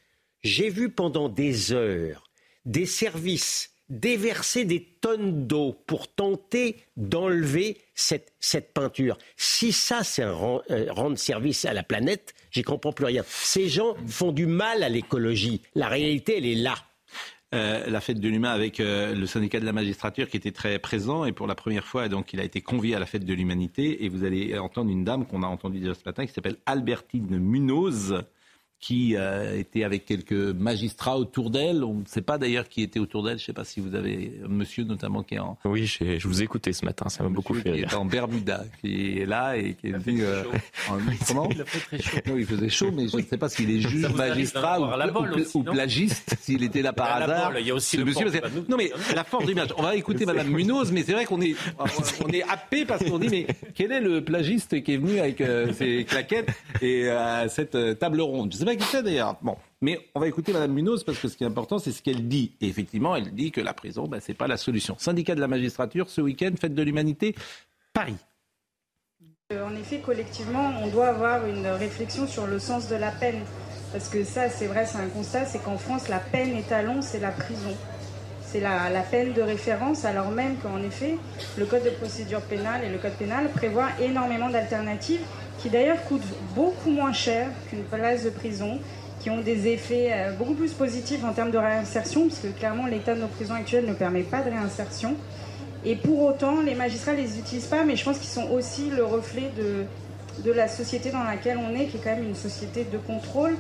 J'ai 0.43 0.69
vu 0.69 0.89
pendant 0.89 1.30
des 1.30 1.71
heures 1.73 2.23
des 2.65 2.86
services 2.86 3.71
déverser 3.89 4.65
des 4.65 4.82
tonnes 4.99 5.45
d'eau 5.45 5.75
pour 5.86 6.08
tenter 6.08 6.78
d'enlever 6.97 7.78
cette, 7.93 8.34
cette 8.39 8.73
peinture. 8.73 9.17
Si 9.38 9.71
ça, 9.71 10.04
c'est 10.04 10.23
euh, 10.23 10.60
rendre 10.91 11.17
service 11.19 11.65
à 11.65 11.73
la 11.73 11.84
planète, 11.84 12.34
j'y 12.49 12.63
comprends 12.63 12.93
plus 12.93 13.06
rien. 13.06 13.23
Ces 13.28 13.69
gens 13.69 13.95
font 14.08 14.32
du 14.32 14.47
mal 14.47 14.82
à 14.82 14.89
l'écologie. 14.89 15.62
La 15.75 15.88
réalité, 15.88 16.38
elle 16.38 16.47
est 16.47 16.56
là. 16.56 16.75
Euh, 17.53 17.88
la 17.88 18.01
fête 18.01 18.19
de 18.19 18.27
l'humain 18.27 18.51
avec 18.51 18.79
euh, 18.79 19.13
le 19.13 19.27
syndicat 19.27 19.60
de 19.60 19.65
la 19.65 19.71
magistrature 19.71 20.27
qui 20.29 20.36
était 20.36 20.51
très 20.51 20.79
présent 20.79 21.25
et 21.25 21.31
pour 21.31 21.45
la 21.45 21.53
première 21.53 21.86
fois 21.86 22.10
donc 22.10 22.34
il 22.34 22.39
a 22.39 22.43
été 22.43 22.60
convié 22.62 22.95
à 22.95 22.99
la 22.99 23.05
fête 23.05 23.23
de 23.23 23.34
l'humanité. 23.34 24.03
Et 24.03 24.10
vous 24.10 24.23
allez 24.23 24.58
entendre 24.58 24.89
une 24.89 25.03
dame 25.03 25.25
qu'on 25.25 25.43
a 25.43 25.47
entendue 25.47 25.79
déjà 25.79 25.93
ce 25.93 26.03
matin 26.05 26.25
qui 26.25 26.34
s'appelle 26.34 26.58
Albertine 26.65 27.38
Munoz 27.38 28.23
qui 28.79 29.15
euh, 29.15 29.57
était 29.57 29.83
avec 29.83 30.05
quelques 30.05 30.31
magistrats 30.33 31.17
autour 31.17 31.49
d'elle. 31.49 31.83
On 31.83 31.95
ne 31.95 32.05
sait 32.05 32.21
pas 32.21 32.38
d'ailleurs 32.38 32.67
qui 32.69 32.83
était 32.83 32.99
autour 32.99 33.23
d'elle. 33.23 33.38
Je 33.39 33.43
ne 33.43 33.45
sais 33.47 33.53
pas 33.53 33.63
si 33.63 33.79
vous 33.79 33.95
avez 33.95 34.33
un 34.43 34.47
monsieur 34.47 34.83
notamment 34.83 35.23
qui 35.23 35.35
est 35.35 35.39
en 35.39 35.57
Oui, 35.65 35.85
je 35.88 36.27
vous 36.27 36.41
ai 36.41 36.43
écouté 36.43 36.71
ce 36.73 36.85
matin, 36.85 37.09
ça 37.09 37.23
m'a 37.23 37.29
beaucoup 37.29 37.55
fait 37.55 37.63
qui 37.63 37.69
rire. 37.71 37.88
est 37.91 37.95
en 37.95 38.05
Bermuda, 38.05 38.63
qui 38.81 39.19
est 39.19 39.25
là 39.25 39.57
et 39.57 39.73
qui 39.73 39.88
est 39.88 39.97
venu. 39.97 40.23
euh, 40.23 40.43
en- 40.89 40.97
comment 41.27 41.49
Il 41.51 41.61
a 41.61 41.65
fait 41.65 41.79
très 41.97 41.99
chaud. 42.01 42.17
Non, 42.27 42.38
il 42.38 42.45
faisait 42.45 42.69
chaud, 42.69 42.91
mais 42.93 43.07
je 43.07 43.17
ne 43.17 43.21
sais 43.23 43.38
pas 43.38 43.49
s'il 43.49 43.71
est 43.71 43.79
juge, 43.81 44.07
magistrat 44.13 44.79
ou, 44.79 44.97
la 44.97 45.07
bolle 45.07 45.31
ou- 45.33 45.39
aussi, 45.39 45.57
ou 45.57 45.63
non 45.63 45.71
plagiste, 45.73 46.35
s'il 46.41 46.63
était 46.63 46.81
là 46.83 46.93
par 46.93 47.15
hasard. 47.15 47.51
bolle, 47.53 47.61
il 47.61 47.67
y 47.67 47.71
a 47.71 47.75
aussi 47.75 47.97
le 47.97 48.05
monsieur, 48.05 48.25
port, 48.25 48.39
parce 48.41 48.53
que- 48.53 48.57
pas 48.59 48.61
nous. 48.61 48.65
Non, 48.69 48.77
mais 48.77 48.91
la 49.15 49.23
force 49.23 49.45
d'image. 49.45 49.69
On 49.77 49.83
va 49.83 49.95
écouter 49.95 50.25
Madame 50.25 50.49
Munoz, 50.49 50.91
mais 50.91 51.01
c'est 51.03 51.13
vrai 51.13 51.25
qu'on 51.25 51.41
est, 51.41 51.55
on 52.23 52.27
est 52.29 52.43
happé 52.43 52.85
parce 52.85 53.03
qu'on 53.03 53.17
dit, 53.19 53.29
mais 53.29 53.47
quel 53.73 53.91
est 53.91 54.01
le 54.01 54.23
plagiste 54.23 54.83
qui 54.83 54.93
est 54.93 54.97
venu 54.97 55.17
avec 55.19 55.41
euh, 55.41 55.73
ses 55.73 56.03
claquettes 56.05 56.49
et 56.81 57.09
euh, 57.09 57.47
cette 57.47 57.75
euh, 57.75 57.93
table 57.95 58.21
ronde? 58.21 58.53
Je 58.53 58.64
sais 58.65 58.78
pas 58.78 58.84
qui 58.84 58.89
c'est 58.91 59.04
d'ailleurs. 59.04 59.38
Bon. 59.41 59.58
Mais 59.82 59.99
on 60.15 60.19
va 60.19 60.28
écouter 60.28 60.51
Madame 60.54 60.73
Munoz 60.73 61.04
parce 61.04 61.19
que 61.19 61.28
ce 61.28 61.38
qui 61.38 61.43
est 61.43 61.47
important, 61.47 61.80
c'est 61.80 61.91
ce 61.91 62.01
qu'elle 62.01 62.28
dit. 62.28 62.56
Et 62.62 62.67
effectivement, 62.67 63.15
elle 63.15 63.34
dit 63.34 63.51
que 63.51 63.62
la 63.62 63.73
prison, 63.73 64.08
ben, 64.08 64.19
c'est 64.19 64.34
pas 64.34 64.47
la 64.47 64.58
solution. 64.58 64.95
Syndicat 64.97 65.36
de 65.36 65.41
la 65.41 65.47
magistrature, 65.47 66.10
ce 66.10 66.21
week-end, 66.21 66.51
fête 66.60 66.73
de 66.73 66.82
l'humanité, 66.82 67.36
Paris. 67.93 68.15
Euh, 69.54 69.65
En 69.65 69.75
effet, 69.75 69.99
collectivement, 69.99 70.71
on 70.82 70.88
doit 70.88 71.08
avoir 71.08 71.45
une 71.45 71.67
réflexion 71.67 72.28
sur 72.28 72.47
le 72.47 72.60
sens 72.60 72.89
de 72.89 72.95
la 72.95 73.12
peine. 73.12 73.43
Parce 73.91 74.10
que 74.10 74.23
ça, 74.23 74.49
c'est 74.49 74.67
vrai, 74.67 74.86
c'est 74.86 74.97
un 74.97 75.08
constat, 75.08 75.45
c'est 75.45 75.63
qu'en 75.63 75.78
France, 75.78 76.10
la 76.10 76.19
peine 76.19 76.56
étalon, 76.56 77.01
c'est 77.01 77.19
la 77.19 77.32
prison. 77.32 77.75
C'est 78.41 78.60
la 78.62 79.01
peine 79.12 79.34
de 79.34 79.41
référence, 79.41 80.06
alors 80.06 80.32
même 80.32 80.56
qu'en 80.58 80.82
effet, 80.82 81.17
le 81.58 81.65
Code 81.65 81.84
de 81.84 81.89
procédure 81.89 82.41
pénale 82.41 82.86
et 82.86 82.89
le 82.89 82.97
Code 82.97 83.15
pénal 83.15 83.49
prévoient 83.51 83.89
énormément 83.99 84.49
d'alternatives 84.49 85.19
qui 85.65 85.71
d'ailleurs 85.71 86.04
coûtent 86.04 86.21
beaucoup 86.54 86.91
moins 86.91 87.12
cher 87.12 87.47
qu'une 87.67 87.82
place 87.86 88.23
de 88.23 88.30
prison, 88.30 88.78
qui 89.19 89.32
ont 89.32 89.41
des 89.41 89.67
effets 89.67 90.12
euh, 90.13 90.32
beaucoup 90.34 90.54
plus 90.54 90.71
positifs 90.73 91.23
en 91.23 91.34
termes 91.34 91.49
de 91.49 91.58
réinsertion, 91.58 92.28
parce 92.28 92.39
que 92.39 92.49
clairement, 92.49 92.86
l'état 92.86 93.15
de 93.15 93.21
nos 93.21 93.28
prisons 93.28 93.56
actuelles 93.56 93.88
ne 93.88 93.95
permet 93.95 94.21
pas 94.21 94.43
de 94.43 94.51
réinsertion. 94.51 95.15
Et 95.84 95.95
pour 95.95 96.21
autant, 96.21 96.62
les 96.62 96.75
magistrats 96.75 97.13
ne 97.13 97.17
les 97.17 97.39
utilisent 97.39 97.65
pas, 97.65 97.84
mais 97.84 97.95
je 97.95 98.06
pense 98.06 98.19
qu'ils 98.19 98.30
sont 98.30 98.47
aussi 98.51 98.91
le 98.91 99.04
reflet 99.04 99.49
de, 99.58 100.51
la 100.51 100.67
société 100.67 101.10
dans 101.10 101.23
laquelle 101.23 101.58
on 101.58 101.73
est, 101.73 101.86
qui 101.88 101.97
est 101.97 101.99
quand 101.99 102.15
même 102.15 102.28
une 102.28 102.36
société 102.36 102.86
de 102.86 102.99
contrôle. 102.99 103.58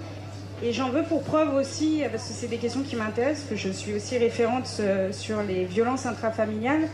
Et 0.61 0.73
j'en 0.73 0.89
veux 0.89 1.03
pour 1.03 1.23
preuve 1.23 1.55
aussi, 1.55 2.03
parce 2.11 2.27
que 2.27 2.33
c'est 2.35 2.49
des 2.49 2.57
questions 2.57 2.83
qui 2.83 2.95
m'intéressent, 2.95 3.49
que 3.49 3.55
je 3.55 3.69
suis 3.69 3.95
aussi 3.95 4.19
référente 4.19 4.69
euh, 4.79 5.11
sur 5.11 5.41
les 5.41 5.65
violences 5.65 6.05
intrafamiliales, 6.05 6.87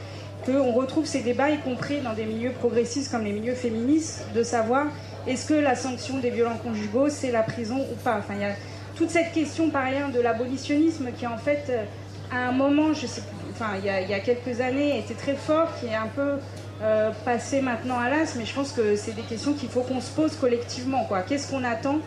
qu'on 0.45 0.71
retrouve 0.71 1.05
ces 1.05 1.21
débats, 1.21 1.49
y 1.49 1.59
compris 1.59 2.01
dans 2.01 2.13
des 2.13 2.25
milieux 2.25 2.51
progressistes 2.51 3.11
comme 3.11 3.23
les 3.23 3.31
milieux 3.31 3.55
féministes, 3.55 4.25
de 4.33 4.43
savoir 4.43 4.87
est-ce 5.27 5.47
que 5.47 5.53
la 5.53 5.75
sanction 5.75 6.17
des 6.17 6.29
violents 6.29 6.57
conjugaux, 6.57 7.09
c'est 7.09 7.31
la 7.31 7.43
prison 7.43 7.77
ou 7.91 7.95
pas. 8.03 8.17
Enfin, 8.17 8.33
il 8.35 8.41
y 8.41 8.45
a 8.45 8.55
toute 8.95 9.09
cette 9.09 9.31
question 9.33 9.69
par 9.69 9.85
ailleurs 9.85 10.09
de 10.09 10.19
l'abolitionnisme 10.19 11.11
qui 11.17 11.27
en 11.27 11.37
fait, 11.37 11.65
euh, 11.69 11.83
à 12.31 12.49
un 12.49 12.51
moment, 12.51 12.93
je 12.93 13.07
sais, 13.07 13.21
enfin, 13.51 13.71
il 13.77 13.85
y, 13.85 14.13
a, 14.13 14.19
quelques 14.19 14.61
années, 14.61 14.99
était 14.99 15.13
très 15.13 15.35
fort, 15.35 15.67
qui 15.79 15.87
est 15.87 15.95
un 15.95 16.07
peu 16.07 16.33
euh, 16.81 17.11
passé 17.25 17.61
maintenant 17.61 17.99
à 17.99 18.09
l'as, 18.09 18.35
mais 18.35 18.45
je 18.45 18.53
pense 18.53 18.71
que 18.71 18.95
c'est 18.95 19.13
des 19.13 19.21
questions 19.21 19.53
qu'il 19.53 19.69
faut 19.69 19.81
qu'on 19.81 20.01
se 20.01 20.11
pose 20.11 20.35
collectivement. 20.35 21.03
quoi. 21.05 21.21
Qu'est-ce 21.21 21.49
qu'on 21.51 21.63
attend 21.63 21.99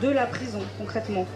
de 0.00 0.08
la 0.08 0.26
prison 0.26 0.60
concrètement? 0.78 1.26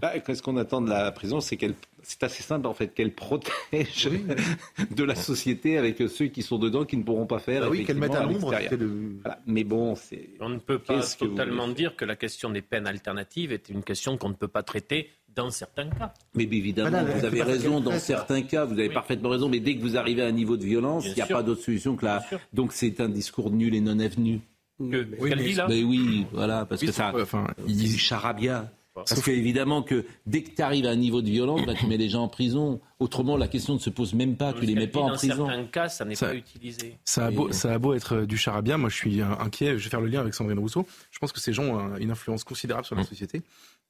Bah, 0.00 0.18
Qu'est-ce 0.20 0.42
qu'on 0.42 0.56
attend 0.56 0.80
de 0.80 0.88
la 0.90 1.10
prison 1.12 1.40
C'est 1.40 1.56
qu'elle, 1.56 1.74
c'est 2.02 2.22
assez 2.22 2.42
simple 2.42 2.66
en 2.66 2.74
fait, 2.74 2.94
qu'elle 2.94 3.12
protège 3.12 4.08
de 4.96 5.04
la 5.04 5.14
société 5.14 5.78
avec 5.78 5.98
ceux 6.08 6.26
qui 6.26 6.42
sont 6.42 6.58
dedans 6.58 6.84
qui 6.84 6.96
ne 6.96 7.02
pourront 7.02 7.26
pas 7.26 7.38
faire. 7.38 7.62
Bah 7.62 7.68
oui, 7.70 7.84
qu'elle 7.84 7.98
mette 7.98 8.14
à 8.14 8.24
l'ombre. 8.24 8.52
le- 8.52 9.18
Voilà. 9.22 9.38
Mais 9.46 9.64
bon, 9.64 9.94
c'est. 9.94 10.30
On 10.40 10.48
ne 10.48 10.58
peut 10.58 10.78
pas 10.78 11.00
que 11.00 11.24
totalement 11.24 11.68
dire 11.68 11.96
que 11.96 12.04
la 12.04 12.16
question 12.16 12.50
des 12.50 12.62
peines 12.62 12.86
alternatives 12.86 13.52
est 13.52 13.68
une 13.68 13.82
question 13.82 14.16
qu'on 14.16 14.30
ne 14.30 14.34
peut 14.34 14.48
pas 14.48 14.62
traiter 14.62 15.10
dans 15.34 15.50
certains 15.50 15.88
cas. 15.90 16.12
Mais 16.34 16.44
évidemment, 16.44 16.90
Voilà, 16.90 17.04
vous 17.14 17.24
avez 17.24 17.42
raison 17.42 17.80
dans 17.80 17.98
certains 17.98 18.42
cas, 18.42 18.64
vous 18.64 18.72
avez 18.78 18.88
parfaitement 18.90 19.28
raison, 19.28 19.48
mais 19.48 19.60
dès 19.60 19.76
que 19.76 19.80
vous 19.80 19.96
arrivez 19.96 20.22
à 20.22 20.26
un 20.26 20.32
niveau 20.32 20.56
de 20.56 20.64
violence, 20.64 21.04
il 21.06 21.14
n'y 21.14 21.20
a 21.20 21.26
sûr. 21.26 21.36
pas 21.36 21.42
d'autre 21.44 21.62
solution 21.62 21.94
que 21.94 22.04
la. 22.04 22.24
Donc 22.52 22.72
c'est 22.72 23.00
un 23.00 23.08
discours 23.08 23.50
nul 23.50 23.74
et 23.74 23.80
non 23.80 23.98
avenu. 24.00 24.40
Que- 24.80 25.06
ce 25.20 25.26
qu'elle 25.28 25.44
dit 25.44 25.52
là 25.54 25.66
Mais 25.68 25.82
oui, 25.84 26.24
voilà, 26.32 26.64
parce 26.64 26.80
Oui, 26.80 26.86
que 26.88 26.92
ça. 26.92 27.12
enfin, 27.14 27.46
il 27.68 27.76
dit 27.76 27.98
charabia. 27.98 28.72
Parce 28.92 29.22
qu'évidemment 29.22 29.82
que 29.82 30.04
dès 30.26 30.42
que 30.42 30.50
tu 30.54 30.60
arrives 30.62 30.84
à 30.84 30.90
un 30.90 30.96
niveau 30.96 31.22
de 31.22 31.30
violence, 31.30 31.64
bah, 31.64 31.74
tu 31.78 31.86
mets 31.86 31.96
les 31.96 32.08
gens 32.08 32.24
en 32.24 32.28
prison. 32.28 32.80
Autrement, 32.98 33.36
la 33.36 33.46
question 33.48 33.74
ne 33.74 33.78
se 33.78 33.88
pose 33.88 34.12
même 34.14 34.36
pas. 34.36 34.52
Tu 34.52 34.66
les 34.66 34.74
mets 34.74 34.88
pas 34.88 35.00
en 35.00 35.08
dans 35.10 35.14
prison. 35.14 35.46
certains 35.46 35.64
cas, 35.66 35.88
ça 35.88 36.04
n'est 36.04 36.16
Ça- 36.16 36.26
pas 36.28 36.34
utilisé. 36.34 36.98
Ça 37.04 37.26
a, 37.26 37.30
beau, 37.30 37.50
ça 37.52 37.72
a 37.72 37.78
beau 37.78 37.94
être 37.94 38.16
euh, 38.16 38.26
du 38.26 38.36
charabia, 38.36 38.76
moi 38.76 38.90
je 38.90 38.96
suis 38.96 39.20
euh, 39.22 39.26
inquiet, 39.38 39.78
je 39.78 39.84
vais 39.84 39.90
faire 39.90 40.00
le 40.00 40.08
lien 40.08 40.20
avec 40.20 40.34
Sandrine 40.34 40.58
Rousseau. 40.58 40.86
Je 41.12 41.18
pense 41.18 41.32
que 41.32 41.40
ces 41.40 41.52
gens 41.52 41.64
ont 41.64 41.78
un- 41.78 41.96
une 41.98 42.10
influence 42.10 42.44
considérable 42.44 42.84
sur 42.84 42.96
la 42.96 43.04
société 43.04 43.42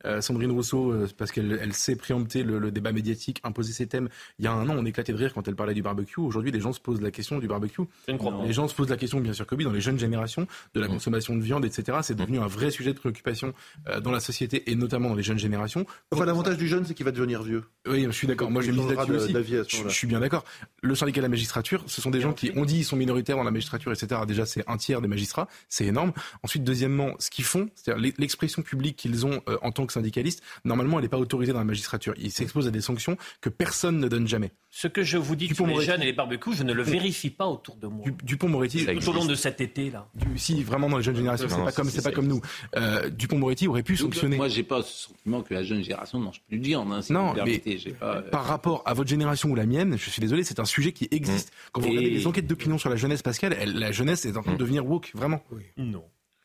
Euh, 0.07 0.21
Sandrine 0.21 0.51
Rousseau, 0.51 0.93
euh, 0.93 1.09
parce 1.19 1.31
qu'elle 1.31 1.59
elle 1.61 1.75
sait 1.75 1.95
préempter 1.95 2.43
le, 2.43 2.59
le, 2.59 2.71
débat 2.71 2.93
médiatique, 2.93 3.41
imposer 3.45 3.73
ses 3.73 3.87
thèmes. 3.87 4.09
Il 4.39 4.45
y 4.45 4.49
a 4.49 4.53
un 4.53 4.69
an, 4.69 4.77
on 4.79 4.87
éclatait 4.87 5.13
de 5.13 5.19
rire 5.19 5.35
quand 5.35 5.47
elle 5.47 5.57
parlait 5.57 5.75
du 5.75 5.83
barbecue. 5.83 6.21
Aujourd'hui, 6.21 6.51
les 6.51 6.61
gens 6.61 6.73
se 6.73 6.81
posent 6.81 7.03
la 7.03 7.11
question 7.11 7.39
du 7.39 7.49
barbecue. 7.49 7.83
Les 8.09 8.53
gens 8.53 8.67
se 8.67 8.75
posent 8.75 8.89
la 8.89 8.97
question, 8.97 9.21
bien 9.21 9.33
sûr 9.33 9.47
que 9.47 9.55
oui, 9.55 9.65
dans 9.65 9.73
les 9.73 9.81
jeunes 9.81 9.99
générations, 9.99 10.47
de 10.75 10.81
la 10.81 10.89
consommation 10.89 11.37
de 11.37 11.43
viande, 11.43 11.65
etc. 11.65 11.99
C'est 12.03 12.15
devenu 12.15 12.39
un 12.39 12.47
vrai 12.47 12.71
sujet 12.71 12.95
de 12.95 12.99
préoccupation 12.99 13.53
euh, 13.89 14.01
dans 14.01 14.11
la 14.11 14.21
société 14.21 14.71
et 14.71 14.75
notamment 14.75 15.11
dans 15.11 15.15
les 15.15 15.23
jeunes 15.23 15.39
générations. 15.39 15.85
Enfin, 16.13 16.25
l'avantage 16.25 16.57
du 16.57 16.67
jeune, 16.67 16.85
c'est 16.87 16.95
qu'il 16.95 17.05
va 17.05 17.13
devenir 17.13 17.43
vieux. 17.43 17.65
Oui, 17.87 18.05
je 18.07 18.11
suis 18.11 18.27
d'accord. 18.27 18.51
Moi, 18.51 18.63
j'ai 18.63 18.73
mis 18.73 18.87
là-dessus 18.89 19.13
aussi. 19.13 19.35
Je, 19.69 19.89
je, 19.89 19.95
suis 19.95 20.07
bien 20.07 20.21
d'accord. 20.21 20.45
Le 20.83 20.95
syndicat 20.95 21.21
de 21.21 21.27
la 21.27 21.29
magistrature, 21.29 21.85
ce 21.87 22.01
sont 22.01 22.11
des 22.11 22.21
gens 22.21 22.33
qui, 22.33 22.53
ont 22.57 22.65
dit, 22.65 22.79
ils 22.79 22.85
sont 22.85 22.97
minoritaires 22.97 23.37
dans 23.37 23.45
la 23.45 23.51
magistrature, 23.51 23.93
etc. 23.93 24.23
Déjà, 24.27 24.47
c'est 24.47 24.65
un 24.67 24.79
tiers 24.79 25.03
des 25.03 25.09
magistrats. 25.09 25.49
C'est 25.69 25.85
énorme. 25.85 26.13
Ensuite, 26.43 26.65
deuxièmement, 26.65 27.15
ce 27.19 27.31
qu'ils 27.31 27.45
font, 27.45 27.69
c'est-à-dire 27.75 28.13
l'expression 28.19 28.63
publique 28.63 28.97
qu'ils 28.97 29.27
ont 29.27 29.43
en 29.63 29.73
tant 29.73 29.87
que 29.87 29.90
syndicalistes, 29.91 30.43
normalement, 30.65 30.99
elle 30.99 31.05
n'est 31.05 31.09
pas 31.09 31.19
autorisée 31.19 31.53
dans 31.53 31.59
la 31.59 31.65
magistrature. 31.65 32.15
Ils 32.19 32.31
s'exposent 32.31 32.69
à 32.69 32.71
des 32.71 32.81
sanctions 32.81 33.17
que 33.41 33.49
personne 33.49 33.99
ne 33.99 34.09
donne 34.09 34.29
jamais. 34.29 34.53
Ce 34.71 34.87
que 34.87 35.03
je 35.03 35.19
vous 35.19 35.35
dis 35.35 35.49
Dupont 35.49 35.67
les 35.67 35.85
jeunes 35.85 36.03
et 36.03 36.07
les 36.07 36.13
barbecues, 36.13 36.55
je 36.55 36.63
ne 36.63 36.73
le 36.73 36.83
vérifie 36.83 37.31
pas 37.31 37.47
autour 37.47 37.77
de 37.77 37.87
moi. 37.87 38.07
Dupont-Moretti, 38.23 38.87
tout 38.87 39.11
au 39.11 39.13
long 39.13 39.25
de 39.25 39.35
cet 39.35 39.61
été-là. 39.61 40.09
si 40.37 40.63
vraiment 40.63 40.89
dans 40.89 40.99
les 40.99 41.03
jeunes 41.03 41.17
générations, 41.17 41.49
c'est 41.49 41.57
pas 41.57 41.73
comme 41.73 41.91
c'est 41.91 42.03
pas 42.03 42.13
comme 42.13 42.29
nous. 42.29 42.41
Euh, 42.77 43.11
Dupont-Moretti 43.11 43.69
aurait 43.69 43.83
pu 43.83 43.97
sanctionner. 43.97 44.37
Moi, 44.37 44.49
j'ai 44.49 44.63
pas 44.63 44.83
ce 44.83 45.09
sentiment 45.09 45.43
que 45.43 45.55
la 45.55 45.63
jeune 45.63 45.83
génération 45.83 46.19
ne 46.19 46.25
mange 46.25 46.41
plus 46.49 46.59
de 46.59 46.65
viande. 46.65 46.93
Hein, 46.93 47.01
non, 47.11 47.35
mais 47.45 47.63
euh, 48.03 48.23
par 48.31 48.45
rapport 48.45 48.83
à 48.87 48.95
votre 48.95 49.09
génération 49.09 49.51
ou 49.51 49.55
la 49.55 49.67
mienne, 49.67 49.97
je 49.99 50.11
suis 50.11 50.21
désolé, 50.21 50.45
c'est 50.45 50.61
un 50.61 50.65
sujet 50.65 50.93
qui 50.93 51.09
existe. 51.11 51.49
Mmh. 51.49 51.69
Quand 51.73 51.81
vous 51.81 51.89
regardez 51.89 52.11
les 52.11 52.27
enquêtes 52.27 52.47
d'opinion 52.47 52.79
sur 52.79 52.91
la 52.91 52.97
jeunesse, 52.97 53.23
Pascal, 53.23 53.57
la 53.65 53.93
jeunesse 53.93 54.25
est 54.25 54.37
en 54.37 54.43
train 54.43 54.53
de 54.53 54.57
mmh. 54.57 54.61
devenir 54.61 54.87
woke, 54.87 55.11
vraiment. 55.15 55.43
Non. 55.77 56.05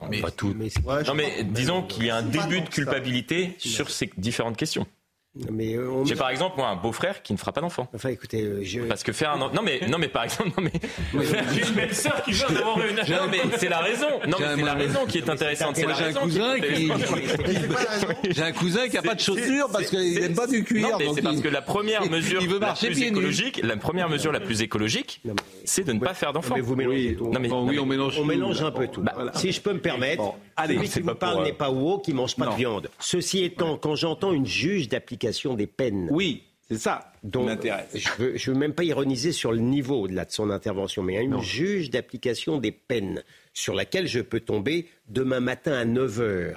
Mais, 0.10 0.22
pas 0.22 0.32
tout. 0.32 0.54
non, 0.54 1.14
mais 1.16 1.44
disons 1.44 1.84
qu'il 1.84 2.06
y 2.06 2.10
a 2.10 2.18
un 2.18 2.24
début 2.24 2.62
de 2.62 2.70
culpabilité 2.70 3.56
sur 3.58 3.90
ces 3.90 4.10
différentes 4.18 4.58
questions. 4.58 4.86
Mais 5.52 5.76
euh, 5.76 6.06
J'ai 6.06 6.16
par 6.16 6.30
exemple 6.30 6.56
moi 6.58 6.70
un 6.70 6.78
beau-frère 6.78 7.22
qui 7.22 7.34
ne 7.34 7.38
fera 7.38 7.52
pas 7.52 7.60
d'enfant. 7.60 7.90
Enfin 7.94 8.08
écoutez, 8.08 8.42
euh, 8.44 8.64
je... 8.64 8.80
parce 8.82 9.04
que 9.04 9.12
faire 9.12 9.32
un 9.32 9.38
non 9.38 9.62
mais 9.62 9.82
non 9.90 9.98
mais 9.98 10.08
par 10.08 10.24
exemple 10.24 10.52
non 10.58 10.64
mais 10.64 10.72
j'ai 11.54 11.68
une 11.68 11.76
belle-sœur 11.76 12.24
qui 12.24 12.32
veut 12.32 12.58
avoir 12.58 12.80
une 12.80 12.96
non 12.96 13.28
mais 13.30 13.40
c'est 13.58 13.68
la 13.68 13.80
raison. 13.80 14.08
Non 14.28 14.38
mais 14.40 14.56
c'est 14.56 14.62
la 14.62 14.74
raison 14.74 15.06
qui 15.06 15.18
est 15.18 15.30
intéressante. 15.30 15.76
C'est 15.76 15.86
j'ai 15.94 16.04
un 16.06 16.14
cousin 16.14 16.60
qui 16.60 16.92
j'ai 18.32 18.42
un 18.42 18.52
cousin 18.54 18.88
qui 18.88 18.98
a 18.98 19.02
pas 19.02 19.16
de 19.16 19.20
chaussures 19.20 19.68
parce 19.72 19.90
qu'il 19.90 20.20
n'aime 20.20 20.36
pas 20.36 20.48
du 20.48 20.64
cuir 20.64 20.90
non, 20.90 20.98
mais 20.98 21.08
c'est 21.14 21.22
parce 21.22 21.42
que 21.42 21.50
la 21.50 21.62
première 21.62 22.10
mesure 22.10 22.42
la 22.60 22.74
plus 22.74 23.02
écologique 23.02 23.60
la 23.62 23.76
première 23.76 24.10
mesure 24.10 24.32
la 24.32 24.40
plus 24.40 24.62
écologique 24.62 25.22
c'est 25.66 25.84
de 25.84 25.92
ne 25.92 26.00
pas 26.00 26.14
faire 26.14 26.32
d'enfant. 26.32 26.56
vous 26.62 26.76
mélangez 26.76 27.16
tout. 27.16 27.30
Non 27.30 27.40
mais 27.42 27.52
oui 27.52 27.78
on 27.78 27.86
mélange 27.86 28.18
on 28.20 28.26
mélange 28.26 28.62
un 28.62 28.72
peu 28.72 28.88
tout. 28.88 29.02
Bah, 29.02 29.14
si 29.34 29.52
je 29.52 29.60
peux 29.60 29.74
me 29.74 29.82
permettre, 29.82 30.34
celui 30.66 30.88
qui 30.88 31.02
vous 31.02 31.16
parle 31.16 31.44
n'est 31.44 31.52
pas 31.52 31.72
haut 31.72 32.00
qui 32.00 32.14
mange 32.14 32.38
pas 32.38 32.48
de 32.48 32.56
viande. 32.56 32.90
Ceci 33.00 33.44
étant 33.44 33.78
quand 33.78 33.96
j'entends 33.96 34.32
une 34.32 34.46
juge 34.46 34.88
d'application 34.88 35.25
des 35.56 35.68
peines. 35.68 36.08
Oui, 36.12 36.44
c'est 36.68 36.78
ça 36.80 37.12
Donc, 37.24 37.50
Je 37.94 38.24
ne 38.24 38.54
veux, 38.54 38.60
même 38.60 38.74
pas 38.74 38.84
ironiser 38.84 39.32
sur 39.32 39.52
le 39.52 39.60
niveau 39.60 40.08
de, 40.08 40.14
de 40.14 40.26
son 40.30 40.50
intervention, 40.50 41.04
mais 41.04 41.22
une 41.22 41.42
juge 41.42 41.90
d'application 41.90 42.58
des 42.58 42.72
peines 42.72 43.24
sur 43.54 43.76
laquelle 43.76 44.08
je 44.08 44.20
peux 44.20 44.40
tomber 44.40 44.88
demain 45.08 45.40
matin 45.40 45.74
à 45.74 45.86
9 45.86 46.20
h 46.20 46.54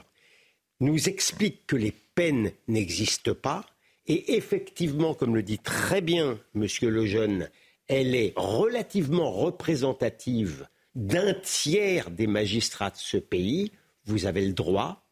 nous 0.80 1.08
explique 1.08 1.66
que 1.66 1.76
les 1.76 1.92
peines 2.14 2.52
n'existent 2.68 3.34
pas. 3.34 3.66
Et 4.06 4.36
effectivement, 4.36 5.12
comme 5.12 5.34
le 5.34 5.42
dit 5.42 5.58
très 5.58 6.00
bien 6.00 6.38
Monsieur 6.54 6.88
Lejeune, 6.88 7.50
elle 7.88 8.14
est 8.14 8.32
relativement 8.36 9.30
représentative 9.30 10.66
d'un 10.94 11.34
tiers 11.34 12.10
des 12.10 12.26
magistrats 12.26 12.90
de 12.90 12.96
ce 12.96 13.16
pays. 13.16 13.72
Vous 14.04 14.26
avez 14.26 14.46
le 14.46 14.52
droit, 14.52 15.04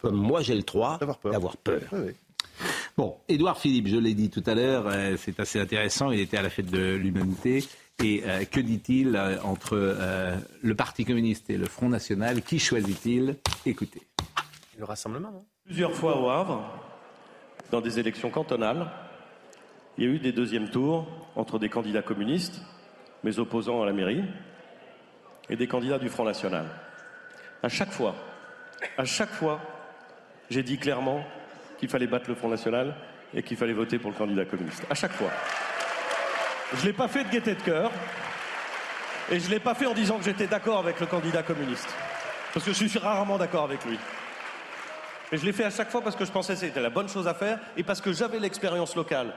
comme 0.00 0.16
moi 0.16 0.42
j'ai 0.42 0.54
le 0.54 0.62
droit, 0.62 0.98
d'avoir 1.24 1.56
peur. 1.56 1.80
Bon, 2.98 3.16
Édouard 3.26 3.58
Philippe, 3.58 3.88
je 3.88 3.96
l'ai 3.96 4.12
dit 4.12 4.28
tout 4.28 4.42
à 4.44 4.54
l'heure, 4.54 4.86
euh, 4.86 5.16
c'est 5.16 5.40
assez 5.40 5.58
intéressant. 5.58 6.10
Il 6.10 6.20
était 6.20 6.36
à 6.36 6.42
la 6.42 6.50
fête 6.50 6.70
de 6.70 6.94
l'humanité. 6.94 7.64
Et 8.04 8.22
euh, 8.26 8.44
que 8.44 8.60
dit-il 8.60 9.16
euh, 9.16 9.40
entre 9.42 9.96
le 10.60 10.74
Parti 10.74 11.06
communiste 11.06 11.48
et 11.48 11.56
le 11.56 11.64
Front 11.64 11.88
national 11.88 12.42
Qui 12.42 12.58
choisit-il? 12.58 13.36
Écoutez. 13.64 14.02
Le 14.78 14.84
rassemblement, 14.84 15.30
non 15.30 15.44
Plusieurs 15.64 15.94
fois 15.94 16.20
au 16.20 16.28
Havre, 16.28 16.68
dans 17.70 17.80
des 17.80 17.98
élections 17.98 18.28
cantonales, 18.28 18.90
il 19.96 20.04
y 20.04 20.06
a 20.06 20.10
eu 20.10 20.18
des 20.18 20.32
deuxièmes 20.32 20.68
tours 20.68 21.08
entre 21.34 21.58
des 21.58 21.70
candidats 21.70 22.02
communistes, 22.02 22.60
mes 23.24 23.38
opposants 23.38 23.80
à 23.80 23.86
la 23.86 23.92
mairie, 23.94 24.24
et 25.48 25.56
des 25.56 25.66
candidats 25.66 25.98
du 25.98 26.10
Front 26.10 26.24
national. 26.24 26.66
À 27.62 27.68
chaque 27.70 27.92
fois, 27.92 28.14
à 28.98 29.04
chaque 29.06 29.30
fois, 29.30 29.60
j'ai 30.50 30.62
dit 30.62 30.76
clairement 30.76 31.24
qu'il 31.82 31.90
fallait 31.90 32.06
battre 32.06 32.28
le 32.28 32.36
Front 32.36 32.48
National 32.48 32.94
et 33.34 33.42
qu'il 33.42 33.56
fallait 33.56 33.72
voter 33.72 33.98
pour 33.98 34.12
le 34.12 34.16
candidat 34.16 34.44
communiste. 34.44 34.86
À 34.88 34.94
chaque 34.94 35.10
fois. 35.10 35.30
Je 36.76 36.80
ne 36.80 36.86
l'ai 36.86 36.92
pas 36.92 37.08
fait 37.08 37.24
de 37.24 37.28
gaieté 37.28 37.56
de 37.56 37.60
cœur. 37.60 37.90
Et 39.32 39.40
je 39.40 39.46
ne 39.46 39.50
l'ai 39.50 39.58
pas 39.58 39.74
fait 39.74 39.86
en 39.86 39.92
disant 39.92 40.16
que 40.18 40.24
j'étais 40.24 40.46
d'accord 40.46 40.78
avec 40.78 41.00
le 41.00 41.06
candidat 41.06 41.42
communiste. 41.42 41.88
Parce 42.54 42.64
que 42.64 42.72
je 42.72 42.84
suis 42.84 42.98
rarement 43.00 43.36
d'accord 43.36 43.64
avec 43.64 43.84
lui. 43.84 43.98
Et 45.32 45.38
je 45.38 45.44
l'ai 45.44 45.52
fait 45.52 45.64
à 45.64 45.70
chaque 45.70 45.90
fois 45.90 46.02
parce 46.02 46.14
que 46.14 46.24
je 46.24 46.30
pensais 46.30 46.52
que 46.52 46.60
c'était 46.60 46.80
la 46.80 46.90
bonne 46.90 47.08
chose 47.08 47.26
à 47.26 47.34
faire 47.34 47.58
et 47.76 47.82
parce 47.82 48.00
que 48.00 48.12
j'avais 48.12 48.38
l'expérience 48.38 48.94
locale. 48.94 49.34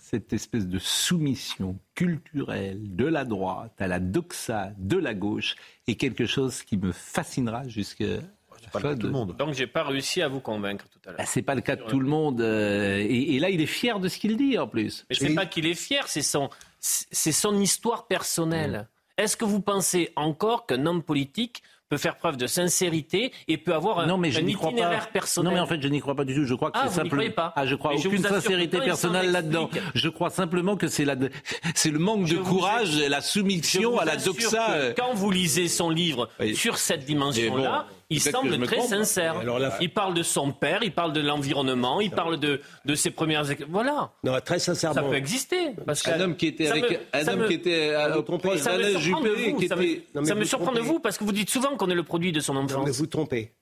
Cette 0.00 0.32
espèce 0.32 0.66
de 0.66 0.80
soumission 0.80 1.78
culturelle 1.94 2.96
de 2.96 3.06
la 3.06 3.24
droite 3.24 3.80
à 3.80 3.86
la 3.86 4.00
doxa 4.00 4.72
de 4.76 4.96
la 4.96 5.14
gauche 5.14 5.54
est 5.86 5.94
quelque 5.94 6.26
chose 6.26 6.64
qui 6.64 6.76
me 6.76 6.90
fascinera 6.90 7.68
jusqu'à 7.68 8.22
pas 8.68 8.78
le 8.78 8.88
cas 8.88 8.94
de 8.94 9.00
tout 9.00 9.06
le 9.06 9.12
monde. 9.12 9.36
Donc 9.36 9.54
j'ai 9.54 9.66
pas 9.66 9.84
réussi 9.84 10.22
à 10.22 10.28
vous 10.28 10.40
convaincre 10.40 10.86
tout 10.88 11.00
à 11.06 11.10
l'heure. 11.10 11.20
Ah, 11.20 11.26
c'est 11.26 11.42
pas 11.42 11.54
le 11.54 11.60
cas 11.60 11.76
de 11.76 11.82
tout 11.82 12.00
le 12.00 12.08
monde. 12.08 12.40
Euh, 12.40 12.98
et, 12.98 13.38
là, 13.38 13.50
il 13.50 13.60
est 13.60 13.66
fier 13.66 14.00
de 14.00 14.08
ce 14.08 14.18
qu'il 14.18 14.36
dit 14.36 14.58
en 14.58 14.66
plus. 14.66 15.06
Mais 15.08 15.16
c'est 15.16 15.34
pas 15.34 15.46
qu'il 15.46 15.66
est 15.66 15.74
fier, 15.74 16.06
c'est 16.08 16.22
son, 16.22 16.50
c'est 16.80 17.32
son 17.32 17.58
histoire 17.58 18.06
personnelle. 18.06 18.88
Mm. 19.18 19.22
Est-ce 19.22 19.36
que 19.36 19.44
vous 19.44 19.60
pensez 19.60 20.12
encore 20.16 20.66
qu'un 20.66 20.86
homme 20.86 21.02
politique 21.02 21.62
peut 21.88 21.96
faire 21.96 22.16
preuve 22.16 22.36
de 22.36 22.46
sincérité 22.46 23.32
et 23.46 23.56
peut 23.56 23.74
avoir 23.74 24.00
un, 24.00 24.06
non, 24.06 24.18
mais 24.18 24.30
je 24.30 24.40
itinéraire 24.40 25.10
personnel. 25.10 25.50
Non, 25.50 25.56
mais 25.56 25.60
en 25.60 25.66
fait, 25.66 25.80
je 25.80 25.88
n'y 25.88 26.00
crois 26.00 26.14
pas 26.14 26.24
du 26.24 26.34
tout. 26.34 26.44
Je 26.44 26.54
crois 26.54 26.70
que 26.70 26.78
ah, 26.78 26.86
c'est 26.88 26.96
simplement. 26.96 27.30
Pas. 27.30 27.52
Ah, 27.56 27.66
je 27.66 27.74
crois 27.74 27.94
mais 27.94 28.06
aucune 28.06 28.22
sincérité 28.22 28.78
personnelle 28.78 29.32
là-dedans. 29.32 29.70
Je 29.94 30.08
crois 30.08 30.30
simplement 30.30 30.76
que 30.76 30.88
c'est 30.88 31.04
la, 31.04 31.16
c'est 31.74 31.90
le 31.90 31.98
manque 31.98 32.26
de 32.26 32.36
courage, 32.36 32.98
et 32.98 33.08
la 33.08 33.20
soumission 33.20 33.98
à 33.98 34.04
la 34.04 34.16
doxa. 34.16 34.92
Quand 34.96 35.14
vous 35.14 35.30
lisez 35.30 35.68
son 35.68 35.90
livre 35.90 36.28
sur 36.54 36.78
cette 36.78 37.04
dimension-là, 37.04 37.86
il 38.10 38.20
semble 38.20 38.58
très 38.60 38.80
sincère. 38.80 39.42
Il 39.80 39.92
parle 39.92 40.14
de 40.14 40.22
son 40.22 40.52
père, 40.52 40.82
il 40.82 40.92
parle 40.92 41.12
de 41.12 41.20
l'environnement, 41.20 42.00
il 42.00 42.10
parle 42.10 42.38
de, 42.38 42.60
de 42.84 42.94
ses 42.94 43.10
premières. 43.10 43.44
Voilà. 43.68 44.12
Non, 44.24 44.38
très 44.44 44.58
sincèrement. 44.58 44.94
Ça 44.94 45.02
peut 45.02 45.14
exister. 45.14 45.74
Parce 45.86 46.06
un 46.08 46.20
homme 46.20 46.36
qui 46.36 46.46
était 46.46 46.68
avec 46.68 47.00
un 47.12 47.28
homme 47.28 47.46
qui 47.46 47.54
était 47.54 47.94
au 48.16 48.22
proche 48.22 48.62
d'Alain 48.62 48.98
Juppé, 48.98 49.54
qui 49.58 49.64
était. 49.66 50.06
Ça 50.24 50.34
me 50.34 50.44
surprend 50.44 50.72
de 50.72 50.80
vous 50.80 51.00
parce 51.00 51.18
que 51.18 51.24
vous 51.24 51.32
dites 51.32 51.50
souvent 51.50 51.76
qu'on 51.76 51.90
est 51.90 51.94
le 51.94 52.04
produit 52.04 52.32
de 52.32 52.40
son 52.40 52.56
enfance. 52.56 52.84
mais 52.84 52.92
vous 52.92 53.06
trompez. 53.06 53.52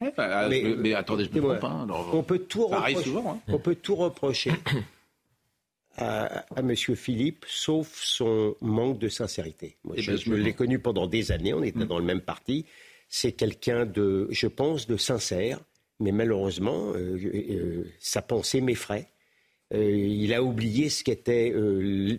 mais, 0.00 0.94
attendez, 0.94 1.28
je 1.32 1.38
me 1.38 1.58
trompe. 1.58 1.64
Hein, 1.64 1.86
on 2.12 2.22
peut 2.22 2.38
tout 2.38 2.66
reprocher. 2.66 3.02
Souvent, 3.02 3.32
hein. 3.32 3.38
On 3.48 3.58
peut 3.58 3.74
tout 3.74 3.94
reprocher. 3.94 4.52
À, 5.98 6.38
à, 6.56 6.60
M. 6.60 6.74
Philippe, 6.74 7.44
sauf 7.46 8.00
son 8.02 8.56
manque 8.62 8.98
de 8.98 9.08
sincérité. 9.08 9.76
Moi, 9.84 9.96
eh 9.98 10.00
je, 10.00 10.12
ben, 10.12 10.16
je 10.16 10.32
l'ai 10.32 10.54
connu 10.54 10.78
pendant 10.78 11.06
des 11.06 11.32
années, 11.32 11.52
on 11.52 11.62
était 11.62 11.80
mm. 11.80 11.86
dans 11.86 11.98
le 11.98 12.04
même 12.06 12.22
parti 12.22 12.64
c'est 13.14 13.32
quelqu'un 13.32 13.84
de, 13.84 14.26
je 14.30 14.46
pense, 14.46 14.86
de 14.86 14.96
sincère, 14.96 15.60
mais 16.00 16.12
malheureusement, 16.12 16.92
euh, 16.94 17.18
euh, 17.22 17.84
sa 18.00 18.22
pensée 18.22 18.62
m'effraie. 18.62 19.10
Euh, 19.74 19.84
il 19.84 20.32
a 20.32 20.42
oublié 20.42 20.88
ce 20.88 21.04
qu'était 21.04 21.52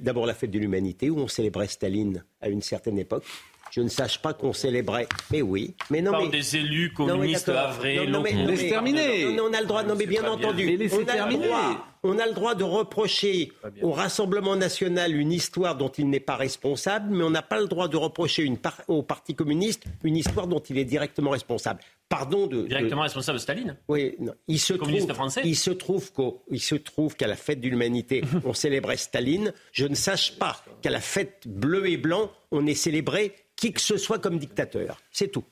d'abord 0.01 0.27
la 0.27 0.35
fête 0.35 0.51
de 0.51 0.59
l'humanité, 0.59 1.09
où 1.09 1.17
on 1.17 1.27
célébrait 1.27 1.67
Staline 1.67 2.23
à 2.41 2.47
une 2.47 2.61
certaine 2.61 2.99
époque 2.99 3.25
je 3.71 3.81
ne 3.81 3.89
sache 3.89 4.21
pas 4.21 4.33
qu'on 4.33 4.53
célébrait. 4.53 5.07
Mais 5.31 5.41
oui. 5.41 5.73
Mais 5.89 5.99
non, 6.03 6.11
mais... 6.21 6.29
des 6.29 6.57
élus 6.57 6.93
communistes 6.93 7.49
avrés, 7.49 8.05
non, 8.05 8.21
mais, 8.21 8.33
Laisse 8.33 8.69
terminer. 8.69 9.25
on 9.39 9.51
a 9.51 9.61
le 9.61 9.65
droit, 9.65 9.83
non 9.83 9.95
mais 9.95 10.05
bien 10.05 10.23
entendu. 10.29 10.77
Mais 10.77 10.93
on, 10.93 11.07
a 11.07 11.27
le 11.27 11.37
droit, 11.37 11.87
on 12.03 12.19
a 12.19 12.27
le 12.27 12.33
droit 12.33 12.53
de 12.55 12.63
reprocher 12.63 13.51
au 13.81 13.91
Rassemblement 13.91 14.55
national 14.55 15.15
une 15.15 15.31
histoire 15.31 15.75
dont 15.75 15.89
il 15.89 16.09
n'est 16.09 16.19
pas 16.19 16.35
responsable, 16.35 17.15
mais 17.15 17.23
on 17.23 17.29
n'a 17.29 17.41
pas 17.41 17.59
le 17.59 17.67
droit 17.67 17.87
de 17.87 17.97
reprocher 17.97 18.43
une 18.43 18.57
au 18.87 19.03
Parti 19.03 19.35
communiste 19.35 19.85
une 20.03 20.17
histoire 20.17 20.47
dont 20.47 20.59
il 20.59 20.77
est 20.77 20.85
directement 20.85 21.31
responsable. 21.31 21.81
Pardon 22.09 22.47
de 22.47 22.63
directement 22.67 23.01
responsable 23.01 23.37
de 23.37 23.41
Staline? 23.41 23.77
Oui, 23.87 24.15
non. 24.19 24.33
il 24.47 24.59
se 24.59 24.73
trouve, 24.73 25.13
français? 25.13 25.41
Il 25.45 25.55
se 25.55 25.71
trouve 25.71 26.11
qu'au, 26.11 26.43
se 26.57 26.75
trouve 26.75 27.15
qu'à 27.15 27.27
la 27.27 27.35
fête 27.35 27.61
de 27.61 27.67
l'humanité, 27.67 28.21
on 28.45 28.53
célébrait 28.53 28.97
Staline. 28.97 29.53
Je 29.71 29.87
ne 29.87 29.95
sache 29.95 30.37
pas 30.37 30.63
qu'à 30.81 30.91
la 30.91 31.01
fête 31.01 31.47
bleu 31.47 31.89
et 31.89 31.97
blanc, 31.97 32.31
on 32.51 32.67
ait 32.67 32.75
célébré 32.75 33.35
qui 33.55 33.71
que 33.71 33.81
ce 33.81 33.97
soit 33.97 34.19
comme 34.19 34.37
dictateur. 34.37 35.01
C'est 35.11 35.29
tout. 35.29 35.43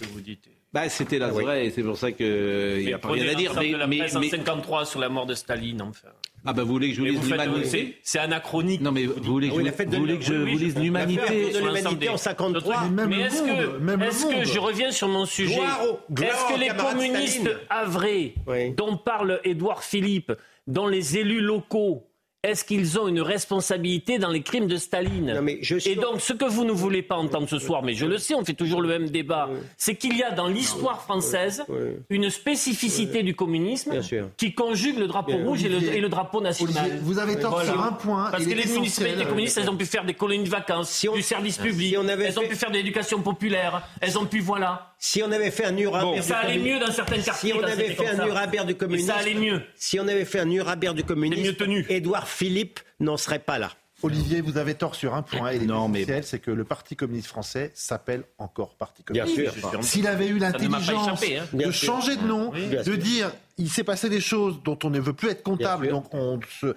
Que 0.00 0.06
vous 0.06 0.20
dites. 0.20 0.48
Bah, 0.72 0.88
c'était 0.90 1.18
la 1.18 1.28
vraie, 1.28 1.66
et 1.66 1.70
c'est 1.70 1.82
pour 1.82 1.96
ça 1.96 2.12
qu'il 2.12 2.84
n'y 2.84 2.92
a 2.92 2.98
pas 2.98 3.12
rien 3.12 3.28
à 3.30 3.34
dire. 3.34 3.54
Mais, 3.58 3.72
la 3.72 3.86
mais, 3.86 4.28
53 4.28 4.84
sur 4.84 5.00
la 5.00 5.08
mort 5.08 5.24
de 5.24 5.34
Staline, 5.34 5.80
enfin. 5.80 6.08
Ah 6.44 6.52
bah 6.52 6.62
vous 6.62 6.68
voulez 6.72 6.90
que 6.90 6.94
je 6.94 7.00
vous 7.00 7.06
lise 7.06 7.20
l'humanité 7.30 7.98
c'est- 8.02 8.18
anachronique. 8.20 8.80
Non 8.80 8.92
mais 8.92 9.06
vous 9.06 9.20
voulez 9.22 9.48
que, 9.48 9.54
Oui, 9.54 9.64
je, 9.64 9.70
la 9.78 9.84
de 9.84 9.90
vous 9.96 10.02
voulez 10.02 10.18
que 10.18 10.24
je 10.24 10.34
Oui, 10.34 10.52
vous 10.52 10.58
lise 10.58 10.78
l'humanité 10.78 11.52
La 11.52 11.82
de 11.82 12.08
en 12.08 12.16
53. 12.16 12.88
Même 12.90 13.08
Mais 13.10 13.22
est-ce 13.22 14.24
que, 14.26 14.38
que 14.40 14.44
je 14.46 14.58
reviens 14.60 14.92
sur 14.92 15.08
mon 15.08 15.26
sujet 15.26 15.54
Est-ce 15.60 16.54
que 16.54 16.60
les 16.60 16.68
communistes 16.68 17.40
Staline. 17.40 17.58
avrés 17.68 18.34
Oui. 18.46 18.70
dont 18.70 18.96
parle 18.96 19.40
Édouard 19.44 19.82
Philippe, 19.82 20.32
dont 20.68 20.86
les 20.86 21.18
élus 21.18 21.40
locaux, 21.40 22.07
est-ce 22.44 22.64
qu'ils 22.64 22.98
ont 23.00 23.08
une 23.08 23.20
responsabilité 23.20 24.18
dans 24.18 24.28
les 24.30 24.42
crimes 24.42 24.68
de 24.68 24.76
Staline 24.76 25.34
Non, 25.34 25.42
mais 25.42 25.58
je 25.60 25.76
suis- 25.76 25.90
Et 25.90 25.96
donc, 25.96 26.20
ce 26.20 26.32
que 26.32 26.44
vous 26.44 26.64
ne 26.64 26.70
voulez 26.72 27.02
pas 27.02 27.16
entendre 27.16 27.48
ce 27.48 27.58
soir, 27.58 27.82
mais 27.82 27.94
je 27.94 28.06
le 28.06 28.16
sais, 28.18 28.34
on 28.34 28.44
fait 28.44 28.54
toujours 28.54 28.80
le 28.80 28.88
même 28.88 29.10
débat, 29.10 29.48
c'est 29.76 29.96
qu'il 29.96 30.16
y 30.16 30.22
a 30.22 30.30
dans 30.30 30.46
l'histoire 30.46 31.02
française 31.02 31.64
Oui. 31.68 31.76
une 32.10 32.30
spécificité 32.30 33.22
du 33.24 33.34
communisme 33.34 34.00
qui 34.36 34.54
conjugue 34.54 34.98
le 34.98 35.08
drapeau 35.08 35.32
Bien. 35.34 35.44
rouge 35.44 35.64
et 35.64 35.68
le, 35.68 35.76
Olivier, 35.78 35.96
et 35.96 36.00
le 36.00 36.08
drapeau 36.08 36.40
national. 36.40 36.76
Olivier, 36.84 37.00
vous 37.02 37.18
avez 37.18 37.36
tort 37.40 37.62
sur 37.64 37.82
un 37.82 37.92
point, 37.92 38.30
Parce 38.30 38.44
que 38.44 38.50
les 38.54 38.66
municipalités 38.66 39.24
communistes, 39.24 39.58
elles 39.58 39.68
ont 39.70 39.76
pu 39.76 39.86
faire 39.86 40.04
des 40.04 40.14
colonies 40.14 40.44
de 40.44 40.48
vacances, 40.48 40.90
Si 40.90 41.08
on- 41.08 41.14
du 41.14 41.22
service 41.22 41.58
public, 41.58 41.88
si 41.90 41.96
on 41.96 42.06
avait 42.08 42.24
elles 42.26 42.38
ont 42.38 42.42
fait- 42.42 42.48
pu 42.48 42.56
faire 42.56 42.70
de 42.70 42.76
l'éducation 42.76 43.20
populaire, 43.20 43.82
elles 44.00 44.16
ont 44.16 44.26
pu, 44.26 44.38
voilà. 44.40 44.84
Si 45.00 45.22
on 45.22 45.30
avait 45.30 45.50
fait 45.52 45.64
un 45.64 45.70
Nuremberg 45.72 46.22
ça 46.22 46.26
du 46.40 46.46
allait 46.46 46.56
communisme- 46.58 46.74
mieux 46.80 46.86
dans 46.86 46.92
certains 46.92 47.18
quartiers. 47.20 47.52
Si 47.52 47.56
on 47.56 47.62
avait 47.62 47.90
fait 47.94 48.08
un. 48.08 48.24
Nuremberg 48.24 48.66
du 48.66 48.74
communisme, 48.74 49.08
ça 49.08 49.16
allait 49.16 49.34
mieux. 49.34 49.62
si 49.76 49.98
on 50.00 50.08
avait 50.08 50.24
fait 50.24 50.40
un 50.40 50.44
Nuremberg 50.46 50.96
du 50.96 51.04
communisme, 51.04 51.42
mieux 51.42 51.54
tenu. 51.54 51.86
Édouard 51.88 52.26
Philippe 52.28 52.80
n'en 53.00 53.16
serait 53.16 53.38
pas 53.38 53.58
là. 53.58 53.72
Olivier, 54.02 54.40
vous 54.40 54.58
avez 54.58 54.74
tort 54.74 54.94
sur 54.94 55.14
un 55.14 55.22
point. 55.22 55.50
Et 55.50 55.58
Non, 55.58 55.88
mais- 55.88 55.98
l'essentiel, 56.00 56.24
c'est 56.24 56.38
que 56.38 56.52
le 56.52 56.62
Parti 56.64 56.94
communiste 56.94 57.26
français 57.26 57.72
s'appelle 57.74 58.22
encore 58.38 58.76
Parti 58.76 59.02
Bien 59.10 59.24
communiste. 59.24 59.58
sûr. 59.58 59.82
S'il 59.84 60.06
avait 60.06 60.28
eu 60.28 60.38
l'intelligence 60.38 61.20
hein. 61.24 61.44
de 61.52 61.70
changer 61.72 62.14
de 62.16 62.22
nom, 62.22 62.50
de 62.52 62.94
dire 62.94 63.32
il 63.58 63.68
s'est 63.68 63.84
passé 63.84 64.08
des 64.08 64.20
choses 64.20 64.62
dont 64.64 64.78
on 64.84 64.90
ne 64.90 65.00
veut 65.00 65.12
plus 65.12 65.28
être 65.30 65.42
comptable, 65.42 65.88
donc 65.88 66.12
on 66.14 66.38
se... 66.60 66.74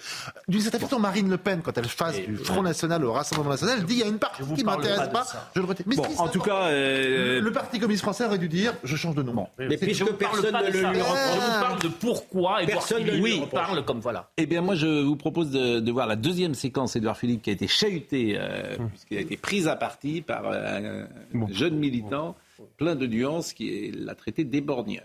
D'une 0.48 0.62
certaine 0.62 0.82
façon, 0.82 1.00
Marine 1.00 1.30
Le 1.30 1.38
Pen, 1.38 1.62
quand 1.62 1.78
elle 1.78 1.86
face 1.88 2.20
du 2.20 2.36
Front 2.38 2.64
National 2.64 3.06
au 3.06 3.14
Rassemblement 3.14 3.52
National, 3.52 3.78
elle 3.80 3.86
dit 3.86 3.94
il 3.96 4.00
y 4.00 4.04
a 4.04 4.08
une 4.08 4.20
partie 4.20 4.44
qui 4.56 4.64
parle 4.64 4.82
m'intéresse 4.82 5.10
pas 5.10 5.26
je 5.56 5.62
le 5.62 5.68
retire. 5.68 5.86
Mais 5.88 5.96
Bon, 5.96 6.04
si, 6.10 6.18
en 6.20 6.28
tout 6.28 6.40
cas, 6.42 6.64
euh, 6.66 7.40
le 7.42 7.52
Parti 7.52 7.80
communiste 7.80 8.04
français 8.04 8.26
aurait 8.26 8.38
dû 8.38 8.48
dire 8.50 8.74
je 8.84 8.96
change 8.96 9.16
de 9.16 9.22
nom. 9.24 9.48
Mais 9.60 9.78
Je 9.78 9.86
puisque 9.86 10.12
personne 10.14 10.54
ne 10.56 10.72
le 10.72 10.72
lui 10.72 10.80
Je 10.80 11.04
reproche. 11.04 11.36
vous 11.36 11.62
parle 11.62 11.82
de 11.82 11.88
pourquoi 11.88 12.64
Édouard 12.64 12.80
Personne 12.80 13.04
ne 13.06 13.12
lui 13.12 13.42
parle 13.52 13.86
comme 13.86 14.00
voilà. 14.00 14.30
Eh 14.38 14.46
bien, 14.46 14.62
moi, 14.62 14.76
je 14.76 14.88
vous 15.04 15.16
propose 15.16 15.52
de, 15.52 15.80
de 15.80 15.92
voir 15.92 16.08
la 16.08 16.16
deuxième 16.16 16.54
séquence, 16.56 16.96
Édouard 16.96 17.18
Philippe, 17.18 17.42
qui 17.44 17.50
a 17.50 17.54
été 17.54 17.68
chahuté, 17.68 18.38
euh, 18.40 18.78
puisqu'il 18.90 19.18
a 19.18 19.22
été 19.22 19.38
pris 19.38 19.68
à 19.68 19.76
partie 19.76 20.22
par 20.22 20.44
euh, 20.46 21.06
un 21.36 21.48
jeune 21.52 21.76
militant, 21.76 22.36
plein 22.78 22.96
de 22.96 23.06
nuances, 23.08 23.54
qui 23.54 23.92
l'a 23.92 24.16
traité 24.16 24.44
d'éborgneur. 24.44 25.04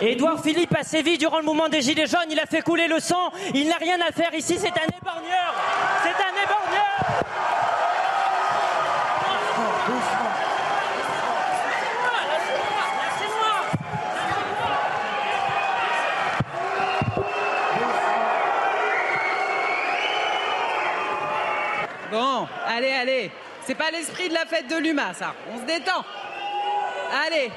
Édouard 0.00 0.42
Philippe 0.42 0.74
a 0.76 0.82
sévi 0.82 1.16
durant 1.16 1.38
le 1.38 1.44
mouvement 1.44 1.68
des 1.68 1.80
Gilets 1.80 2.06
jaunes, 2.06 2.30
il 2.30 2.40
a 2.40 2.46
fait 2.46 2.62
couler 2.62 2.88
le 2.88 2.98
sang, 2.98 3.30
il 3.54 3.68
n'a 3.68 3.76
rien 3.76 4.00
à 4.00 4.10
faire 4.10 4.34
ici, 4.34 4.58
c'est 4.58 4.68
un 4.68 4.98
éborgneur 4.98 5.54
C'est 6.02 6.08
un 6.08 6.42
éborgneur 6.42 7.22
Bon, 22.10 22.46
allez, 22.66 22.90
allez. 22.90 23.30
C'est 23.62 23.74
pas 23.74 23.90
l'esprit 23.90 24.28
de 24.28 24.34
la 24.34 24.44
fête 24.44 24.68
de 24.68 24.76
l'UMA, 24.76 25.14
ça. 25.14 25.34
On 25.50 25.58
se 25.58 25.64
détend. 25.64 26.04
Allez, 27.26 27.50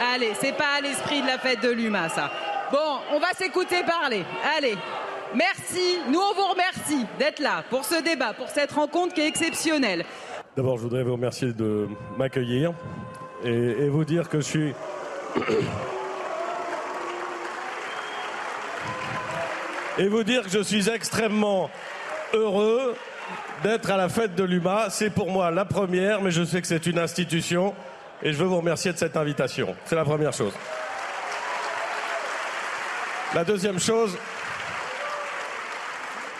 allez, 0.00 0.32
c'est 0.40 0.56
pas 0.56 0.80
l'esprit 0.82 1.22
de 1.22 1.26
la 1.26 1.38
fête 1.38 1.62
de 1.62 1.70
l'UMA, 1.70 2.08
ça. 2.08 2.30
Bon, 2.72 2.98
on 3.12 3.18
va 3.18 3.32
s'écouter 3.36 3.82
parler. 3.84 4.24
Allez. 4.56 4.76
Merci, 5.34 5.98
nous 6.08 6.18
on 6.18 6.34
vous 6.34 6.48
remercie 6.48 7.06
d'être 7.18 7.38
là 7.38 7.62
pour 7.70 7.84
ce 7.84 8.02
débat, 8.02 8.32
pour 8.32 8.48
cette 8.48 8.72
rencontre 8.72 9.14
qui 9.14 9.20
est 9.20 9.28
exceptionnelle. 9.28 10.04
D'abord, 10.56 10.76
je 10.76 10.82
voudrais 10.82 11.04
vous 11.04 11.12
remercier 11.12 11.52
de 11.52 11.86
m'accueillir 12.18 12.72
et 13.44 13.88
vous 13.88 14.04
dire 14.04 14.28
que 14.28 14.38
je 14.38 14.44
suis. 14.44 14.74
et 19.98 20.08
vous 20.08 20.24
dire 20.24 20.42
que 20.42 20.50
je 20.50 20.62
suis 20.62 20.88
extrêmement 20.88 21.70
heureux 22.32 22.96
d'être 23.62 23.90
à 23.90 23.96
la 23.96 24.08
fête 24.08 24.34
de 24.34 24.42
l'UMA. 24.44 24.88
C'est 24.90 25.10
pour 25.10 25.30
moi 25.30 25.50
la 25.50 25.64
première, 25.64 26.22
mais 26.22 26.30
je 26.30 26.42
sais 26.42 26.60
que 26.60 26.66
c'est 26.66 26.86
une 26.86 26.98
institution 26.98 27.74
et 28.22 28.32
je 28.32 28.38
veux 28.38 28.46
vous 28.46 28.58
remercier 28.58 28.92
de 28.92 28.98
cette 28.98 29.16
invitation. 29.16 29.74
C'est 29.84 29.96
la 29.96 30.04
première 30.04 30.32
chose. 30.32 30.52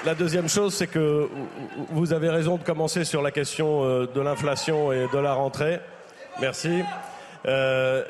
La 0.05 0.15
deuxième 0.15 0.49
chose, 0.49 0.75
c'est 0.75 0.87
que 0.87 1.29
vous 1.91 2.13
avez 2.13 2.31
raison 2.31 2.57
de 2.57 2.63
commencer 2.63 3.05
sur 3.05 3.23
la 3.23 3.31
question 3.31 3.85
euh, 3.85 4.07
de 4.07 4.21
l'inflation 4.21 4.93
et 4.93 5.07
de 5.13 5.19
la 5.19 5.35
rentrée. 5.35 5.79
Merci. 6.41 6.83
Euh, 7.47 8.03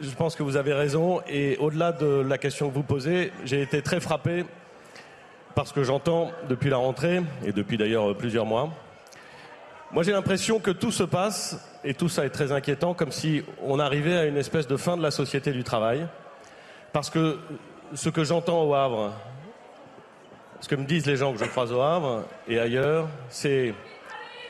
je 0.00 0.10
pense 0.10 0.34
que 0.34 0.42
vous 0.42 0.56
avez 0.56 0.74
raison. 0.74 1.22
Et 1.28 1.56
au-delà 1.58 1.92
de 1.92 2.24
la 2.28 2.36
question 2.36 2.68
que 2.68 2.74
vous 2.74 2.82
posez, 2.82 3.32
j'ai 3.44 3.62
été 3.62 3.80
très 3.80 4.00
frappé 4.00 4.44
parce 5.54 5.72
que 5.72 5.82
j'entends 5.82 6.30
depuis 6.48 6.70
la 6.70 6.76
rentrée, 6.76 7.22
et 7.44 7.52
depuis 7.52 7.76
d'ailleurs 7.76 8.16
plusieurs 8.16 8.46
mois, 8.46 8.70
moi 9.92 10.02
j'ai 10.02 10.12
l'impression 10.12 10.60
que 10.60 10.70
tout 10.70 10.92
se 10.92 11.02
passe, 11.02 11.58
et 11.84 11.94
tout 11.94 12.08
ça 12.08 12.24
est 12.24 12.30
très 12.30 12.52
inquiétant, 12.52 12.94
comme 12.94 13.12
si 13.12 13.42
on 13.62 13.78
arrivait 13.78 14.16
à 14.16 14.26
une 14.26 14.36
espèce 14.36 14.66
de 14.66 14.76
fin 14.76 14.96
de 14.96 15.02
la 15.02 15.10
société 15.10 15.52
du 15.52 15.64
travail. 15.64 16.06
Parce 16.92 17.10
que 17.10 17.38
ce 17.94 18.08
que 18.08 18.24
j'entends 18.24 18.64
au 18.64 18.74
Havre, 18.74 19.12
ce 20.60 20.68
que 20.68 20.74
me 20.74 20.84
disent 20.84 21.06
les 21.06 21.16
gens 21.16 21.32
que 21.32 21.38
je 21.38 21.44
croise 21.44 21.72
au 21.72 21.80
Havre 21.80 22.24
et 22.46 22.58
ailleurs, 22.58 23.08
c'est 23.28 23.74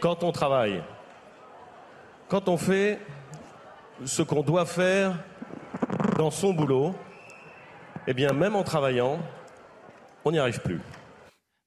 quand 0.01 0.25
on 0.25 0.33
travaille, 0.33 0.83
quand 2.29 2.49
on 2.49 2.57
fait 2.57 2.99
ce 4.05 4.23
qu'on 4.23 4.43
doit 4.43 4.67
faire 4.67 5.15
dans 6.17 6.31
son 6.31 6.53
boulot, 6.53 6.95
eh 8.07 8.15
bien 8.15 8.33
même 8.33 8.57
en 8.57 8.63
travaillant, 8.63 9.19
on 10.25 10.33
n'y 10.33 10.39
arrive 10.39 10.61
plus. 10.61 10.81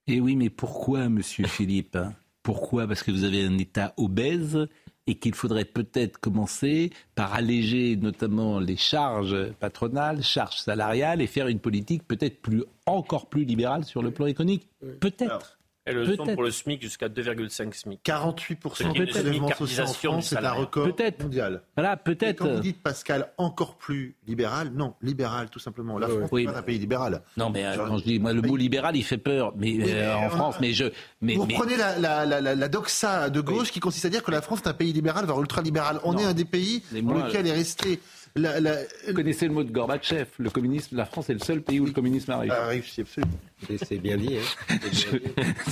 Et 0.08 0.20
oui, 0.20 0.36
mais 0.36 0.50
pourquoi, 0.50 1.08
monsieur 1.10 1.48
Philippe? 1.48 1.98
Pourquoi? 2.44 2.88
Parce 2.88 3.04
que 3.04 3.12
vous 3.12 3.24
avez 3.24 3.44
un 3.46 3.58
État 3.58 3.94
obèse 3.98 4.68
et 5.08 5.16
qu'il 5.16 5.34
faudrait 5.34 5.66
peut-être 5.66 6.20
commencer 6.20 6.92
par 7.16 7.34
alléger 7.34 7.96
notamment 7.98 8.60
les 8.60 8.78
charges 8.78 9.52
patronales, 9.60 10.24
charges 10.24 10.58
salariales 10.58 11.22
et 11.22 11.28
faire 11.28 11.48
une 11.48 11.60
politique 11.60 12.08
peut-être 12.08 12.42
plus, 12.42 12.64
encore 12.86 13.28
plus 13.28 13.44
libérale 13.44 13.84
sur 13.84 14.02
le 14.02 14.12
plan 14.12 14.28
économique. 14.28 14.68
Peut-être. 15.00 15.58
Elles 15.86 16.06
sont 16.16 16.24
Peut-être. 16.24 16.34
pour 16.36 16.44
le 16.44 16.52
SMIC 16.52 16.82
jusqu'à 16.82 17.10
2,5 17.10 17.74
SMIC. 17.74 18.00
48% 18.06 18.58
Peut-être. 18.58 18.94
des 18.94 19.06
prélèvements 19.06 19.50
sociaux 19.50 19.84
en 19.84 19.88
France, 19.88 20.28
c'est 20.30 20.38
un 20.38 20.52
record 20.54 20.88
mondial. 21.22 21.62
Voilà, 21.76 21.94
Et 21.94 21.98
peut-être. 21.98 22.40
quand 22.40 22.54
vous 22.54 22.60
dites, 22.62 22.82
Pascal, 22.82 23.32
encore 23.38 23.76
plus 23.76 24.16
libéral, 24.26 24.72
non, 24.74 24.94
libéral, 25.02 25.50
tout 25.50 25.60
simplement. 25.60 26.00
La 26.00 26.08
France 26.08 26.30
Oui, 26.32 26.46
n'est 26.46 26.54
pas 26.54 26.60
un 26.60 26.62
pays 26.62 26.80
libéral. 26.80 27.22
Non, 27.36 27.50
mais 27.50 27.66
euh, 27.66 27.76
quand 27.76 27.98
je 27.98 28.04
dis, 28.06 28.18
moi, 28.20 28.32
le 28.32 28.42
mot 28.42 28.56
libéral, 28.56 28.96
il 28.96 29.04
fait 29.04 29.18
peur. 29.18 29.52
Mais, 29.58 29.74
Oui, 29.74 29.84
euh, 29.92 30.16
en 30.16 30.28
on- 30.28 30.30
France, 30.30 30.56
mais 30.62 30.72
je. 30.72 30.86
Mais, 31.22 31.36
vous 31.36 31.46
mais- 31.46 31.54
prenez 31.56 31.76
la, 31.76 32.00
la, 32.00 32.26
la, 32.26 32.40
la- 32.40 32.56
la 32.56 32.68
doxa 32.70 33.30
de 33.30 33.42
gauche 33.42 33.72
qui 33.72 33.82
consiste 33.82 34.06
à 34.06 34.10
dire 34.10 34.24
que 34.24 34.32
la 34.32 34.42
France 34.42 34.60
est 34.64 34.68
un 34.70 34.74
pays 34.74 34.94
libéral, 34.94 35.26
voire 35.26 35.42
ultra-libéral. 35.42 36.00
On 36.06 36.14
Non. 36.14 36.20
est 36.20 36.24
un 36.26 36.34
des 36.34 36.46
pays 36.46 36.82
dans 36.94 37.14
lequel 37.26 37.46
est 37.46 37.52
resté... 37.52 38.00
La, 38.36 38.60
la... 38.60 38.78
Vous 39.08 39.14
connaissez 39.14 39.48
le 39.48 39.54
mot 39.54 39.64
de 39.64 39.72
Gorbatchev. 39.72 40.26
Le 40.40 40.50
communisme, 40.50 40.98
la 40.98 41.06
France 41.06 41.30
est 41.30 41.34
le 41.34 41.40
seul 41.40 41.62
pays 41.62 41.80
où 41.80 41.86
le 41.86 41.92
communisme 41.92 42.32
arrive. 42.32 42.52
Ah, 42.56 42.66
réussi, 42.68 43.02
absolument. 43.02 43.34
C'est- 43.68 43.86
C'est 43.86 43.98
bien 44.00 44.18
dit. 44.18 44.38
Hein. 44.38 44.76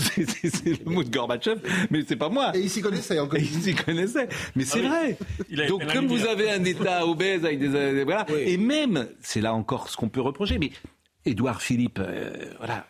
C'est 0.04 0.84
le 0.86 0.90
mot 0.92 1.04
de 1.04 1.10
Gorbatchev, 1.10 1.60
mais 1.90 2.02
c'est 2.08 2.16
pas 2.16 2.30
moi. 2.30 2.52
Et 2.56 2.60
il 2.60 2.70
s'y 2.70 2.82
connaissait 2.82 3.20
encore. 3.20 3.40
Et 3.40 3.42
il 3.44 3.62
s'y 3.62 3.74
connaissait. 3.74 4.30
Mais 4.56 4.64
c'est 4.64 4.86
Ah 4.86 5.02
oui. 5.08 5.16
vrai. 5.58 5.68
Donc, 5.68 5.92
comme 5.92 6.08
vous 6.08 6.26
avez 6.26 6.52
un 6.52 6.64
État 6.64 7.06
obèse 7.08 7.46
avec 7.46 7.60
des. 7.60 7.74
euh, 7.76 8.04
voilà. 8.04 8.26
Et 8.30 8.58
même, 8.58 9.08
c'est 9.22 9.42
là 9.42 9.54
encore 9.54 9.90
ce 9.90 9.98
qu'on 9.98 10.10
peut 10.10 10.22
reprocher, 10.22 10.58
mais 10.60 10.72
Édouard 11.26 11.62
Philippe, 11.62 12.00
euh, 12.00 12.32
voilà. 12.60 12.86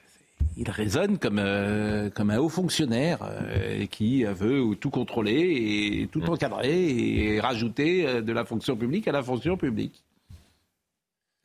Il 0.58 0.70
raisonne 0.70 1.18
comme, 1.18 1.40
euh, 1.40 2.10
comme 2.10 2.30
un 2.30 2.38
haut 2.40 2.50
fonctionnaire 2.50 3.20
euh, 3.24 3.86
qui 3.88 4.24
veut 4.24 4.76
tout 4.80 4.90
contrôler 4.90 6.02
et 6.04 6.08
tout 6.12 6.22
encadrer 6.24 6.90
et 6.90 7.40
rajouter 7.40 8.06
euh, 8.08 8.22
de 8.22 8.32
la 8.34 8.46
fonction 8.46 8.76
publique 8.76 9.08
à 9.08 9.12
la 9.12 9.24
fonction 9.24 9.58
publique. 9.58 10.04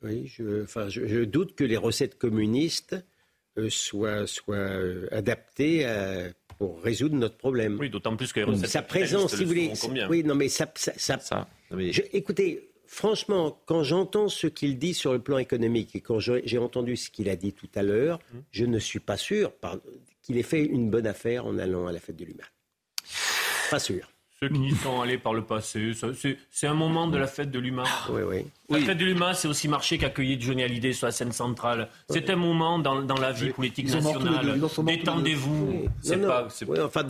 Oui, 0.03 0.27
je, 0.27 0.63
enfin, 0.63 0.89
je, 0.89 1.07
je 1.07 1.23
doute 1.23 1.55
que 1.55 1.63
les 1.63 1.77
recettes 1.77 2.17
communistes 2.17 2.95
euh, 3.57 3.69
soient, 3.69 4.27
soient 4.27 4.55
euh, 4.55 5.07
adaptées 5.11 5.85
à- 5.85 6.29
pour 6.59 6.81
résoudre 6.81 7.15
notre 7.15 7.37
problème. 7.37 7.77
Oui, 7.79 7.89
d'autant 7.89 8.15
plus 8.15 8.33
que 8.33 8.39
les 8.39 8.45
recettes 8.45 8.69
sa 8.69 8.81
présence, 8.81 9.31
si 9.35 9.43
vous 9.43 9.53
le 9.53 9.61
voulez. 9.61 9.73
combien? 9.79 10.09
Oui, 10.09 10.23
non, 10.23 10.33
mais 10.35 10.49
ça, 10.49 10.71
ça, 10.75 10.91
ça- 11.19 11.47
Je- 11.71 12.01
écoutez, 12.13 12.69
franchement, 12.87 13.61
quand 13.65 13.83
j'entends 13.83 14.27
ce 14.29 14.47
qu'il 14.47 14.77
dit 14.79 14.93
sur 14.93 15.13
le 15.13 15.19
plan 15.19 15.37
économique 15.37 15.95
et 15.95 16.01
quand 16.01 16.19
j'ai 16.19 16.57
entendu 16.57 16.95
ce 16.97 17.09
qu'il 17.09 17.29
a 17.29 17.35
dit 17.35 17.53
tout 17.53 17.69
à 17.75 17.83
l'heure, 17.83 18.19
Hum. 18.33 18.43
je 18.51 18.65
ne 18.65 18.79
suis 18.79 18.99
pas 18.99 19.17
sûr 19.17 19.51
qu'il 20.21 20.37
ait 20.37 20.43
fait 20.43 20.63
une 20.65 20.89
bonne 20.89 21.07
affaire 21.07 21.45
en 21.45 21.57
allant 21.57 21.87
à 21.87 21.91
la 21.91 21.99
fête 21.99 22.15
de 22.17 22.25
l'humain. 22.25 22.43
Pas 23.69 23.79
sûr. 23.79 24.09
Ceux 24.39 24.49
qui 24.49 24.67
y 24.67 24.75
sont 24.75 25.01
allés 25.01 25.17
par 25.17 25.33
le 25.33 25.43
passé, 25.45 25.91
c'est 26.51 26.67
un 26.67 26.73
moment 26.75 27.07
de 27.07 27.17
la 27.17 27.25
fête 27.27 27.49
de 27.49 27.57
l'humain. 27.59 27.85
Oui, 28.09 28.21
oui. 28.21 28.45
La 28.69 28.79
fête 28.79 28.97
de 28.97 29.05
l'humain, 29.05 29.33
c'est 29.33 29.47
aussi 29.47 29.69
marché 29.69 29.97
qu'accueillir 29.97 30.37
Johnny 30.41 30.61
Hallyday 30.61 30.91
sur 30.91 31.05
la 31.07 31.13
scène 31.13 31.31
centrale. 31.31 31.87
C'est 32.09 32.29
un 32.29 32.35
moment 32.35 32.79
dans, 32.79 33.01
dans 33.01 33.15
la 33.17 33.31
vie 33.31 33.49
politique 33.51 33.89
nationale. 33.89 34.59
Détendez-vous. 34.83 35.85
C'est 36.01 36.17
pas. 36.17 36.47
c'est- 36.49 36.65
Ouais, 36.65 36.81
enfin, 36.81 37.03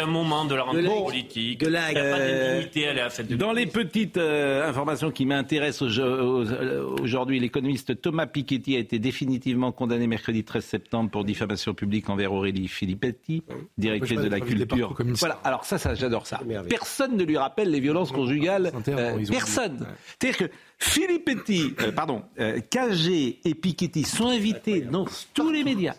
un 0.00 0.06
moment 0.06 0.44
de 0.46 0.54
la 0.56 0.62
rentrée 0.62 0.82
de 0.82 0.88
politique. 0.88 1.60
de 1.60 1.68
là- 1.68 1.90
Il 1.90 1.94
n'y 1.94 2.00
a 2.00 2.02
pas 2.02 2.18
Euh, 2.18 2.54
d'intimité 2.56 2.88
à 2.88 2.94
la 2.94 3.10
fête 3.10 3.28
de 3.28 3.36
Dans 3.36 3.52
les 3.52 3.66
petites 3.66 4.16
euh, 4.16 4.68
informations 4.68 5.12
qui 5.12 5.26
m'intéressent 5.26 5.82
au- 6.00 7.00
aujourd'hui, 7.02 7.38
l'économiste 7.38 8.00
Thomas 8.00 8.26
Piketty 8.26 8.74
a 8.74 8.78
été 8.80 8.98
définitivement 8.98 9.70
condamné 9.70 10.08
mercredi 10.08 10.42
13 10.42 10.64
septembre 10.64 11.10
pour 11.10 11.24
diffamation 11.24 11.72
publique 11.72 12.08
envers 12.10 12.32
Aurélie 12.32 12.66
Filippetti, 12.66 13.44
directrice 13.78 14.18
de 14.20 14.28
la 14.28 14.40
culture. 14.40 14.96
Voilà, 15.20 15.38
alors 15.44 15.64
ça, 15.64 15.78
ça 15.78 15.94
j'adore 15.94 16.26
ça. 16.26 16.40
Personne 16.68 17.16
ne 17.16 17.22
lui 17.22 17.36
rappelle 17.38 17.70
les 17.70 17.80
violences 17.80 18.10
conjugales. 18.10 18.72
euh, 18.88 19.18
personne. 19.30 19.86
C'est-à-dire 20.18 20.36
que 20.48 20.54
Filippetti, 20.80 21.74
euh, 21.82 21.92
pardon, 21.92 22.22
euh, 22.38 22.58
Cagé 22.70 23.38
et 23.44 23.54
Piketty 23.54 24.04
sont 24.04 24.28
invités 24.28 24.80
dans 24.80 25.04
tous 25.34 25.50
les 25.50 25.62
médias. 25.62 25.94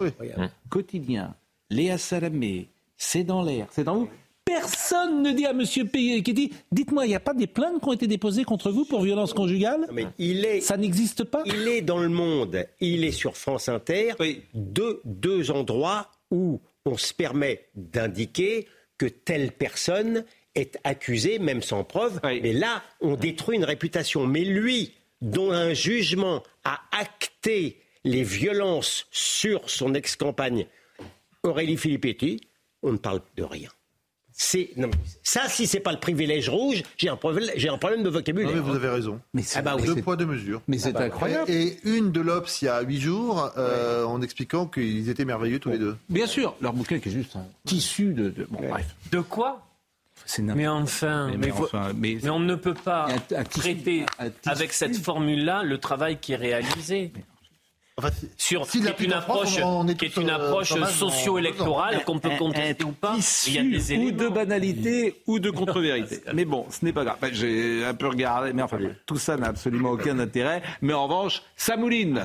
Quotidien, 0.69 1.35
Léa 1.69 1.97
Salamé, 1.97 2.69
c'est 2.97 3.23
dans 3.23 3.43
l'air, 3.43 3.67
c'est 3.71 3.83
dans 3.83 3.97
où 3.99 4.09
Personne 4.43 5.21
ne 5.21 5.31
dit 5.31 5.45
à 5.45 5.51
M. 5.51 5.61
Piketty, 5.61 6.51
dites-moi, 6.71 7.05
il 7.05 7.09
n'y 7.09 7.15
a 7.15 7.19
pas 7.19 7.35
des 7.35 7.47
plaintes 7.47 7.79
qui 7.79 7.87
ont 7.87 7.93
été 7.93 8.07
déposées 8.07 8.43
contre 8.43 8.71
vous 8.71 8.85
pour 8.85 9.03
violence 9.03 9.33
conjugale? 9.33 9.87
Mais 9.93 10.07
il 10.17 10.43
est, 10.45 10.61
Ça 10.61 10.77
n'existe 10.77 11.23
pas? 11.23 11.43
Il 11.45 11.67
est 11.67 11.81
dans 11.81 11.99
le 11.99 12.09
monde, 12.09 12.65
il 12.79 13.03
est 13.03 13.11
sur 13.11 13.37
France 13.37 13.69
Inter, 13.69 14.13
deux, 14.55 14.99
deux 15.05 15.51
endroits 15.51 16.09
où 16.31 16.59
on 16.85 16.97
se 16.97 17.13
permet 17.13 17.67
d'indiquer 17.75 18.67
que 18.97 19.05
telle 19.05 19.51
personne 19.51 20.25
est 20.55 20.77
accusée, 20.83 21.39
même 21.39 21.61
sans 21.61 21.83
preuve. 21.83 22.19
Mais 22.23 22.53
là, 22.53 22.83
on 22.99 23.15
détruit 23.15 23.57
une 23.57 23.65
réputation. 23.65 24.25
Mais 24.25 24.43
lui, 24.43 24.93
dont 25.21 25.51
un 25.51 25.73
jugement 25.73 26.43
a 26.63 26.81
acté 26.91 27.77
les 28.03 28.23
violences 28.23 29.07
sur 29.11 29.69
son 29.69 29.93
ex-campagne, 29.93 30.65
Aurélie 31.43 31.77
Filippetti, 31.77 32.41
on 32.83 32.93
ne 32.93 32.97
parle 32.97 33.21
de 33.37 33.43
rien. 33.43 33.69
C'est 34.33 34.71
non, 34.75 34.87
mais 34.87 34.97
ça, 35.21 35.47
si 35.47 35.67
c'est 35.67 35.81
pas 35.81 35.91
le 35.91 35.99
privilège 35.99 36.49
rouge, 36.49 36.81
j'ai 36.97 37.09
un 37.09 37.15
problème, 37.15 37.47
j'ai 37.55 37.69
un 37.69 37.77
problème 37.77 38.01
de 38.01 38.09
vocabulaire. 38.09 38.49
Non, 38.49 38.55
mais 38.55 38.61
vous 38.61 38.75
avez 38.75 38.89
raison. 38.89 39.19
Ah 39.53 39.61
bah 39.61 39.75
oui. 39.79 39.85
deux 39.85 40.01
poids, 40.01 40.15
deux 40.15 40.25
mesures. 40.25 40.63
Mais 40.67 40.79
c'est 40.79 40.89
Ah 40.89 40.99
bah, 40.99 41.03
incroyable. 41.03 41.51
Et, 41.51 41.77
une 41.83 42.11
de 42.11 42.21
l'Obs 42.21 42.61
il 42.61 42.65
y 42.65 42.67
a 42.67 42.81
huit 42.81 42.99
jours, 42.99 43.51
euh, 43.57 44.03
en 44.03 44.19
expliquant 44.23 44.65
qu'ils 44.65 45.09
étaient 45.09 45.25
merveilleux 45.25 45.59
tous 45.59 45.69
les 45.69 45.77
deux. 45.77 45.95
Bien 46.09 46.25
sûr, 46.25 46.55
leur 46.59 46.73
bouquin 46.73 46.97
qui 46.97 47.09
est 47.09 47.11
juste 47.11 47.35
un 47.35 47.45
tissu 47.65 48.13
de... 48.13 48.29
de- 48.29 48.47
bon, 48.49 48.67
bref. 48.67 48.95
De 49.11 49.19
quoi 49.19 49.67
C'est 50.33 50.43
Mais 50.43 50.65
enfin, 50.65 51.25
Mais- 51.27 51.31
mais, 51.37 51.47
mais 51.47 51.51
faut- 51.51 51.65
enfin, 51.65 51.91
mais- 51.93 52.29
on 52.29 52.39
ne 52.39 52.55
peut 52.55 52.73
pas 52.73 53.07
traiter 53.49 54.05
avec 54.45 54.71
cette 54.71 54.95
formule-là 54.95 55.63
le 55.63 55.77
travail 55.77 56.19
qui 56.21 56.31
est 56.31 56.37
réalisé. 56.37 57.11
Sur 58.37 58.67
qui 58.67 58.77
est 58.79 58.81
l'applique 58.81 59.07
une 59.09 59.13
en 59.15 59.21
France, 59.21 59.57
approche, 59.57 59.63
on 59.63 59.87
est 59.87 59.95
qui 59.95 60.05
est 60.05 60.17
une 60.17 60.29
euh, 60.29 60.35
approche 60.35 60.69
Thomas, 60.69 60.87
dans- 60.87 60.91
socio-électorale 60.93 62.03
qu'on 62.05 62.19
peut 62.19 62.29
contester 62.37 62.83
ou 62.83 62.91
pas. 62.91 63.15
tissu 63.15 63.49
Il 63.51 63.55
y 63.55 63.59
a 63.59 63.63
des 63.79 63.97
ou 63.97 64.11
de 64.11 64.27
banalité 64.29 65.15
ou 65.27 65.39
de 65.39 65.49
contre-vérité. 65.49 66.19
mais 66.33 66.45
bon, 66.45 66.65
ce 66.69 66.83
n'est 66.85 66.93
pas 66.93 67.03
grave. 67.03 67.17
Ben, 67.21 67.29
J'ai 67.33 67.83
un 67.85 67.93
peu 67.93 68.07
regardé, 68.07 68.53
mais 68.53 68.61
enfin, 68.61 68.77
tout 69.05 69.17
ça 69.17 69.37
n'a 69.37 69.47
absolument 69.47 69.91
aucun 69.91 70.17
intérêt. 70.19 70.61
Mais 70.81 70.93
en 70.93 71.03
revanche, 71.07 71.41
ça 71.55 71.77
mouline. 71.77 72.23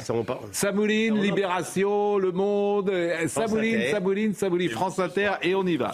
Ça 0.53 0.73
mouline, 0.73 1.21
Libération, 1.21 2.19
Le 2.19 2.33
Monde, 2.33 2.91
euh, 2.91 3.27
ça 3.29 3.43
France 3.43 3.51
mouline, 3.53 3.81
ça 3.91 4.01
mouline, 4.01 4.35
ça 4.35 4.49
mouline, 4.51 4.71
France 4.71 4.99
Inter, 4.99 5.33
et 5.43 5.55
on 5.55 5.67
y 5.67 5.77
va. 5.77 5.93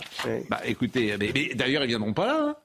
Bah 0.49 0.61
écoutez, 0.65 1.15
mais, 1.19 1.31
mais 1.35 1.55
d'ailleurs, 1.55 1.83
ils 1.85 1.89
viendront 1.89 2.13
pas 2.13 2.27
là. 2.27 2.39
hein. 2.49 2.57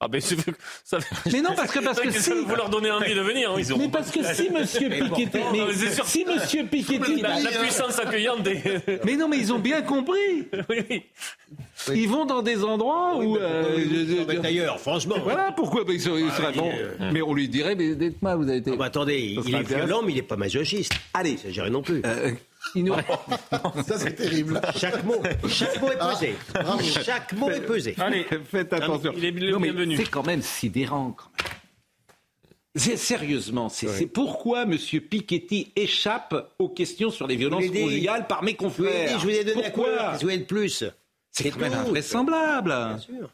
Ah 0.00 0.08
ben, 0.08 0.20
c'est- 0.20 0.36
ça- 0.84 0.98
Mais 1.32 1.40
non, 1.40 1.50
parce 1.56 1.72
que- 1.72 1.78
parce 1.82 2.00
que 2.00 2.10
si- 2.10 2.30
vous 2.32 2.54
leur 2.54 2.68
donnez 2.68 2.90
envie 2.90 3.14
de 3.14 3.20
venir. 3.20 3.50
hein, 3.52 3.56
ils 3.58 3.72
auront 3.72 3.80
Mais 3.82 3.88
parce 3.88 4.10
que 4.10 4.22
si 4.34 4.50
Monsieur 4.50 4.88
Piketty, 4.90 5.28
mais 5.52 5.58
non, 5.60 5.66
mais 5.68 5.74
c'est 5.74 5.92
sûr. 5.94 6.04
si 6.06 6.24
Monsieur 6.24 6.64
Piketty, 6.66 7.20
la, 7.22 7.40
la 7.40 7.50
puissance 7.50 7.98
accueillante 7.98 8.42
des. 8.42 8.60
Mais 9.04 9.16
non, 9.16 9.28
mais 9.28 9.38
ils 9.38 9.52
ont 9.52 9.58
bien 9.58 9.82
compris. 9.82 10.48
Ils 11.92 12.08
vont 12.08 12.24
dans 12.26 12.42
des 12.42 12.64
endroits 12.64 13.16
où. 13.16 13.36
euh, 13.36 14.34
D'ailleurs, 14.42 14.78
franchement. 14.80 15.16
Voilà 15.22 15.52
pourquoi 15.52 15.82
ils 15.88 15.94
ils 15.94 16.00
seraient 16.00 16.52
bons. 16.52 16.72
Mais 17.12 17.22
on 17.22 17.34
lui 17.34 17.48
dirait, 17.48 17.74
mais 17.74 17.94
dites-moi, 17.94 18.36
vous 18.36 18.48
avez 18.48 18.58
été. 18.58 18.70
Ah 18.72 18.76
bah 18.76 18.86
attendez, 18.86 19.18
il 19.46 19.54
est 19.54 19.62
violent, 19.62 20.02
mais 20.02 20.12
il 20.12 20.16
n'est 20.16 20.22
pas 20.22 20.36
masochiste. 20.36 20.92
Allez. 21.12 21.36
Ça 21.36 21.50
gère 21.50 21.70
non 21.70 21.82
plus. 21.82 22.02
Il 22.74 22.84
nous- 22.84 22.94
Ça, 23.86 23.98
c'est 23.98 24.14
terrible. 24.14 24.60
Chaque 24.76 25.04
mot, 25.04 25.22
chaque 25.48 25.80
mot 25.80 25.88
est 25.92 25.98
pesé. 25.98 26.34
Ah, 26.54 26.62
bravo. 26.62 26.82
chaque 26.82 27.32
mot 27.34 27.50
est 27.50 27.60
pesé. 27.60 27.94
Allez, 27.98 28.26
faites 28.50 28.72
attention. 28.72 29.12
Il 29.16 29.24
est 29.24 29.30
le 29.30 29.58
bienvenu. 29.58 29.96
C'est 29.96 30.10
quand 30.10 30.26
même 30.26 30.42
sidérant. 30.42 31.12
Quand 31.16 31.28
même. 31.42 31.52
C'est- 32.76 32.96
Sérieusement, 32.96 33.68
c'est 33.68 33.86
c'est 33.86 34.06
pourquoi 34.06 34.62
M. 34.62 34.76
Piketty 34.76 35.72
échappe 35.76 36.52
aux 36.58 36.68
questions 36.68 37.10
sur 37.10 37.26
les 37.28 37.36
violences 37.36 37.66
conjugales 37.66 38.26
par 38.26 38.42
mes 38.42 38.54
confrères. 38.54 39.18
je 39.20 39.24
vous 39.24 39.30
ai 39.30 39.44
donné 39.44 39.62
la 39.62 39.70
Pourquoi 39.70 40.16
couleur. 40.16 40.38
De 40.38 40.44
plus 40.44 40.84
C'est 41.30 41.50
quand 41.50 41.60
même 41.60 41.72
invraisemblable. 41.74 42.70
Bien 42.70 42.98
sûr. 42.98 43.30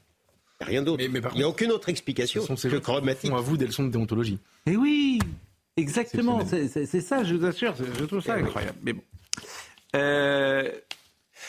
Il 0.60 0.64
n'y 0.64 0.66
a 0.66 0.66
rien 0.66 0.82
d'autre. 0.82 1.02
Il 1.02 1.10
n'y 1.38 1.42
a 1.42 1.48
aucune 1.48 1.72
autre 1.72 1.88
explication 1.88 2.42
Ce 2.42 2.54
sont 2.54 2.68
que 2.68 2.76
chromatique. 2.76 3.30
font 3.30 3.36
à 3.36 3.40
vous 3.40 3.56
des 3.56 3.64
leçons 3.66 3.84
de 3.84 3.88
déontologie. 3.88 4.38
Eh 4.66 4.76
oui, 4.76 5.18
exactement. 5.78 6.44
C'est 6.46 7.00
ça, 7.00 7.24
je 7.24 7.34
vous 7.34 7.46
assure. 7.46 7.74
c'est- 7.78 7.98
Je 7.98 8.04
trouve 8.04 8.20
ça 8.20 8.34
incroyable. 8.34 8.76
Mais 8.82 8.92
bon. 8.92 9.00
Euh, 9.96 10.70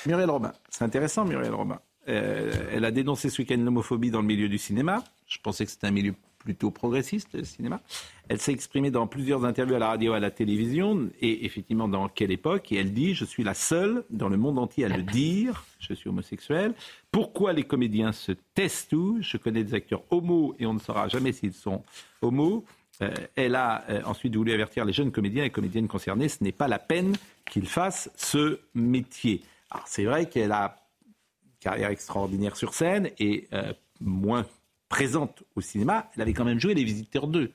Muriel 0.06 0.30
Robin, 0.30 0.54
c'est 0.70 0.84
intéressant, 0.84 1.26
Muriel 1.26 1.54
Robin. 1.54 1.80
Euh, 2.08 2.52
elle 2.72 2.86
a 2.86 2.92
dénoncé 2.92 3.30
ce 3.30 3.42
week-end 3.42 3.58
l'homophobie 3.58 4.10
dans 4.10 4.22
le 4.22 4.28
milieu 4.28 4.50
du 4.50 4.58
cinéma. 4.58 5.04
Je 5.28 5.38
pensais 5.40 5.66
que 5.66 5.72
c'était 5.72 5.88
un 5.88 5.92
milieu 5.92 6.14
plutôt 6.40 6.72
progressiste, 6.72 7.30
le 7.34 7.44
cinéma. 7.44 7.82
Elle 8.28 8.40
s'est 8.40 8.52
exprimée 8.52 8.90
dans 8.90 9.06
plusieurs 9.06 9.46
interviews 9.46 9.76
à 9.76 9.80
la 9.80 9.90
radio, 9.90 10.14
à 10.14 10.20
la 10.20 10.32
télévision, 10.32 11.10
et 11.20 11.46
effectivement 11.46 11.88
dans 11.88 12.08
quelle 12.10 12.32
époque. 12.32 12.72
Et 12.72 12.78
elle 12.78 12.94
dit, 12.94 13.14
je 13.14 13.26
suis 13.26 13.44
la 13.44 13.54
seule 13.54 14.04
dans 14.10 14.30
le 14.30 14.38
monde 14.38 14.58
entier 14.58 14.86
à 14.86 14.90
le 14.90 15.04
dire, 15.04 15.64
je 15.80 15.94
suis 15.94 16.10
homosexuel. 16.10 16.74
Pourquoi 17.12 17.54
les 17.54 17.64
comédiens 17.64 18.12
se 18.12 18.32
taisent 18.56 18.88
tout 18.88 19.20
Je 19.22 19.38
connais 19.38 19.64
des 19.64 19.76
acteurs 19.76 20.04
homos 20.10 20.56
et 20.58 20.66
on 20.66 20.74
ne 20.74 20.80
saura 20.80 21.08
jamais 21.08 21.32
s'ils 21.32 21.54
sont 21.54 21.84
homos. 22.24 22.66
Euh, 23.02 23.14
elle 23.36 23.56
a 23.56 23.84
euh, 23.90 24.02
ensuite 24.06 24.36
voulu 24.36 24.54
avertir 24.54 24.86
les 24.86 24.94
jeunes 24.94 25.12
comédiens 25.12 25.44
et 25.44 25.50
comédiennes 25.50 25.88
concernés, 25.88 26.30
ce 26.30 26.44
n'est 26.44 26.52
pas 26.52 26.68
la 26.68 26.80
peine 26.80 27.16
qu'ils 27.50 27.68
fassent 27.68 28.12
ce 28.16 28.60
métier. 28.76 29.42
Alors 29.72 29.88
c'est 29.88 30.06
vrai 30.06 30.30
qu'elle 30.30 30.52
a 30.52 30.78
une 31.06 31.60
carrière 31.60 31.90
extraordinaire 31.90 32.56
sur 32.56 32.74
scène 32.74 33.10
et 33.18 33.48
euh, 33.54 33.74
moins 34.00 34.46
présente 34.90 35.44
au 35.56 35.62
cinéma. 35.62 36.10
Elle 36.16 36.22
avait 36.22 36.34
quand 36.34 36.46
même 36.46 36.60
joué 36.60 36.74
Les 36.74 36.84
Visiteurs 36.84 37.28
2. 37.28 37.52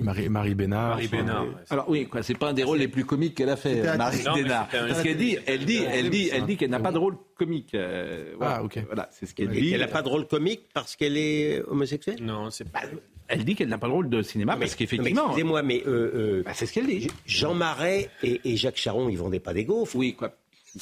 Marie, 0.00 0.28
Marie 0.28 0.54
Bénard. 0.54 0.90
Marie 0.90 1.08
Bénard, 1.08 1.44
ouais. 1.44 1.50
Alors 1.70 1.88
oui, 1.88 2.06
quoi, 2.06 2.22
c'est 2.22 2.36
pas 2.38 2.48
un 2.50 2.52
des 2.52 2.64
rôles 2.64 2.78
les 2.78 2.88
plus 2.88 3.04
comiques 3.04 3.34
qu'elle 3.34 3.48
a 3.50 3.56
fait, 3.56 3.96
Marie 3.96 4.22
Non, 4.24 4.34
Bénard. 4.34 4.66
c'était 4.70 4.78
un- 4.84 4.88
Parce 4.88 5.02
qu'elle 5.02 5.16
dit, 5.16 5.36
elle 5.46 5.64
dit, 5.64 5.82
elle 5.90 6.10
dit, 6.10 6.30
elle 6.32 6.46
dit 6.46 6.56
qu'elle 6.56 6.70
n'a 6.70 6.80
pas 6.80 6.92
de 6.92 6.98
rôle 6.98 7.16
comique. 7.36 7.74
euh, 7.74 8.34
voilà. 8.36 8.56
Ah, 8.56 8.62
ok. 8.64 8.78
Voilà, 8.86 9.08
c'est 9.12 9.26
ce 9.26 9.34
qu'elle 9.34 9.56
Et 9.56 9.60
dit. 9.60 9.72
Elle 9.72 9.80
n'a 9.80 9.88
pas 9.88 10.02
de 10.02 10.08
rôle 10.08 10.26
comique 10.26 10.62
parce 10.74 10.96
qu'elle 10.96 11.16
est 11.16 11.62
homosexuelle? 11.68 12.18
Non, 12.22 12.50
c'est 12.50 12.68
pas. 12.70 12.80
Elle 13.32 13.44
dit 13.44 13.54
qu'elle 13.54 13.68
n'a 13.68 13.78
pas 13.78 13.86
de 13.86 13.92
rôle 13.92 14.08
de 14.10 14.22
cinéma 14.22 14.54
Mais- 14.56 14.60
parce 14.66 14.74
qu'effectivement. 14.74 15.26
Excusez-moi, 15.26 15.62
mais 15.62 15.82
euh, 15.86 16.10
euh, 16.40 16.42
Bah, 16.44 16.50
c'est 16.52 16.66
ce 16.66 16.72
qu'elle 16.72 16.86
dit. 16.86 17.06
Jean 17.26 17.54
Marais 17.54 18.10
et, 18.24 18.40
et 18.44 18.56
Jacques 18.56 18.76
Charon, 18.76 19.08
ils 19.08 19.16
vendaient 19.16 19.38
pas 19.38 19.54
des 19.54 19.64
gaufres. 19.64 19.94
Oui, 19.94 20.14
quoi. 20.14 20.32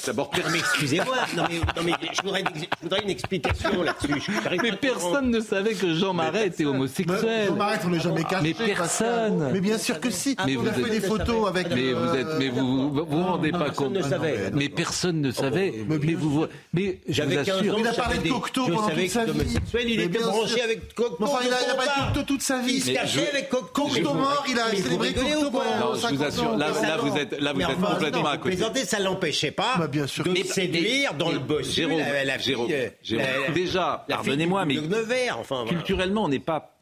D'abord, 0.05 0.29
mais 0.51 0.59
excusez-moi, 0.59 1.15
non, 1.35 1.43
mais, 1.49 1.57
non, 1.57 1.83
mais 1.83 1.93
je, 2.13 2.21
voudrais, 2.21 2.43
je 2.55 2.83
voudrais 2.83 3.01
une 3.01 3.09
explication 3.09 3.81
là-dessus. 3.81 4.31
Mais 4.61 4.71
personne 4.73 5.31
ne 5.31 5.39
savait 5.39 5.73
que 5.73 5.95
Jean 5.95 6.13
Marais 6.13 6.45
était 6.47 6.65
homosexuel. 6.65 7.47
Jean 7.47 7.55
Marais, 7.55 7.79
on 7.83 7.89
l'a 7.89 7.97
jamais 7.97 8.23
caché. 8.23 8.43
Mais 8.43 8.53
personne. 8.53 9.49
Mais 9.51 9.59
bien 9.61 9.79
sûr 9.79 9.99
que 9.99 10.11
si. 10.11 10.35
Mais 10.45 10.57
on 10.57 10.61
vous 10.61 10.67
a 10.67 10.73
fait 10.73 10.89
des 10.91 11.01
photos 11.01 11.47
avec. 11.49 11.69
Mais 11.71 11.93
vous 11.93 12.15
êtes, 12.15 12.27
mais 12.37 12.49
vous 12.49 12.91
vous, 12.93 13.03
vous 13.05 13.23
rendez 13.23 13.51
pas 13.51 13.57
Personne 13.65 13.73
compte. 13.87 13.93
ne 13.95 14.01
savait. 14.03 14.51
Mais 14.53 14.69
personne 14.69 15.21
ne 15.21 15.31
savait. 15.31 15.73
Mais 15.87 16.13
vous, 16.13 16.45
mais 16.71 16.99
je 17.07 17.23
vous 17.23 17.29
J'avais 17.29 17.35
15 17.37 17.49
assure. 17.49 17.73
ans, 17.73 17.77
Il 17.79 17.87
a 17.87 17.93
parlé 17.93 18.17
de 18.19 18.29
Cocteau 18.29 18.65
pendant 18.67 18.89
toute 18.89 19.09
sa 19.09 19.25
vie. 19.25 19.55
il 19.85 19.91
était 19.99 20.07
bien 20.07 20.21
branché 20.27 20.61
avec 20.61 20.93
Cocteau. 20.93 21.23
Enfin, 21.25 21.39
il 21.47 21.51
a, 21.51 21.57
a 21.57 21.61
de. 21.63 22.05
Cocteau 22.05 22.23
toute 22.27 22.41
sa 22.43 22.59
vie. 22.59 22.73
Il 22.75 22.83
se 22.83 22.91
cachait 22.91 23.29
avec 23.31 23.49
Cocteau. 23.49 23.87
Cocteau 23.87 24.13
mort, 24.13 24.45
il 24.47 24.59
a 24.59 24.69
célébré 24.69 25.13
Cocteau 25.13 25.49
pendant 25.49 25.79
Non, 25.79 25.95
je 25.95 26.01
vous 26.01 26.17
50 26.19 26.21
assure, 26.21 26.49
ans. 26.53 26.57
là, 26.57 26.71
vous 27.01 27.17
êtes, 27.17 27.39
là, 27.41 27.53
vous 27.53 27.61
êtes 27.61 27.81
complètement 27.81 28.27
à 28.29 28.37
côté. 28.37 28.57
Ça 28.85 28.99
l'empêchait 28.99 29.49
pas 29.51 29.78
Bah, 29.79 29.87
bien 29.87 30.07
sûr 30.07 30.23
de 30.25 30.35
séduire 30.43 31.13
dans 31.13 31.31
le 31.31 31.39
bossu 31.39 31.71
Jérôme, 31.71 31.99
la, 31.99 32.25
la 32.25 32.37
fille, 32.37 32.47
Jérôme, 32.53 32.69
euh, 32.71 32.89
Jérôme. 33.01 33.25
la- 33.47 33.51
Déjà, 33.53 34.05
pardonnez-moi, 34.07 34.65
mais 34.65 34.75
Bleu 34.75 34.87
Nevers, 34.99 35.37
enfin, 35.39 35.63
voilà. 35.63 35.77
culturellement, 35.77 36.25
on 36.25 36.29
n'est 36.29 36.39
pas 36.39 36.75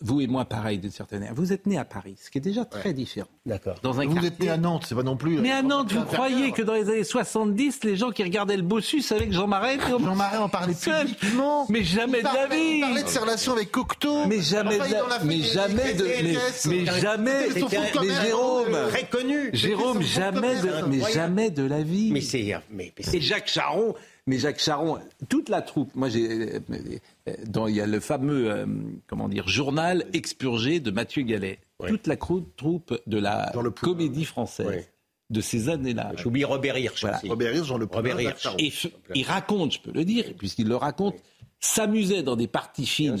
vous 0.00 0.20
et 0.20 0.26
moi 0.26 0.44
pareil 0.44 0.78
d'une 0.78 0.90
certaine 0.90 1.20
manière. 1.20 1.34
Vous 1.34 1.52
êtes 1.52 1.66
né 1.66 1.78
à 1.78 1.84
Paris, 1.84 2.16
ce 2.22 2.30
qui 2.30 2.38
est 2.38 2.40
déjà 2.40 2.64
très 2.64 2.92
différent. 2.92 3.28
D'accord. 3.44 3.76
Dans 3.82 4.00
un 4.00 4.04
Vous 4.06 4.12
quartier. 4.14 4.28
êtes 4.28 4.40
né 4.40 4.48
à 4.50 4.56
Nantes, 4.56 4.84
c'est 4.88 4.94
pas 4.94 5.02
non 5.02 5.16
plus. 5.16 5.38
Mais 5.38 5.52
à 5.52 5.62
Nantes, 5.62 5.92
vous 5.92 6.04
croyez 6.04 6.52
que 6.52 6.62
dans 6.62 6.74
les 6.74 6.88
années 6.90 7.04
70, 7.04 7.84
les 7.84 7.96
gens 7.96 8.10
qui 8.10 8.22
regardaient 8.22 8.56
le 8.56 8.62
bossu 8.62 9.00
savaient 9.02 9.26
que 9.26 9.32
Jean 9.34 9.46
Marais 9.46 9.76
était 9.76 9.88
Jean 9.88 10.14
Marais 10.14 10.36
en 10.38 10.48
parlait 10.48 10.74
publiquement. 10.74 11.66
Mais 11.68 11.84
jamais 11.84 12.18
Il 12.18 12.24
de 12.24 12.34
la 12.34 12.46
vie. 12.46 12.56
Il 12.76 12.80
parlait 12.80 13.02
de 13.02 13.08
ses 13.08 13.18
relations 13.18 13.52
avec 13.52 13.70
Cocteau. 13.70 14.26
Mais 14.26 14.40
jamais, 14.40 14.80
Enfin, 14.80 14.88
de 14.88 14.94
la... 15.10 15.24
mais 15.24 15.40
jamais 15.40 15.94
de, 15.94 16.04
mais, 16.68 16.84
jamais, 17.00 17.48
mais. 17.54 18.26
Jérôme, 18.26 18.76
Très 18.90 19.06
connu. 19.06 19.50
Jérôme, 19.52 20.02
jamais 20.02 20.54
de 20.56 20.86
mais 20.88 21.12
jamais 21.12 21.50
de 21.50 21.62
la 21.64 21.82
vie. 21.82 22.10
Mais 22.12 22.20
c'est, 22.20 22.42
mais, 22.70 22.92
mais 22.96 23.04
c'est- 23.04 23.16
Et 23.16 23.20
Jacques 23.20 23.48
Charon, 23.48 23.94
Mais 24.28 24.38
Jacques 24.38 24.58
Charon, 24.60 24.98
toute 25.28 25.48
la 25.48 25.62
troupe, 25.62 25.94
moi 25.94 26.08
j'ai, 26.08 26.28
euh, 26.56 26.60
dans, 27.46 27.66
il 27.66 27.76
y 27.76 27.80
a 27.80 27.86
le 27.86 28.00
fameux, 28.00 28.50
euh, 28.50 28.66
comment 29.06 29.28
dire, 29.28 29.48
journal 29.48 30.04
expurgé 30.12 30.80
de 30.80 30.90
Mathieu 30.90 31.22
Gallet. 31.22 31.58
Toute 31.86 32.06
la 32.06 32.16
troupe 32.16 32.98
de 33.06 33.18
la 33.18 33.52
comédie 33.80 34.24
française 34.24 34.88
de 35.28 35.40
ces 35.40 35.68
années-là. 35.68 36.12
J'oublie 36.16 36.44
Robert 36.44 36.78
Hirsch 36.78 37.00
Voilà. 37.00 37.20
Robert 37.26 37.54
Hirsch, 37.54 37.66
Jean 37.66 37.78
Le 37.78 37.88
Robert 37.90 38.20
Hirsch. 38.20 38.46
Et 38.58 38.72
il 39.14 39.24
raconte, 39.24 39.72
je 39.72 39.80
peux 39.80 39.92
le 39.92 40.04
dire, 40.04 40.24
puisqu'il 40.38 40.68
le 40.68 40.76
raconte, 40.76 41.16
s'amusait 41.58 42.22
dans 42.22 42.36
des 42.36 42.46
parties 42.46 42.86
fines 42.86 43.18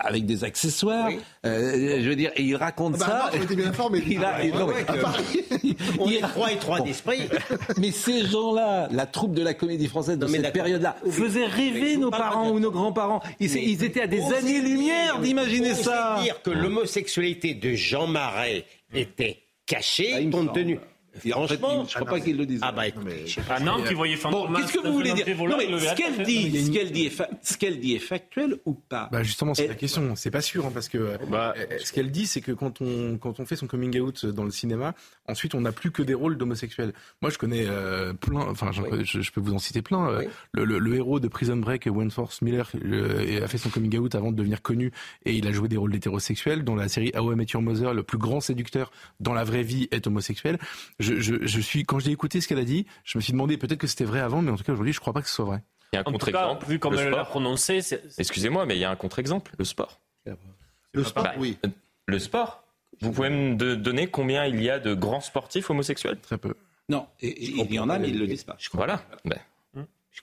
avec 0.00 0.26
des 0.26 0.44
accessoires. 0.44 1.08
euh, 1.46 2.00
je 2.02 2.08
veux 2.08 2.16
dire, 2.16 2.30
et 2.36 2.42
il 2.42 2.56
raconte 2.56 2.94
Ah 2.96 2.98
bah, 2.98 3.06
ça. 3.06 3.16
alors, 3.16 3.30
on 3.38 3.42
était 3.44 3.56
bien 3.56 3.68
informés. 3.68 4.02
Il 4.06 4.24
a- 4.24 4.34
Ah, 4.36 4.44
il- 4.44 4.54
non, 4.54 4.66
ouais. 4.66 4.84
On 5.98 6.06
Il- 6.08 6.16
est 6.16 6.20
trois 6.20 6.52
et 6.52 6.56
trois 6.56 6.78
Bon. 6.78 6.84
d'esprit. 6.84 7.20
Mais 7.78 7.90
ces 7.90 8.24
gens-là, 8.26 8.88
la 8.90 9.06
troupe 9.06 9.34
de 9.34 9.42
la 9.42 9.54
comédie 9.54 9.86
française 9.88 10.18
de 10.18 10.26
Non, 10.26 10.32
cette 10.32 10.52
période-là, 10.52 10.96
Oui. 11.04 11.12
faisaient 11.12 11.46
rêver 11.46 11.96
nos 11.96 12.10
parents 12.10 12.46
de- 12.48 12.52
ou 12.52 12.60
nos 12.60 12.70
grands-parents. 12.70 13.20
Ils, 13.40 13.54
ils 13.56 13.84
étaient 13.84 14.02
à 14.02 14.06
des 14.06 14.22
années-lumière 14.32 15.18
d'imaginer 15.20 15.74
ça. 15.74 16.18
dire 16.22 16.40
que 16.42 16.50
l'homosexualité 16.50 17.54
de 17.54 17.74
Jean 17.74 18.06
Marais 18.06 18.64
était 18.94 19.38
cachée, 19.66 20.12
Ah, 20.14 20.20
compte 20.22 20.32
semble. 20.32 20.52
tenu. 20.52 20.78
Et 21.24 21.32
en 21.34 21.46
fait, 21.46 21.58
Franchement, 21.58 21.84
je 21.88 21.94
crois 21.94 22.06
pas 22.06 22.20
qu'ils 22.20 22.36
le 22.36 22.46
disent. 22.46 22.60
Ah 22.62 22.72
bah 22.72 22.86
écoutez, 22.86 23.26
je 23.26 23.34
sais 23.34 23.40
pas. 23.42 23.56
Ah 23.56 23.60
non, 23.60 23.82
qui 23.82 23.94
voyait 23.94 24.16
Bon, 24.30 24.52
qu'est-ce 24.54 24.72
que 24.72 24.86
vous 24.86 24.92
voulez 24.92 25.12
dire 25.12 25.26
Non, 25.38 25.56
mais 25.58 25.66
ce 25.78 25.94
qu'elle 25.94 26.22
dit, 26.24 26.66
ce 26.66 26.70
qu'elle 26.70 26.92
dit, 26.92 27.06
est 27.06 27.10
fa- 27.10 27.28
ce 27.42 27.56
qu'elle 27.56 27.80
dit 27.80 27.94
est 27.94 27.98
factuel 27.98 28.56
ou 28.64 28.74
pas? 28.74 29.08
Bah 29.10 29.22
justement, 29.22 29.54
c'est 29.54 29.66
la 29.66 29.74
question. 29.74 30.14
C'est 30.16 30.30
pas 30.30 30.40
sûr 30.40 30.66
hein, 30.66 30.70
parce 30.72 30.88
que 30.88 30.98
euh, 30.98 31.16
Bah, 31.28 31.54
euh, 31.56 31.78
ce 31.82 31.92
qu'elle 31.92 32.10
dit, 32.10 32.26
c'est 32.26 32.40
que 32.40 32.52
quand 32.52 32.80
on 32.80 33.18
quand 33.18 33.40
on 33.40 33.44
fait 33.46 33.56
son 33.56 33.66
coming 33.66 33.98
out 34.00 34.24
dans 34.26 34.44
le 34.44 34.50
cinéma, 34.50 34.94
ensuite 35.26 35.54
on 35.54 35.60
n'a 35.62 35.72
plus 35.72 35.90
que 35.90 36.02
des 36.02 36.14
rôles 36.14 36.36
d'homosexuels. 36.38 36.92
Moi, 37.22 37.30
je 37.30 37.38
connais 37.38 37.64
euh, 37.66 38.12
plein. 38.12 38.40
Enfin, 38.48 38.70
je, 38.72 39.20
je 39.20 39.30
peux 39.32 39.40
vous 39.40 39.54
en 39.54 39.58
citer 39.58 39.82
plein. 39.82 40.20
Le, 40.52 40.64
le- 40.64 40.78
le 40.78 40.94
héros 40.94 41.18
de 41.20 41.28
Prison 41.28 41.56
Break, 41.56 41.86
Wentworth 41.86 42.40
Miller, 42.42 42.70
euh, 42.84 43.44
a 43.44 43.48
fait 43.48 43.58
son 43.58 43.68
coming 43.70 43.96
out 43.98 44.14
avant 44.14 44.30
de 44.32 44.36
devenir 44.36 44.62
connu 44.62 44.92
et 45.24 45.34
il 45.34 45.46
a 45.46 45.52
joué 45.52 45.68
des 45.68 45.76
rôles 45.76 45.92
d'hétérosexuels. 45.92 46.64
Dans 46.64 46.76
la 46.76 46.88
série 46.88 47.12
How 47.16 47.32
I 47.32 47.36
Met 47.36 47.46
Your 47.52 47.62
Mother, 47.62 47.94
le 47.94 48.02
plus 48.02 48.18
grand 48.18 48.40
séducteur 48.40 48.90
dans 49.18 49.32
la 49.34 49.44
vraie 49.44 49.62
vie 49.62 49.88
est 49.90 50.06
homosexuel. 50.06 50.58
Je, 51.00 51.18
je, 51.18 51.34
je 51.40 51.60
suis 51.60 51.84
quand 51.84 51.98
j'ai 51.98 52.12
écouté 52.12 52.40
ce 52.40 52.46
qu'elle 52.46 52.58
a 52.58 52.64
dit, 52.64 52.86
je 53.04 53.18
me 53.18 53.22
suis 53.22 53.32
demandé 53.32 53.56
peut-être 53.56 53.78
que 53.80 53.86
c'était 53.88 54.04
vrai 54.04 54.20
avant, 54.20 54.42
mais 54.42 54.50
en 54.52 54.56
tout 54.56 54.62
cas 54.64 54.72
aujourd'hui, 54.72 54.92
je 54.92 55.00
crois 55.00 55.12
pas 55.12 55.22
que 55.22 55.28
ce 55.28 55.34
soit 55.34 55.44
vrai. 55.46 55.62
Il 55.92 55.96
y 55.96 55.98
a 55.98 56.00
un 56.00 56.04
contre-exemple. 56.04 56.66
vu 56.66 56.78
comme 56.78 56.92
le 56.94 57.00
elle 57.00 57.10
l'a 57.10 57.24
prononcé, 57.24 57.80
Excusez-moi, 58.18 58.64
mais 58.66 58.76
il 58.76 58.80
y 58.80 58.84
a 58.84 58.90
un 58.90 58.96
contre-exemple, 58.96 59.52
le 59.58 59.64
sport. 59.64 59.98
Le 60.92 61.02
sport, 61.04 61.24
Bah, 61.24 61.34
oui. 61.38 61.56
euh, 61.64 61.68
Le 62.06 62.18
sport 62.18 62.64
Vous 63.00 63.12
pouvez 63.12 63.30
me 63.30 63.54
de- 63.56 63.74
donner 63.76 64.08
combien 64.08 64.44
il 64.46 64.60
y 64.62 64.68
a 64.70 64.78
de 64.78 64.92
grands 64.94 65.20
sportifs 65.20 65.70
homosexuels? 65.70 66.18
Très 66.20 66.36
peu. 66.38 66.54
Non, 66.88 67.06
et- 67.20 67.28
et 67.28 67.44
il 67.50 67.72
y 67.74 67.78
en 67.78 67.88
a, 67.88 67.98
mais 67.98 68.08
ils 68.08 68.18
le 68.18 68.26
disent 68.26 68.44
pas. 68.44 68.56
Voilà. 68.72 69.02
Ben, 69.24 69.38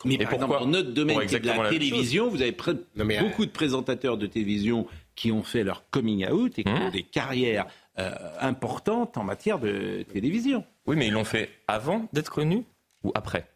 Mais 0.04 0.16
Et 0.16 0.18
par 0.18 0.34
exemple, 0.34 0.60
dans 0.60 0.68
notre 0.68 0.92
domaine 0.92 1.18
Pour 1.18 1.26
qui 1.26 1.36
est 1.36 1.40
de 1.40 1.48
la 1.48 1.70
télévision, 1.70 2.30
vous 2.30 2.42
avez 2.42 2.56
Non, 2.98 3.06
mais, 3.06 3.18
euh, 3.18 3.22
beaucoup 3.22 3.46
de 3.46 3.52
présentateurs 3.52 4.18
de 4.18 4.28
télévision 4.28 4.86
qui 5.16 5.32
ont 5.32 5.44
fait 5.44 5.64
leur 5.64 5.90
coming 5.90 6.28
out 6.30 6.60
et 6.60 6.64
qui 6.66 6.70
Mmh. 6.70 6.82
ont 6.82 6.92
des 6.92 7.04
carrières 7.04 7.66
euh, 8.00 8.12
importantes 8.40 9.18
en 9.18 9.24
matière 9.24 9.60
de 9.60 10.04
télévision. 10.12 10.64
Oui, 10.86 10.96
mais 10.96 11.08
ils 11.08 11.14
l'ont 11.14 11.24
fait 11.24 11.50
avant 11.68 12.08
d'être 12.14 12.32
connus 12.32 12.64
ou 13.04 13.12
après? 13.16 13.48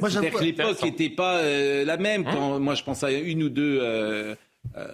Moi, 0.00 0.10
C'est-à-dire 0.10 0.32
que 0.32 0.44
l'époque 0.44 0.82
n'était 0.82 1.10
pas 1.10 1.38
euh, 1.38 1.84
la 1.84 1.96
même. 1.96 2.24
Quand, 2.24 2.58
moi, 2.58 2.74
je 2.74 2.82
pense 2.82 3.04
à 3.04 3.12
une 3.12 3.42
ou 3.44 3.48
deux 3.48 3.78
euh, 3.80 4.34
euh, 4.76 4.88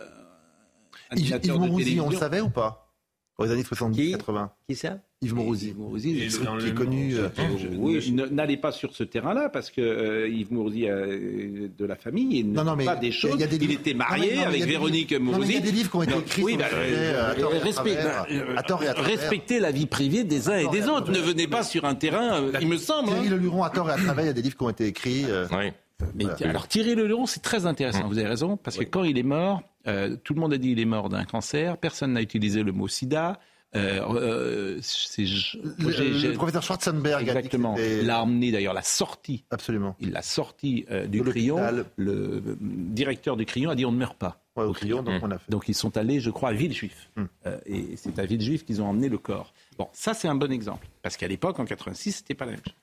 Yves, 1.16 1.28
Yves 1.28 1.40
de 1.40 1.52
Mourouzi, 1.52 1.76
télévision. 1.76 2.06
on 2.06 2.10
le 2.10 2.16
savait 2.16 2.40
ou 2.40 2.50
pas? 2.50 2.92
Dans 3.38 3.44
les 3.44 3.52
années 3.52 3.62
70-80. 3.62 4.50
Qui 4.68 4.76
ça? 4.76 4.98
Yves 5.22 5.34
Mourouzi. 5.34 5.68
Yves 5.68 5.78
Mourouzi, 5.78 6.14
qui 6.14 6.20
le 6.40 6.66
est 6.68 6.74
connu. 6.74 7.14
euh, 7.14 7.28
oui, 7.76 8.10
ne- 8.10 8.24
n'allez 8.24 8.56
pas 8.56 8.72
sur 8.72 8.94
ce 8.96 9.04
terrain-là 9.04 9.50
parce 9.50 9.70
que 9.70 9.82
euh, 9.82 10.26
Yves 10.28 10.50
Mourouzi 10.50 10.88
a 10.88 10.94
euh, 10.94 11.68
de 11.78 11.84
la 11.84 11.94
famille 11.94 12.38
et 12.38 12.42
Non, 12.42 12.64
non, 12.64 12.74
mais 12.74 12.86
pas 12.86 12.96
des 12.96 13.08
il 13.08 13.10
y 13.10 13.12
a- 13.12 13.18
choses. 13.18 13.32
il 13.34 13.40
y 13.40 13.44
a 13.44 13.46
des 13.46 13.56
il 13.56 13.60
livres- 13.68 13.80
était 13.80 13.92
marié 13.92 14.28
mais 14.30 14.36
non, 14.36 14.40
mais 14.40 14.46
avec 14.46 14.56
il 14.56 14.60
y 14.60 14.62
a 14.62 14.66
des 14.66 14.72
Véronique 14.72 15.12
Mourouzi. 15.12 15.48
il 15.50 15.54
y 15.56 15.58
a 15.58 15.60
des 15.60 15.72
livres 15.72 15.90
qui 15.90 15.96
ont 15.96 16.02
été 16.04 16.16
écrits 16.16 16.42
oui, 16.42 16.52
sur 16.52 16.60
bah, 16.60 16.66
le 16.72 16.76
euh, 16.78 17.34
euh. 17.38 18.92
Respectez 19.02 19.60
la 19.60 19.70
vie 19.72 19.84
privée 19.84 20.24
des 20.24 20.48
uns 20.48 20.56
et 20.56 20.68
des 20.68 20.88
autres. 20.88 21.10
Ne 21.12 21.18
venez 21.18 21.46
pas 21.46 21.64
sur 21.64 21.84
un 21.84 21.94
terrain, 21.94 22.40
euh, 22.42 22.52
il 22.58 22.68
me 22.68 22.78
semble. 22.78 23.08
Thierry 23.10 23.26
hein. 23.26 23.30
Le 23.32 23.36
Luron, 23.36 23.62
à 23.62 23.68
tort 23.68 23.90
et 23.90 23.92
à 23.92 23.96
travers, 23.98 24.24
il 24.24 24.28
y 24.28 24.30
a 24.30 24.34
des 24.34 24.40
livres 24.42 24.56
qui 24.56 24.62
ont 24.64 24.70
été 24.70 24.86
écrits. 24.86 25.26
Oui. 25.52 25.70
Mais. 26.14 26.24
Alors 26.46 26.66
Thierry 26.66 26.94
Leluron, 26.94 27.26
c'est 27.26 27.42
très 27.42 27.66
intéressant, 27.66 28.08
vous 28.08 28.16
avez 28.16 28.26
raison, 28.26 28.56
parce 28.56 28.78
que 28.78 28.84
quand 28.84 29.04
il 29.04 29.18
est 29.18 29.22
mort, 29.22 29.60
tout 29.84 30.32
le 30.32 30.40
monde 30.40 30.54
a 30.54 30.56
dit 30.58 30.70
il 30.70 30.80
est 30.80 30.86
mort 30.86 31.10
d'un 31.10 31.24
cancer, 31.24 31.76
personne 31.76 32.14
n'a 32.14 32.22
utilisé 32.22 32.62
le 32.62 32.72
mot 32.72 32.88
sida. 32.88 33.38
Euh, 33.76 34.00
euh, 34.14 34.78
c'est- 34.82 35.22
Le, 35.22 35.90
j'ai- 35.92 36.12
j'ai- 36.14 36.28
le 36.28 36.34
professeur 36.34 36.62
Schwarzenberg 36.62 37.20
a 37.20 37.20
dit 37.20 37.26
que 37.26 37.38
Exactement. 37.38 37.76
l'a 38.02 38.20
emmené 38.22 38.50
d'ailleurs, 38.50 38.74
l'a 38.74 38.82
sorti. 38.82 39.44
Absolument. 39.50 39.94
Il 40.00 40.10
l'a 40.10 40.22
sorti 40.22 40.86
euh, 40.90 41.06
du 41.06 41.20
De 41.20 41.30
crayon. 41.30 41.56
l'hôpital. 41.56 41.84
Le 41.96 42.56
directeur 42.60 43.36
du 43.36 43.46
crayon 43.46 43.70
a 43.70 43.76
dit 43.76 43.86
on 43.86 43.92
ne 43.92 43.96
meurt 43.98 44.16
pas. 44.18 44.42
Ouais, 44.56 44.64
au 44.64 44.72
crayon, 44.72 45.04
donc 45.04 45.22
Mmh. 45.22 45.24
on 45.26 45.30
a 45.30 45.38
fait. 45.38 45.50
Donc 45.52 45.68
ils 45.68 45.74
sont 45.76 45.96
allés, 45.96 46.18
je 46.18 46.30
crois, 46.30 46.48
à 46.48 46.52
Villejuif. 46.52 47.10
Euh, 47.46 47.58
et 47.64 47.96
c'est 47.96 48.18
à 48.18 48.26
Villejuif 48.26 48.64
qu'ils 48.64 48.82
ont 48.82 48.86
emmené 48.86 49.08
le 49.08 49.18
corps. 49.18 49.54
Bon, 49.78 49.88
ça 49.92 50.14
c'est 50.14 50.26
un 50.26 50.34
bon 50.34 50.50
exemple. 50.50 50.88
Parce 51.02 51.16
qu'à 51.16 51.28
l'époque, 51.28 51.60
en 51.60 51.64
86, 51.64 52.10
c'était 52.12 52.34
pas 52.34 52.46
la 52.46 52.52
même 52.52 52.60
chose. 52.64 52.74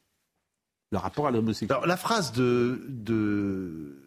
Le 0.93 0.97
rapport 0.99 1.27
à 1.27 1.31
l'homosexualité. 1.31 1.73
Alors, 1.73 1.85
la 1.85 1.97
phrase 1.97 2.31
de, 2.31 2.85
de 2.87 3.97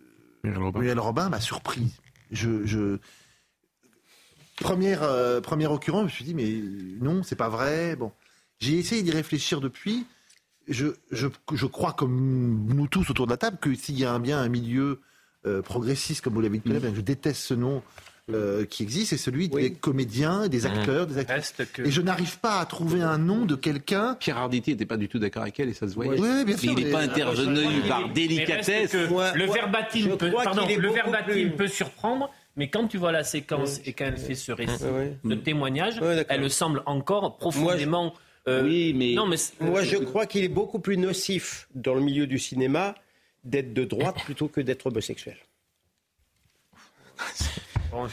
Muriel 0.44 0.98
Robin. 0.98 1.28
M'a 1.28 1.40
surprise. 1.40 1.92
Je, 2.30 2.64
je... 2.64 2.96
Première, 4.60 5.02
euh, 5.02 5.40
première 5.40 5.72
occurrence, 5.72 6.02
je 6.02 6.04
me 6.06 6.10
suis 6.10 6.24
dit, 6.24 6.34
mais 6.34 6.62
non, 7.04 7.22
c'est 7.22 7.36
pas 7.36 7.48
vrai. 7.48 7.96
Bon. 7.96 8.12
J'ai 8.60 8.78
essayé 8.78 9.02
d'y 9.02 9.10
réfléchir 9.10 9.60
depuis. 9.60 10.06
Je, 10.68 10.86
je, 11.10 11.26
je 11.52 11.66
crois, 11.66 11.92
comme 11.94 12.66
nous 12.68 12.86
tous 12.86 13.10
autour 13.10 13.26
de 13.26 13.32
la 13.32 13.36
table, 13.38 13.56
que 13.60 13.74
s'il 13.74 13.98
y 13.98 14.04
a 14.04 14.12
un 14.12 14.20
bien 14.20 14.38
un 14.38 14.48
milieu 14.48 15.00
euh, 15.46 15.62
progressiste, 15.62 16.22
comme 16.22 16.34
vous 16.34 16.40
l'avez 16.42 16.58
dit 16.58 16.70
tout 16.70 16.76
à 16.76 16.78
l'heure, 16.78 16.94
je 16.94 17.00
déteste 17.00 17.40
ce 17.42 17.54
nom 17.54 17.82
euh, 18.30 18.64
qui 18.66 18.82
existe, 18.84 19.10
c'est 19.10 19.16
celui 19.16 19.48
des 19.48 19.72
comédiens, 19.72 20.46
des 20.46 20.66
acteurs, 20.66 21.06
des 21.08 21.18
actrices. 21.18 21.54
Que- 21.72 21.82
Et 21.82 21.90
je 21.90 22.00
n'arrive 22.02 22.38
pas 22.38 22.60
à 22.60 22.66
trouver 22.66 23.00
un 23.02 23.18
nom 23.18 23.46
de 23.46 23.56
quelqu'un. 23.56 24.14
Pierre 24.20 24.36
Arditi 24.38 24.70
n'était 24.70 24.86
pas 24.86 24.98
du 24.98 25.08
tout 25.08 25.18
d'accord 25.18 25.42
avec 25.42 25.58
elle 25.58 25.70
et 25.70 25.72
ça 25.74 25.88
se 25.88 25.94
voyait. 25.94 26.12
Oui, 26.12 26.18
bien 26.20 26.44
mais 26.44 26.56
sûr, 26.56 26.74
il 26.78 26.84
n'est 26.84 26.92
pas 26.92 27.00
intervenu 27.00 27.80
par 27.88 28.08
délicatesse. 28.12 28.92
le 28.92 29.52
verbatim, 29.52 30.16
pardon, 30.44 30.66
le 30.68 31.56
peut 31.56 31.66
surprendre, 31.66 32.30
mais 32.60 32.68
quand 32.68 32.86
tu 32.88 32.98
vois 32.98 33.10
la 33.10 33.24
séquence 33.24 33.80
et 33.86 33.94
quand 33.94 34.04
elle 34.04 34.18
fait 34.18 34.34
ce 34.34 34.52
récit 34.52 34.84
de 35.24 35.34
témoignage, 35.34 35.94
elle 36.28 36.50
semble 36.50 36.82
encore 36.84 37.38
profondément. 37.38 38.12
euh, 38.48 38.62
Oui, 38.64 38.92
mais- 38.94 39.14
Non, 39.14 39.26
mais 39.26 39.36
Moi, 39.60 39.82
je 39.82 39.96
crois 39.96 40.26
qu'il 40.26 40.44
est 40.44 40.48
beaucoup 40.48 40.78
plus 40.78 40.98
nocif 40.98 41.68
dans 41.74 41.94
le 41.94 42.02
milieu 42.02 42.26
du 42.26 42.38
cinéma 42.38 42.94
d'être 43.44 43.72
de 43.72 43.84
droite 43.84 44.16
plutôt 44.24 44.48
que 44.48 44.60
d'être 44.60 44.86
homosexuel. 44.88 45.38
Bon, 47.92 48.06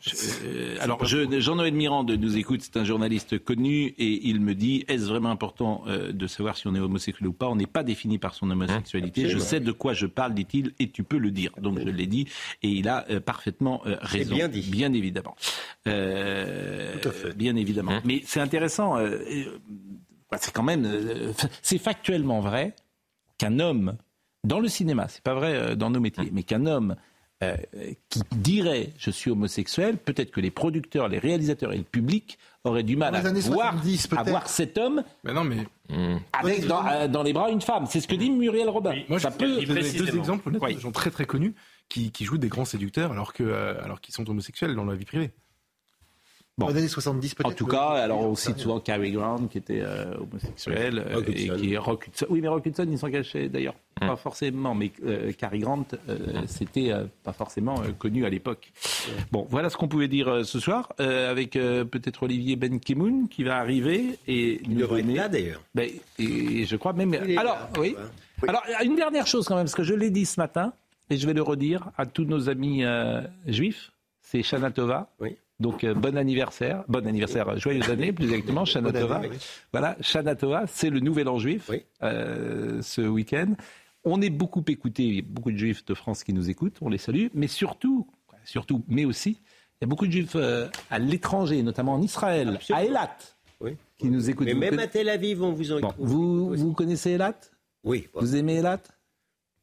je- 0.00 0.10
je- 0.10 0.16
euh, 0.44 0.76
alors, 0.80 1.04
je- 1.04 1.40
Jean-Noël 1.40 1.72
Mirand 1.74 2.04
nous 2.04 2.36
écoute, 2.36 2.60
c'est 2.62 2.76
un 2.76 2.84
journaliste 2.84 3.38
connu, 3.38 3.86
et 3.98 4.28
il 4.28 4.40
me 4.40 4.54
dit 4.54 4.84
est-ce 4.88 5.04
vraiment 5.04 5.30
important 5.30 5.84
euh, 5.86 6.12
de 6.12 6.26
savoir 6.26 6.56
si 6.56 6.66
on 6.66 6.74
est 6.74 6.80
homosexuel 6.80 7.28
ou 7.28 7.32
pas? 7.32 7.48
On 7.48 7.56
n'est 7.56 7.66
pas 7.66 7.82
défini 7.82 8.18
par 8.18 8.34
son 8.34 8.50
homosexualité. 8.50 9.22
Je 9.22 9.26
Absolument. 9.36 9.48
sais 9.48 9.60
de 9.60 9.72
quoi 9.72 9.92
je 9.94 10.06
parle, 10.06 10.34
dit-il, 10.34 10.72
et 10.78 10.90
tu 10.90 11.04
peux 11.04 11.18
le 11.18 11.30
dire. 11.30 11.52
Donc, 11.60 11.78
je 11.78 11.88
l'ai 11.88 12.06
dit, 12.06 12.26
et 12.62 12.68
il 12.68 12.88
a 12.88 13.04
euh, 13.10 13.20
parfaitement 13.20 13.82
euh, 13.86 13.96
raison. 14.00 14.34
bien 14.34 14.48
dit. 14.48 14.62
Bien 14.70 14.92
évidemment. 14.92 15.36
Tout 15.84 15.90
à 15.90 17.12
fait. 17.12 17.36
Bien 17.36 17.56
évidemment. 17.56 18.00
Mais 18.04 18.22
c'est 18.24 18.40
intéressant. 18.40 18.96
bah, 20.30 20.38
c'est 20.40 20.52
quand 20.52 20.62
même. 20.62 20.88
c'est 21.62 21.78
factuellement 21.78 22.40
vrai 22.40 22.74
qu'un 23.38 23.58
homme, 23.60 23.96
dans 24.44 24.58
le 24.60 24.68
cinéma, 24.68 25.06
c'est 25.08 25.22
pas 25.22 25.34
vrai 25.34 25.76
dans 25.76 25.90
nos 25.90 26.00
métiers, 26.00 26.28
mais 26.32 26.42
qu'un 26.42 26.66
homme 26.66 26.96
euh, 27.42 27.56
qui 28.08 28.20
dirait 28.32 28.90
je 28.98 29.10
suis 29.10 29.30
homosexuel, 29.30 29.96
peut-être 29.98 30.30
que 30.30 30.40
les 30.40 30.50
producteurs, 30.50 31.08
les 31.08 31.18
réalisateurs 31.18 31.72
et 31.72 31.76
le 31.78 31.82
public 31.82 32.38
auraient 32.64 32.82
du 32.84 32.96
mal 32.96 33.14
à 33.16 33.20
voir, 33.20 33.72
70, 33.72 34.08
à 34.16 34.22
voir 34.22 34.48
cet 34.48 34.78
homme 34.78 35.02
Mais 35.24 35.32
non, 35.32 35.42
mais 35.44 35.66
avec 36.32 36.66
dans, 36.66 36.86
euh, 36.86 37.08
dans 37.08 37.22
les 37.22 37.32
bras 37.32 37.50
une 37.50 37.60
femme. 37.60 37.86
C'est 37.86 38.00
ce 38.00 38.06
que 38.08 38.14
dit 38.14 38.30
Muriel 38.30 38.68
Robin. 38.68 38.92
Oui. 38.92 39.04
moi, 39.08 39.18
Ça 39.18 39.30
je 39.30 39.36
peut. 39.38 39.60
vous 39.60 39.66
donner 39.66 39.92
deux 39.92 40.16
exemples 40.16 40.48
honnêtement, 40.48 40.68
Oui. 40.68 40.74
de 40.76 40.80
gens 40.80 40.92
très 40.92 41.10
très 41.10 41.24
connus 41.24 41.54
qui, 41.88 42.12
qui 42.12 42.24
jouent 42.24 42.38
des 42.38 42.48
grands 42.48 42.64
séducteurs 42.64 43.10
alors 43.12 43.32
que 43.32 43.42
euh, 43.42 43.82
alors 43.82 44.00
qu'ils 44.00 44.14
sont 44.14 44.28
homosexuels 44.30 44.74
dans 44.74 44.84
la 44.84 44.94
vie 44.94 45.04
privée. 45.04 45.30
Bon. 46.62 46.68
Dans 46.68 46.72
les 46.74 46.78
années 46.80 46.88
70, 46.88 47.34
peut-être. 47.34 47.46
En 47.48 47.52
tout 47.54 47.66
cas, 47.66 47.90
alors 47.90 48.20
on 48.20 48.34
cite 48.34 48.58
souvent 48.58 48.80
Cary 48.80 49.12
Grant 49.12 49.46
qui 49.48 49.58
était 49.58 49.80
euh, 49.82 50.14
homosexuel 50.18 50.98
euh, 50.98 51.14
Rock 51.16 51.28
et 51.28 51.34
qui 51.34 51.72
est 51.74 51.78
Rock 51.78 52.06
Hudson. 52.08 52.26
Oui, 52.30 52.40
mais 52.40 52.48
Rock 52.48 52.66
Hudson, 52.66 52.86
il 52.90 52.98
s'en 52.98 53.10
cachait 53.10 53.48
d'ailleurs 53.48 53.74
Hum. 54.00 54.08
pas 54.08 54.16
forcément, 54.16 54.74
mais 54.74 54.90
euh, 55.04 55.32
Cary 55.32 55.58
Grant, 55.60 55.84
euh, 56.08 56.16
c'était 56.46 56.90
euh, 56.92 57.04
pas 57.22 57.34
forcément 57.34 57.78
euh, 57.82 57.92
connu 57.96 58.24
à 58.24 58.30
l'époque. 58.30 58.72
Bon, 59.30 59.46
voilà 59.50 59.68
ce 59.68 59.76
qu'on 59.76 59.86
pouvait 59.86 60.08
dire 60.08 60.28
euh, 60.28 60.44
ce 60.44 60.58
soir 60.58 60.92
euh, 60.98 61.30
avec 61.30 61.56
euh, 61.56 61.84
peut-être 61.84 62.22
Olivier 62.22 62.56
Ben 62.56 62.80
Kimoun 62.80 63.28
qui 63.28 63.44
va 63.44 63.58
arriver 63.58 64.18
et 64.26 64.60
Il 64.64 64.70
nous 64.70 64.80
devrait 64.80 65.00
être 65.00 65.14
là 65.14 65.28
d'ailleurs. 65.28 65.60
Ben, 65.74 65.90
et 66.18 66.64
je 66.64 66.76
crois 66.76 66.94
même. 66.94 67.12
Alors, 67.36 67.54
là, 67.56 67.70
oui. 67.78 67.94
ouais. 68.42 68.48
Alors, 68.48 68.62
une 68.82 68.96
dernière 68.96 69.26
chose 69.26 69.46
quand 69.46 69.56
même, 69.56 69.64
parce 69.66 69.74
que 69.74 69.84
je 69.84 69.94
l'ai 69.94 70.10
dit 70.10 70.24
ce 70.24 70.40
matin, 70.40 70.72
et 71.10 71.18
je 71.18 71.26
vais 71.26 71.34
le 71.34 71.42
redire 71.42 71.90
à 71.98 72.06
tous 72.06 72.24
nos 72.24 72.48
amis 72.48 72.84
euh, 72.84 73.20
juifs, 73.46 73.92
c'est 74.22 74.42
Shana 74.42 74.70
Tova. 74.70 75.10
Oui. 75.20 75.36
Donc 75.62 75.84
euh, 75.84 75.94
bon 75.94 76.16
anniversaire, 76.16 76.84
bon 76.88 77.06
anniversaire, 77.06 77.48
euh, 77.48 77.56
joyeuse 77.56 77.88
année 77.88 78.12
plus 78.12 78.24
exactement, 78.26 78.64
Shana 78.64 78.92
Tova. 78.92 79.16
année, 79.16 79.28
oui. 79.30 79.36
Voilà, 79.72 79.96
Shana 80.00 80.34
Tova, 80.34 80.66
c'est 80.66 80.90
le 80.90 81.00
nouvel 81.00 81.28
an 81.28 81.38
juif 81.38 81.70
euh, 82.02 82.82
ce 82.82 83.00
week-end. 83.02 83.54
On 84.04 84.20
est 84.20 84.30
beaucoup 84.30 84.64
écouté, 84.66 85.04
il 85.04 85.14
y 85.14 85.18
a 85.20 85.22
beaucoup 85.24 85.52
de 85.52 85.56
juifs 85.56 85.84
de 85.84 85.94
France 85.94 86.24
qui 86.24 86.32
nous 86.32 86.50
écoutent, 86.50 86.76
on 86.80 86.88
les 86.88 86.98
salue, 86.98 87.28
mais 87.34 87.46
surtout, 87.46 88.08
surtout, 88.44 88.84
mais 88.88 89.04
aussi, 89.04 89.40
il 89.80 89.82
y 89.82 89.84
a 89.84 89.86
beaucoup 89.86 90.06
de 90.08 90.12
juifs 90.12 90.32
euh, 90.34 90.66
à 90.90 90.98
l'étranger, 90.98 91.62
notamment 91.62 91.94
en 91.94 92.02
Israël, 92.02 92.58
à 92.72 92.84
Eilat, 92.84 93.16
qui 93.98 94.10
nous 94.10 94.28
écoutent. 94.28 94.46
Mais 94.46 94.54
Vous 94.54 94.60
même 94.60 94.70
conna- 94.70 94.82
à 94.82 94.86
Tel 94.88 95.08
Aviv, 95.08 95.42
on 95.44 95.52
vous 95.52 95.70
en 95.72 95.78
Bon, 95.80 95.92
vous, 95.98 96.54
vous 96.56 96.72
connaissez 96.72 97.10
Eilat? 97.12 97.38
Oui. 97.84 98.08
Vous 98.14 98.34
aimez 98.34 98.56
Eilat? 98.56 98.80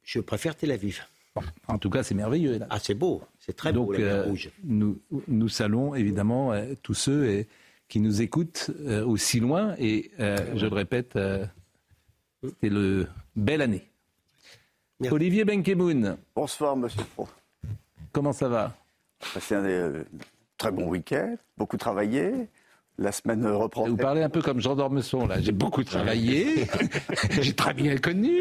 Je 0.04 0.22
préfère 0.22 0.56
Tel 0.56 0.72
Aviv. 0.72 1.02
En 1.68 1.78
tout 1.78 1.90
cas, 1.90 2.04
c'est 2.04 2.16
merveilleux. 2.16 2.60
Ah, 2.70 2.80
c'est 2.80 2.94
beau. 2.96 3.22
C'est 3.40 3.56
très 3.56 3.72
beau, 3.74 3.86
Donc, 3.86 3.94
la 3.94 4.00
mer 4.00 4.14
euh, 4.16 4.24
Rouge. 4.26 4.50
nous, 4.64 5.00
nous 5.28 5.50
saluons 5.50 5.96
évidemment 5.96 6.52
euh, 6.54 6.74
tous 6.82 6.94
ceux 6.94 7.24
euh, 7.24 7.44
qui 7.88 8.00
nous 8.00 8.22
écoutent 8.22 8.72
euh, 8.82 9.06
aussi 9.06 9.40
loin. 9.40 9.76
Et 9.80 10.12
euh, 10.20 10.38
je 10.56 10.66
le 10.66 10.76
répète, 10.76 11.16
euh, 11.16 11.46
c'était 12.44 12.70
le 12.70 13.08
belle 13.36 13.62
année. 13.62 13.86
Olivier 15.10 15.46
Benkemoun. 15.46 16.18
Bonsoir, 16.36 16.76
monsieur 16.76 17.02
Pro. 17.16 17.28
Comment 18.12 18.34
ça 18.34 18.50
va? 18.50 18.76
Passé 19.34 19.56
un 19.56 19.64
euh, 19.64 20.04
très 20.58 20.72
bon 20.72 20.88
week-end, 20.88 21.36
beaucoup 21.58 21.78
travaillé. 21.78 22.48
La 23.02 23.14
semaine 23.14 23.48
reprend. 23.48 23.88
Vous 23.88 23.96
parlez 23.96 24.22
un 24.22 24.30
peu 24.30 24.42
comme 24.42 24.60
Jean 24.60 24.76
d'Ormesson, 24.76 25.26
là. 25.26 25.40
J'ai 25.40 25.54
beaucoup 25.54 25.86
travaillé. 25.86 26.66
J'ai 27.42 27.54
très 27.54 27.74
bien 27.74 27.96
connu. 27.98 28.34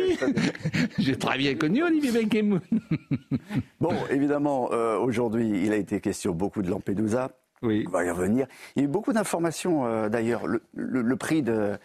J'ai 0.98 1.16
très 1.16 1.38
bien 1.38 1.54
connu 1.54 1.84
Olivier 1.84 2.10
Benkemoun. 2.10 2.60
Bon, 3.80 3.94
évidemment, 4.10 4.70
euh, 4.72 4.98
aujourd'hui, 4.98 5.62
il 5.64 5.72
a 5.72 5.76
été 5.76 6.00
question 6.00 6.32
beaucoup 6.32 6.62
de 6.62 6.70
Lampedusa. 6.70 7.30
Oui. 7.62 7.84
On 7.86 7.90
va 7.90 8.04
y 8.04 8.10
revenir. 8.10 8.46
Il 8.74 8.82
y 8.82 8.84
a 8.84 8.88
eu 8.88 8.90
beaucoup 8.90 9.12
d'informations, 9.12 9.86
euh, 9.86 10.08
d'ailleurs. 10.08 10.46
Le, 10.48 10.60
le- 10.74 11.02
le 11.02 11.16
prix 11.16 11.44
euh, 11.46 11.76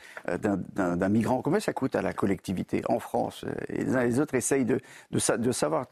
d'un- 0.42 1.10
migrant, 1.10 1.42
combien 1.44 1.60
ça 1.60 1.74
coûte 1.74 1.96
à 1.96 2.02
la 2.02 2.14
collectivité 2.14 2.82
en 2.90 2.98
France 3.00 3.46
Et 3.70 3.84
les 3.84 3.96
uns 3.96 4.02
et 4.02 4.06
les 4.08 4.20
autres 4.20 4.34
essayent 4.36 4.66
de, 4.66 4.80
de, 5.12 5.20
sa- 5.20 5.38
de 5.38 5.52
savoir. 5.52 5.86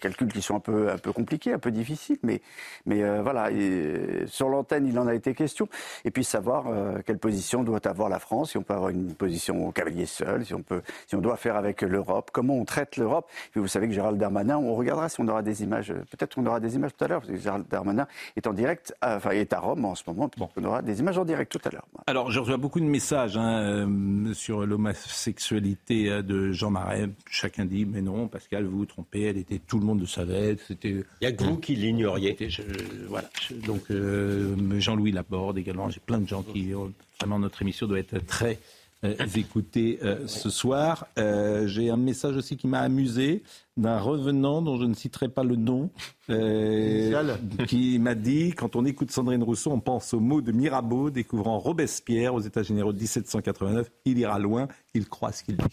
Calculs 0.00 0.32
qui 0.32 0.42
sont 0.42 0.56
un 0.56 0.60
peu, 0.60 0.90
un 0.90 0.98
peu 0.98 1.12
compliqués, 1.12 1.52
un 1.52 1.58
peu 1.58 1.70
difficiles, 1.70 2.18
mais, 2.22 2.40
mais 2.86 3.02
euh, 3.02 3.22
voilà. 3.22 3.50
Et 3.50 4.24
sur 4.26 4.48
l'antenne, 4.48 4.86
il 4.86 4.98
en 4.98 5.06
a 5.06 5.14
été 5.14 5.34
question. 5.34 5.68
Et 6.04 6.10
puis 6.10 6.24
savoir 6.24 6.66
euh, 6.68 6.98
quelle 7.04 7.18
position 7.18 7.62
doit 7.62 7.86
avoir 7.86 8.08
la 8.08 8.18
France, 8.18 8.50
si 8.50 8.58
on 8.58 8.62
peut 8.62 8.74
avoir 8.74 8.90
une 8.90 9.14
position 9.14 9.66
au 9.66 9.72
cavalier 9.72 10.06
seul, 10.06 10.44
si 10.44 10.54
on, 10.54 10.62
peut, 10.62 10.82
si 11.06 11.14
on 11.14 11.20
doit 11.20 11.36
faire 11.36 11.56
avec 11.56 11.82
l'Europe, 11.82 12.30
comment 12.32 12.54
on 12.54 12.64
traite 12.64 12.96
l'Europe. 12.96 13.30
Vous 13.54 13.68
savez 13.68 13.88
que 13.88 13.94
Gérald 13.94 14.18
Darmanin, 14.18 14.58
on 14.58 14.74
regardera 14.74 15.08
si 15.08 15.20
on 15.20 15.28
aura 15.28 15.42
des 15.42 15.62
images, 15.62 15.90
euh, 15.90 16.04
peut-être 16.10 16.34
qu'on 16.34 16.46
aura 16.46 16.60
des 16.60 16.74
images 16.74 16.92
tout 16.96 17.04
à 17.04 17.08
l'heure, 17.08 17.20
parce 17.20 17.32
que 17.32 17.38
Gérald 17.38 17.66
Darmanin 17.68 18.06
est 18.36 18.46
en 18.46 18.52
direct, 18.52 18.94
euh, 19.04 19.16
enfin 19.16 19.30
est 19.30 19.52
à 19.52 19.60
Rome 19.60 19.84
en 19.84 19.94
ce 19.94 20.02
moment, 20.06 20.30
on 20.56 20.64
aura 20.64 20.82
des 20.82 21.00
images 21.00 21.18
en 21.18 21.24
direct 21.24 21.50
tout 21.50 21.60
à 21.64 21.70
l'heure. 21.70 21.86
Alors, 22.06 22.30
je 22.30 22.40
reçois 22.40 22.56
beaucoup 22.56 22.80
de 22.80 22.84
messages 22.84 23.36
hein, 23.36 23.86
sur 24.34 24.66
l'homosexualité 24.66 26.22
de 26.22 26.52
Jean 26.52 26.70
Marais. 26.70 27.08
Chacun 27.30 27.64
dit, 27.64 27.86
mais 27.86 28.02
non, 28.02 28.28
Pascal, 28.28 28.64
vous 28.64 28.78
vous 28.78 28.86
trompez, 28.86 29.22
elle 29.22 29.38
était, 29.38 29.53
tout 29.58 29.78
le 29.78 29.84
monde 29.86 30.00
le 30.00 30.06
savait. 30.06 30.56
C'était. 30.66 30.90
Il 30.90 31.04
n'y 31.22 31.26
a 31.26 31.32
que 31.32 31.44
vous 31.44 31.56
qui 31.58 31.74
l'ignoriez. 31.76 32.36
Je- 32.48 32.62
voilà. 33.08 33.28
Donc, 33.66 33.82
euh, 33.90 34.54
Jean-Louis 34.80 35.12
Laborde 35.12 35.58
également. 35.58 35.90
J'ai 35.90 36.00
plein 36.00 36.18
de 36.18 36.28
gens 36.28 36.42
qui. 36.42 36.72
Vraiment, 37.20 37.38
notre 37.38 37.62
émission 37.62 37.86
doit 37.86 37.98
être 38.00 38.18
très 38.26 38.58
euh, 39.04 39.14
écoutée 39.36 39.98
euh, 40.02 40.26
ce 40.26 40.50
soir. 40.50 41.06
Euh, 41.18 41.66
J'ai 41.68 41.90
un 41.90 41.96
message 41.96 42.36
aussi 42.36 42.56
qui 42.56 42.66
m'a 42.66 42.80
amusé 42.80 43.42
d'un 43.76 43.98
revenant 43.98 44.62
dont 44.62 44.78
je 44.78 44.84
ne 44.84 44.94
citerai 44.94 45.28
pas 45.28 45.42
le 45.44 45.56
nom, 45.56 45.90
euh, 46.30 47.44
qui 47.66 47.98
m'a 47.98 48.14
dit 48.14 48.50
quand 48.52 48.76
on 48.76 48.84
écoute 48.84 49.10
Sandrine 49.10 49.42
Rousseau, 49.42 49.72
on 49.72 49.80
pense 49.80 50.14
au 50.14 50.20
mot 50.20 50.40
de 50.40 50.52
Mirabeau 50.52 51.10
découvrant 51.10 51.58
Robespierre 51.58 52.34
aux 52.34 52.40
États 52.40 52.62
généraux 52.62 52.92
de 52.92 52.98
1789. 53.00 53.90
Il 54.04 54.18
ira 54.18 54.38
loin, 54.38 54.68
il 54.94 55.06
croit 55.08 55.32
ce 55.32 55.44
qu'il 55.44 55.56
dit. 55.56 55.64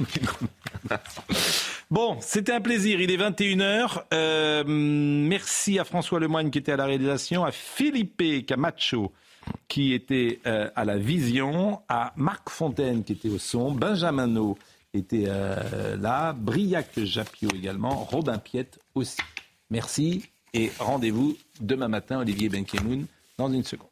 Bon, 1.92 2.16
c'était 2.22 2.52
un 2.52 2.62
plaisir. 2.62 3.02
Il 3.02 3.10
est 3.10 3.18
21h. 3.18 4.04
Euh, 4.14 4.64
merci 4.66 5.78
à 5.78 5.84
François 5.84 6.20
Lemoigne 6.20 6.48
qui 6.48 6.56
était 6.56 6.72
à 6.72 6.78
la 6.78 6.86
réalisation, 6.86 7.44
à 7.44 7.52
Philippe 7.52 8.46
Camacho 8.46 9.12
qui 9.68 9.92
était 9.92 10.40
euh, 10.46 10.70
à 10.74 10.86
la 10.86 10.96
vision, 10.96 11.82
à 11.90 12.14
Marc 12.16 12.48
Fontaine 12.48 13.04
qui 13.04 13.12
était 13.12 13.28
au 13.28 13.36
son, 13.36 13.72
Benjamin 13.72 14.26
No 14.26 14.56
était 14.94 15.24
euh, 15.26 15.98
là, 15.98 16.32
Briac 16.32 16.88
Japio 16.96 17.50
également, 17.54 18.04
Robin 18.04 18.38
Piette 18.38 18.78
aussi. 18.94 19.20
Merci 19.68 20.24
et 20.54 20.72
rendez-vous 20.78 21.36
demain 21.60 21.88
matin, 21.88 22.20
Olivier 22.20 22.48
Benkemoun, 22.48 23.04
dans 23.36 23.52
une 23.52 23.64
seconde. 23.64 23.91